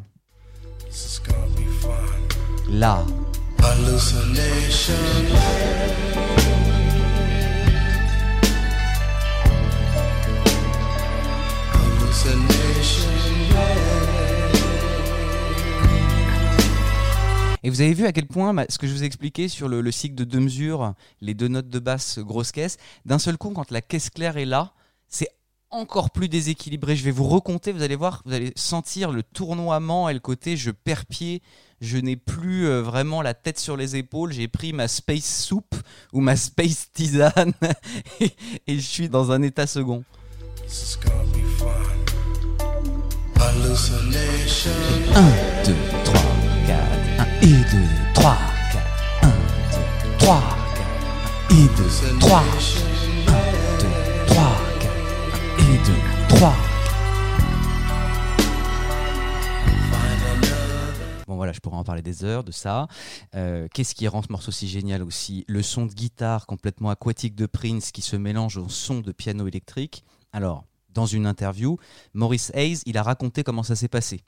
[2.68, 3.04] Là.
[17.62, 19.68] Et vous avez vu à quel point bah, ce que je vous ai expliqué sur
[19.68, 22.76] le, le cycle de deux mesures, les deux notes de basse grosse caisse,
[23.06, 24.74] d'un seul coup, quand la caisse claire est là,
[25.08, 25.28] c'est
[25.74, 26.96] encore plus déséquilibré.
[26.96, 30.56] Je vais vous recompter, vous allez voir, vous allez sentir le tournoiement et le côté
[30.56, 31.42] je perds pied,
[31.80, 35.74] je n'ai plus euh, vraiment la tête sur les épaules, j'ai pris ma space soup
[36.12, 37.52] ou ma space tisane
[38.20, 38.30] et,
[38.68, 40.04] je suis dans un état second.
[40.66, 41.68] This is gonna be fun.
[43.36, 44.70] Hallucination.
[45.14, 45.22] 1,
[45.66, 46.20] 2, 3,
[46.66, 46.80] 4,
[47.18, 47.78] 1 et 2,
[48.14, 48.36] 3,
[48.72, 48.84] 4,
[49.22, 49.34] 1, 2,
[50.18, 50.42] 3,
[50.74, 50.94] 4,
[51.50, 52.44] 1 et 2, 3, 1,
[53.26, 53.86] 2,
[54.28, 54.63] 3, 4, 1 et 2,
[56.28, 56.54] 3.
[61.26, 62.86] Bon voilà, je pourrais en parler des heures de ça.
[63.34, 65.44] Euh, Qu'est-ce qui rend ce morceau si génial aussi?
[65.48, 69.46] Le son de guitare complètement aquatique de Prince qui se mélange au son de piano
[69.46, 70.04] électrique.
[70.32, 71.76] Alors, dans une interview,
[72.12, 74.20] Maurice Hayes, il a raconté comment ça s'est passé.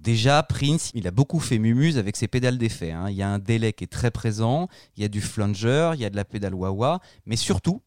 [0.00, 2.92] Déjà, Prince, il a beaucoup fait mumuse avec ses pédales d'effet.
[2.92, 3.10] hein.
[3.10, 6.00] Il y a un délai qui est très présent, il y a du flanger, il
[6.00, 7.82] y a de la pédale wah-wah, mais surtout,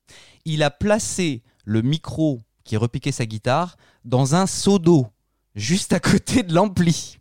[0.45, 5.07] il a placé le micro qui repiquait sa guitare dans un seau d'eau,
[5.56, 7.17] juste à côté de l'ampli.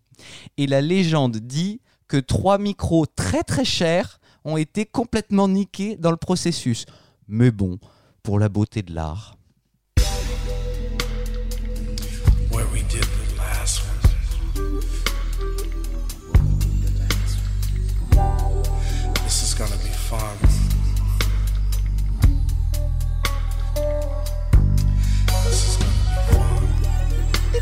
[0.59, 6.10] Et la légende dit que trois micros très très chers ont été complètement niqués dans
[6.10, 6.85] le processus.
[7.28, 7.78] Mais bon,
[8.23, 9.38] pour la beauté de l'art.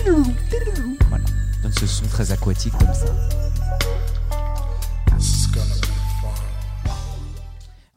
[0.06, 1.24] Voilà,
[1.62, 3.12] donne ce son très aquatique comme ça.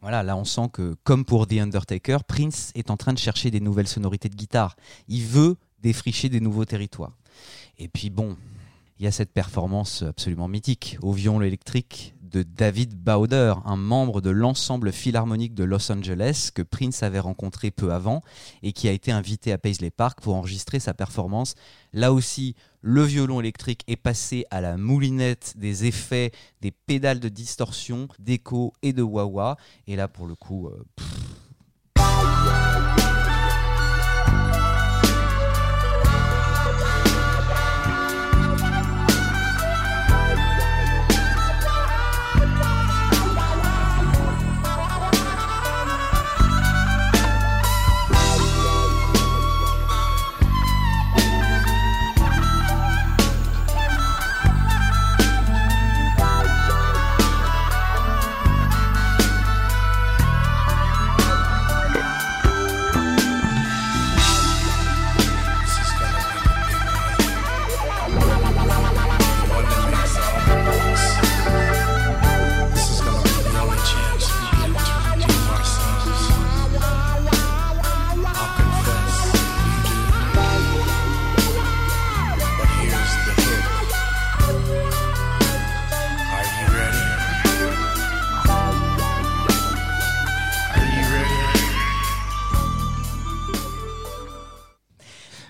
[0.01, 3.51] Voilà, là on sent que, comme pour The Undertaker, Prince est en train de chercher
[3.51, 4.75] des nouvelles sonorités de guitare.
[5.07, 7.15] Il veut défricher des nouveaux territoires.
[7.77, 8.35] Et puis bon,
[8.97, 14.21] il y a cette performance absolument mythique au violon électrique de David Bowder, un membre
[14.21, 18.23] de l'ensemble philharmonique de Los Angeles que Prince avait rencontré peu avant
[18.63, 21.55] et qui a été invité à Paisley Park pour enregistrer sa performance.
[21.93, 27.29] Là aussi, le violon électrique est passé à la moulinette des effets, des pédales de
[27.29, 29.57] distorsion, d'écho et de wah-wah.
[29.87, 30.83] Et là, pour le coup, euh,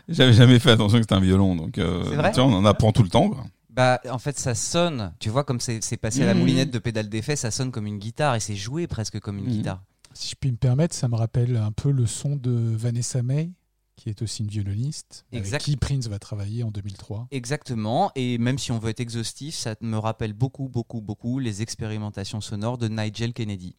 [0.10, 2.54] J'avais jamais fait attention que c'était un violon, donc euh, C'est vrai tu vois, on
[2.54, 3.30] en apprend tout le temps.
[3.30, 3.46] quoi.
[3.70, 6.40] Bah, en fait, ça sonne, tu vois, comme c'est passé à la Mhm.
[6.40, 9.46] moulinette de pédale d'effet, ça sonne comme une guitare et c'est joué presque comme une
[9.46, 9.52] Mhm.
[9.52, 9.84] guitare.
[10.14, 13.52] Si je puis me permettre, ça me rappelle un peu le son de Vanessa May,
[13.96, 15.56] qui est aussi une violoniste, Exact.
[15.56, 17.28] avec qui Prince va travailler en 2003.
[17.32, 21.62] Exactement, et même si on veut être exhaustif, ça me rappelle beaucoup, beaucoup, beaucoup les
[21.62, 23.76] expérimentations sonores de Nigel Kennedy,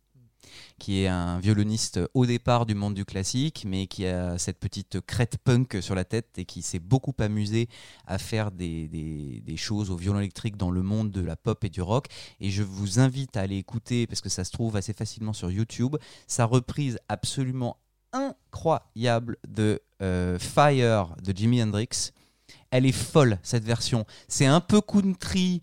[0.80, 5.00] qui est un violoniste au départ du monde du classique, mais qui a cette petite
[5.02, 7.68] crête punk sur la tête et qui s'est beaucoup amusé
[8.06, 11.82] à faire des, choses au violon électrique dans le monde de la pop et du
[11.82, 12.06] rock.
[12.40, 15.50] Et je vous invite à aller écouter, parce que ça se trouve assez facilement sur
[15.50, 17.76] YouTube, sa reprise absolument
[18.12, 22.12] incroyable de euh, Fire de Jimi Hendrix.
[22.70, 24.06] Elle est folle, cette version.
[24.28, 25.60] C'est un peu country,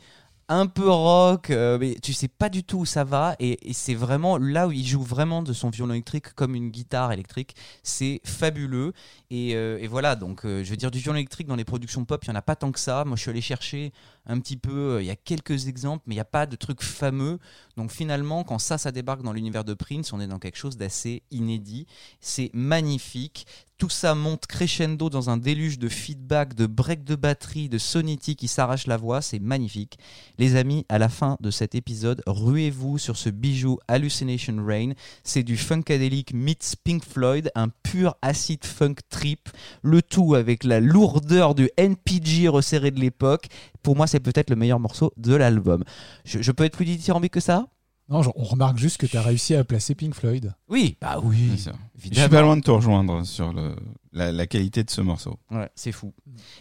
[0.49, 3.35] un peu rock, euh, mais tu sais pas du tout où ça va.
[3.39, 7.11] Et, c'est vraiment là où il joue vraiment de son violon électrique comme une guitare
[7.11, 7.55] électrique.
[7.83, 8.93] C'est fabuleux.
[9.29, 12.23] Et, euh, voilà, donc euh, je veux dire, du violon électrique dans les productions pop,
[12.23, 13.03] il y en a pas tant que ça.
[13.05, 13.91] Moi, je suis allé chercher
[14.27, 16.55] un petit peu, euh, il y a quelques exemples, mais il n'y a pas de
[16.55, 17.39] trucs fameux.
[17.77, 20.77] Donc finalement, quand ça, ça débarque dans l'univers de Prince, on est dans quelque chose
[20.77, 21.87] d'assez inédit.
[22.19, 23.47] C'est magnifique.
[23.77, 28.35] Tout ça monte crescendo dans un déluge de feedback, de break de batterie, de sonity
[28.35, 29.21] qui s'arrache la voix.
[29.21, 29.99] C'est magnifique.
[30.39, 34.93] Les amis, à la fin de cet épisode, ruez-vous sur ce bijou Hallucination Rain.
[35.23, 39.47] C'est du funkadelic meets Pink Floyd, un pur acid funk trip.
[39.83, 43.45] Le tout avec la lourdeur du NPG resserré de l'époque.
[43.87, 45.81] Pour moi, c'est peut-être le meilleur morceau de l'album.
[46.25, 47.67] Je, je peux être plus dithyrambique que ça?
[48.09, 50.53] Non, genre, on remarque juste que tu as réussi à placer Pink Floyd.
[50.67, 51.51] Oui, bah oui.
[51.97, 53.77] Je suis pas loin de te rejoindre sur le,
[54.11, 55.39] la, la qualité de ce morceau.
[55.51, 56.13] Ouais, c'est fou.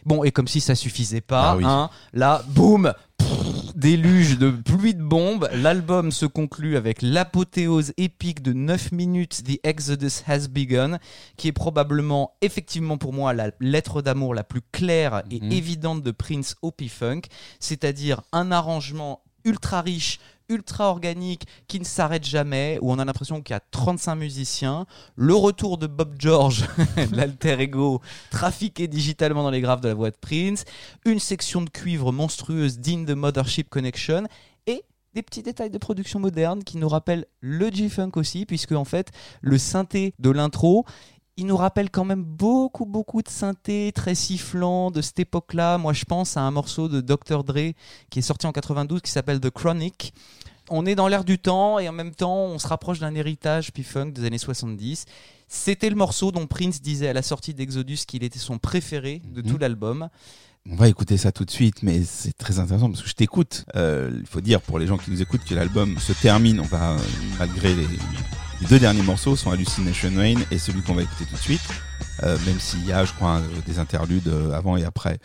[0.05, 1.65] Bon, et comme si ça suffisait pas, Ah oui.
[1.67, 2.93] hein, là, boum,
[3.75, 5.49] déluge de pluie de bombes.
[5.53, 10.99] L'album se conclut avec l'apothéose épique de 9 minutes, The Exodus Has Begun,
[11.37, 15.53] qui est probablement, effectivement pour moi, la lettre d'amour la plus claire et Mhm.
[15.53, 17.23] évidente de Prince au P-Funk,
[17.61, 20.19] c'est-à-dire un arrangement ultra riche,
[20.49, 24.87] ultra organique, qui ne s'arrête jamais, où on a l'impression qu'il y a 35 musiciens,
[25.17, 26.67] le retour de Bob George,
[27.13, 28.01] l'alter ego,
[28.31, 30.65] trafiqué digitalement dans les graphes de la voix de Prince,
[31.05, 34.25] une section de cuivre monstrueuse digne de Mothership Connection,
[34.67, 34.85] et
[35.15, 39.11] des petits détails de production moderne qui nous rappellent le G-Funk aussi, puisque en fait,
[39.41, 40.85] le synthé de l'intro,
[41.37, 45.77] il nous rappelle quand même beaucoup, beaucoup de synthé très sifflant de cette époque-là.
[45.79, 47.45] Moi, je pense à un morceau de Dr.
[47.45, 47.73] Dre
[48.11, 50.15] qui est sorti en 92 qui s'appelle The Chronic.
[50.71, 53.71] On est dans l'air du temps et en même temps, on se rapproche d'un héritage
[53.73, 55.05] P-Funk des années 70.
[55.47, 59.43] C'était le morceau dont Prince disait à la sortie d'Exodus qu'il était son préféré de
[59.43, 59.49] Mhm.
[59.53, 60.09] tout l'album.
[60.69, 63.65] On va écouter ça tout de suite, mais c'est très intéressant parce que je t'écoute.
[63.77, 66.65] Euh, Il faut dire pour les gens qui nous écoutent que l'album se termine, on
[66.65, 66.99] va, euh,
[67.39, 67.87] malgré les,
[68.61, 71.69] les deux derniers morceaux sont Hallucination Rain et celui qu'on va écouter tout de suite,
[72.23, 75.19] euh, même s'il y a, je crois, des interludes euh, avant et après.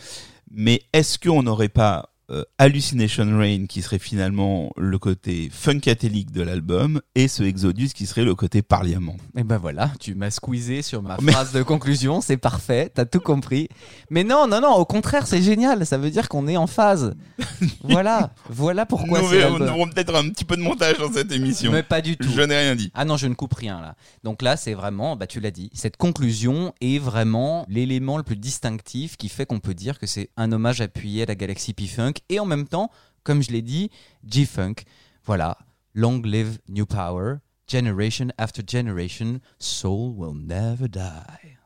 [0.51, 6.41] Mais est-ce qu'on n'aurait pas euh, Hallucination Rain qui serait finalement le côté funkatelique de
[6.41, 10.81] l'album et ce Exodus qui serait le côté parliament Et ben voilà, tu m'as squeezé
[10.81, 13.67] sur ma Mais- phrase de conclusion, c'est parfait, t'as tout compris.
[14.09, 17.13] Mais non, non, non, au contraire, c'est génial, ça veut dire qu'on est en phase.
[17.83, 21.31] voilà, voilà pourquoi Nous c'est nous aurons peut-être un petit peu de montage dans cette
[21.31, 21.71] émission.
[21.71, 22.29] Mais pas du tout.
[22.33, 22.91] Je n'ai rien dit.
[22.93, 23.95] Ah non, je ne coupe rien là.
[24.23, 28.35] Donc là, c'est vraiment, bah tu l'as dit, cette conclusion est vraiment l'élément le plus
[28.37, 32.13] distinctif qui fait qu'on peut dire que c'est un hommage appuyé à la galaxie P-Funk
[32.29, 32.89] et en même temps,
[33.23, 33.89] comme je l'ai dit,
[34.25, 34.83] G-Funk.
[35.23, 35.57] Voilà,
[35.93, 41.57] long live new power, generation after generation, soul will never die.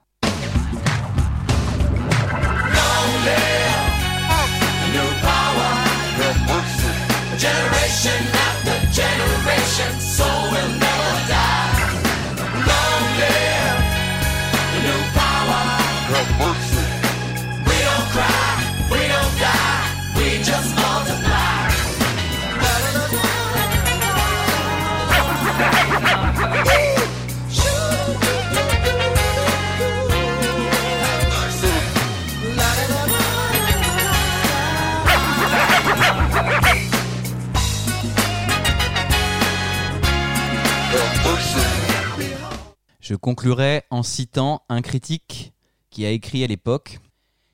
[7.38, 10.84] Generation after generation, soul will never die.
[43.06, 45.53] Je conclurai en citant un critique
[45.92, 46.98] qui a écrit à l'époque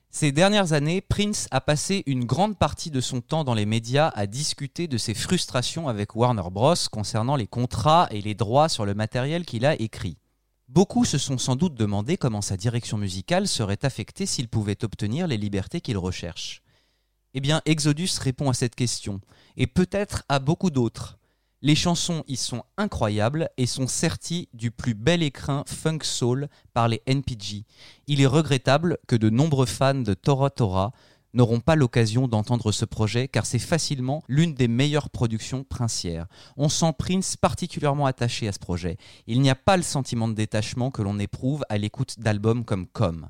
[0.08, 4.08] Ces dernières années, Prince a passé une grande partie de son temps dans les médias
[4.14, 6.72] à discuter de ses frustrations avec Warner Bros.
[6.90, 10.16] concernant les contrats et les droits sur le matériel qu'il a écrit.
[10.68, 15.26] Beaucoup se sont sans doute demandé comment sa direction musicale serait affectée s'il pouvait obtenir
[15.26, 16.62] les libertés qu'il recherche.
[17.34, 19.20] Eh bien, Exodus répond à cette question,
[19.58, 21.18] et peut-être à beaucoup d'autres.
[21.64, 26.88] Les chansons y sont incroyables et sont serties du plus bel écrin funk soul par
[26.88, 27.64] les NPG.
[28.08, 30.92] Il est regrettable que de nombreux fans de Tora Tora
[31.34, 36.26] n'auront pas l'occasion d'entendre ce projet car c'est facilement l'une des meilleures productions princières.
[36.56, 38.96] On sent Prince particulièrement attaché à ce projet.
[39.28, 42.88] Il n'y a pas le sentiment de détachement que l'on éprouve à l'écoute d'albums comme
[42.88, 43.28] Com.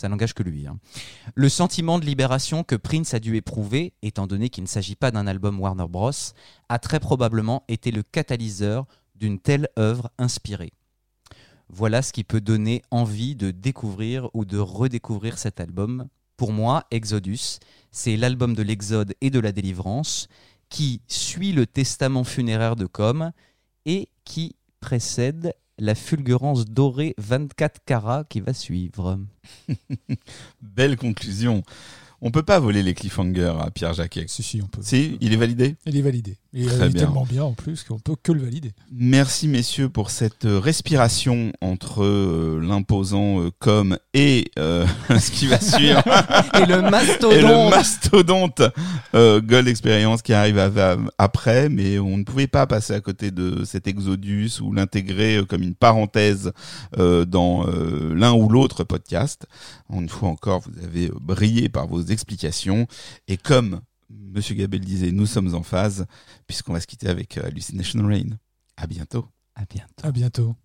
[0.00, 0.66] Ça n'engage que lui.
[0.66, 0.78] hein.
[1.34, 5.10] Le sentiment de libération que Prince a dû éprouver, étant donné qu'il ne s'agit pas
[5.10, 6.10] d'un album Warner Bros.,
[6.70, 10.72] a très probablement été le catalyseur d'une telle œuvre inspirée.
[11.68, 16.08] Voilà ce qui peut donner envie de découvrir ou de redécouvrir cet album.
[16.38, 17.58] Pour moi, Exodus,
[17.90, 20.28] c'est l'album de l'exode et de la délivrance
[20.70, 23.32] qui suit le testament funéraire de Com
[23.84, 29.18] et qui précède la fulgurance dorée 24 carats qui va suivre.
[30.62, 31.62] Belle conclusion.
[32.22, 34.26] On peut pas voler les cliffhangers à Pierre Jacquet.
[34.28, 34.82] Si, si, on peut.
[34.82, 35.76] Si, il est validé?
[35.86, 36.36] Il est validé.
[36.52, 37.02] Et Très il est bien.
[37.04, 38.72] tellement bien en plus qu'on peut que le valider.
[38.90, 44.84] Merci messieurs pour cette euh, respiration entre euh, l'imposant euh, com et euh,
[45.20, 46.02] ce qui va suivre.
[46.60, 47.32] Et le mastodonte.
[47.34, 48.62] Et le mastodonte
[49.14, 53.00] euh, Gold Experience qui arrive à- à- après, mais on ne pouvait pas passer à
[53.00, 56.50] côté de cet exodus ou l'intégrer euh, comme une parenthèse
[56.98, 59.46] euh, dans euh, l'un ou l'autre podcast.
[59.92, 62.88] Une fois encore, vous avez brillé par vos explications
[63.28, 66.06] et comme Monsieur Gabel disait, nous sommes en phase
[66.46, 68.38] puisqu'on va se quitter avec euh, Hallucination Rain.
[68.76, 69.28] À bientôt.
[69.54, 70.06] À bientôt.
[70.06, 70.56] À bientôt.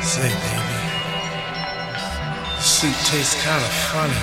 [0.00, 0.78] Say, baby,
[2.60, 4.14] soup tastes kind of funny.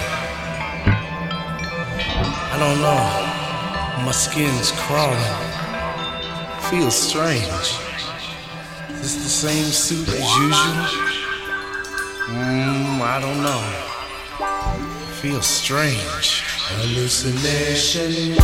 [2.52, 4.04] I don't know.
[4.04, 5.65] My skin's crawling.
[6.70, 7.46] Feels strange.
[8.90, 10.86] Is the same suit as usual?
[12.28, 13.62] Mmm, I don't know.
[15.22, 16.44] Feels strange.
[16.70, 18.36] Hallucination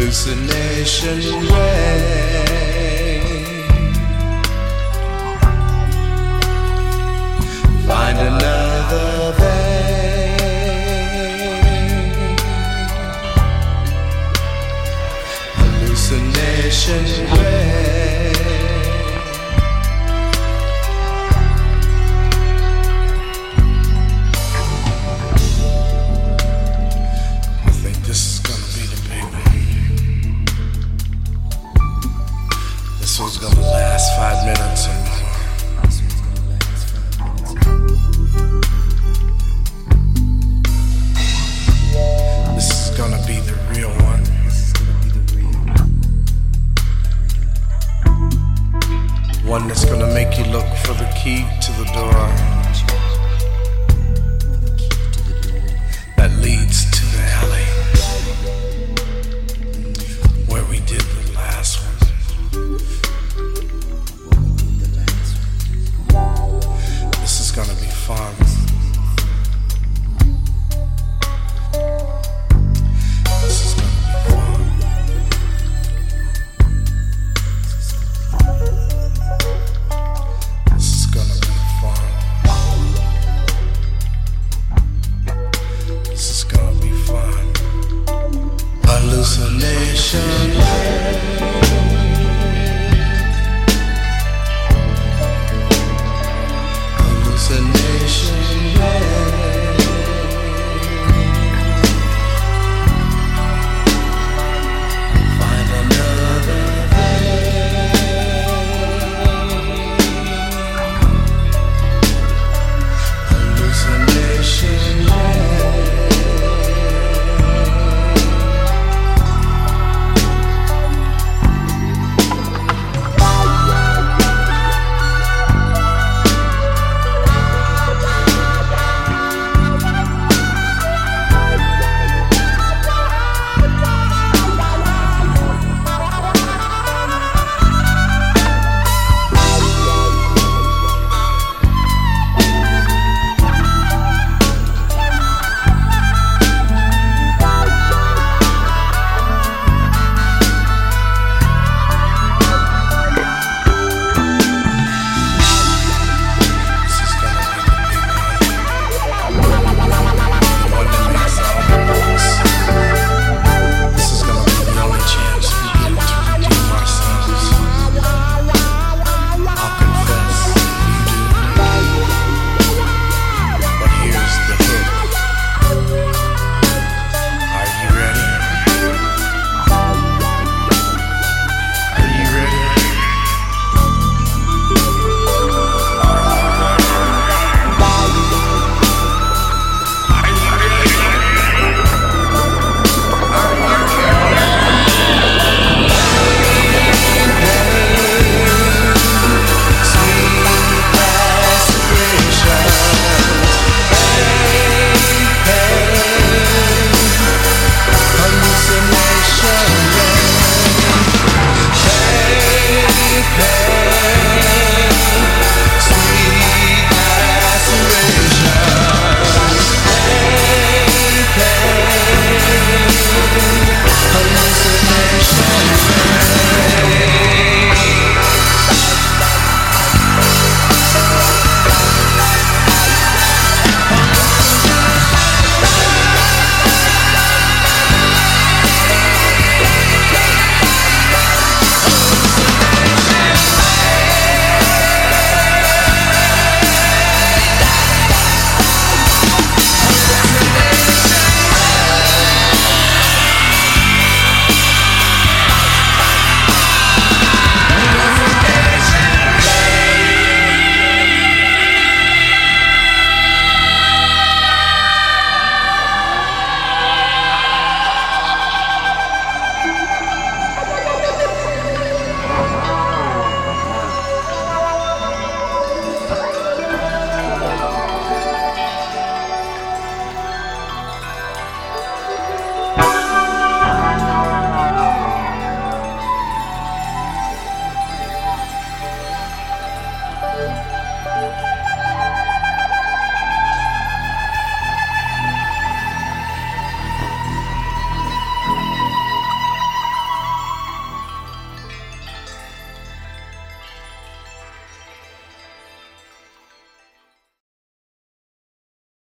[0.00, 2.40] hallucination rain.
[7.86, 9.49] Find another
[16.70, 17.99] Hallucination rain.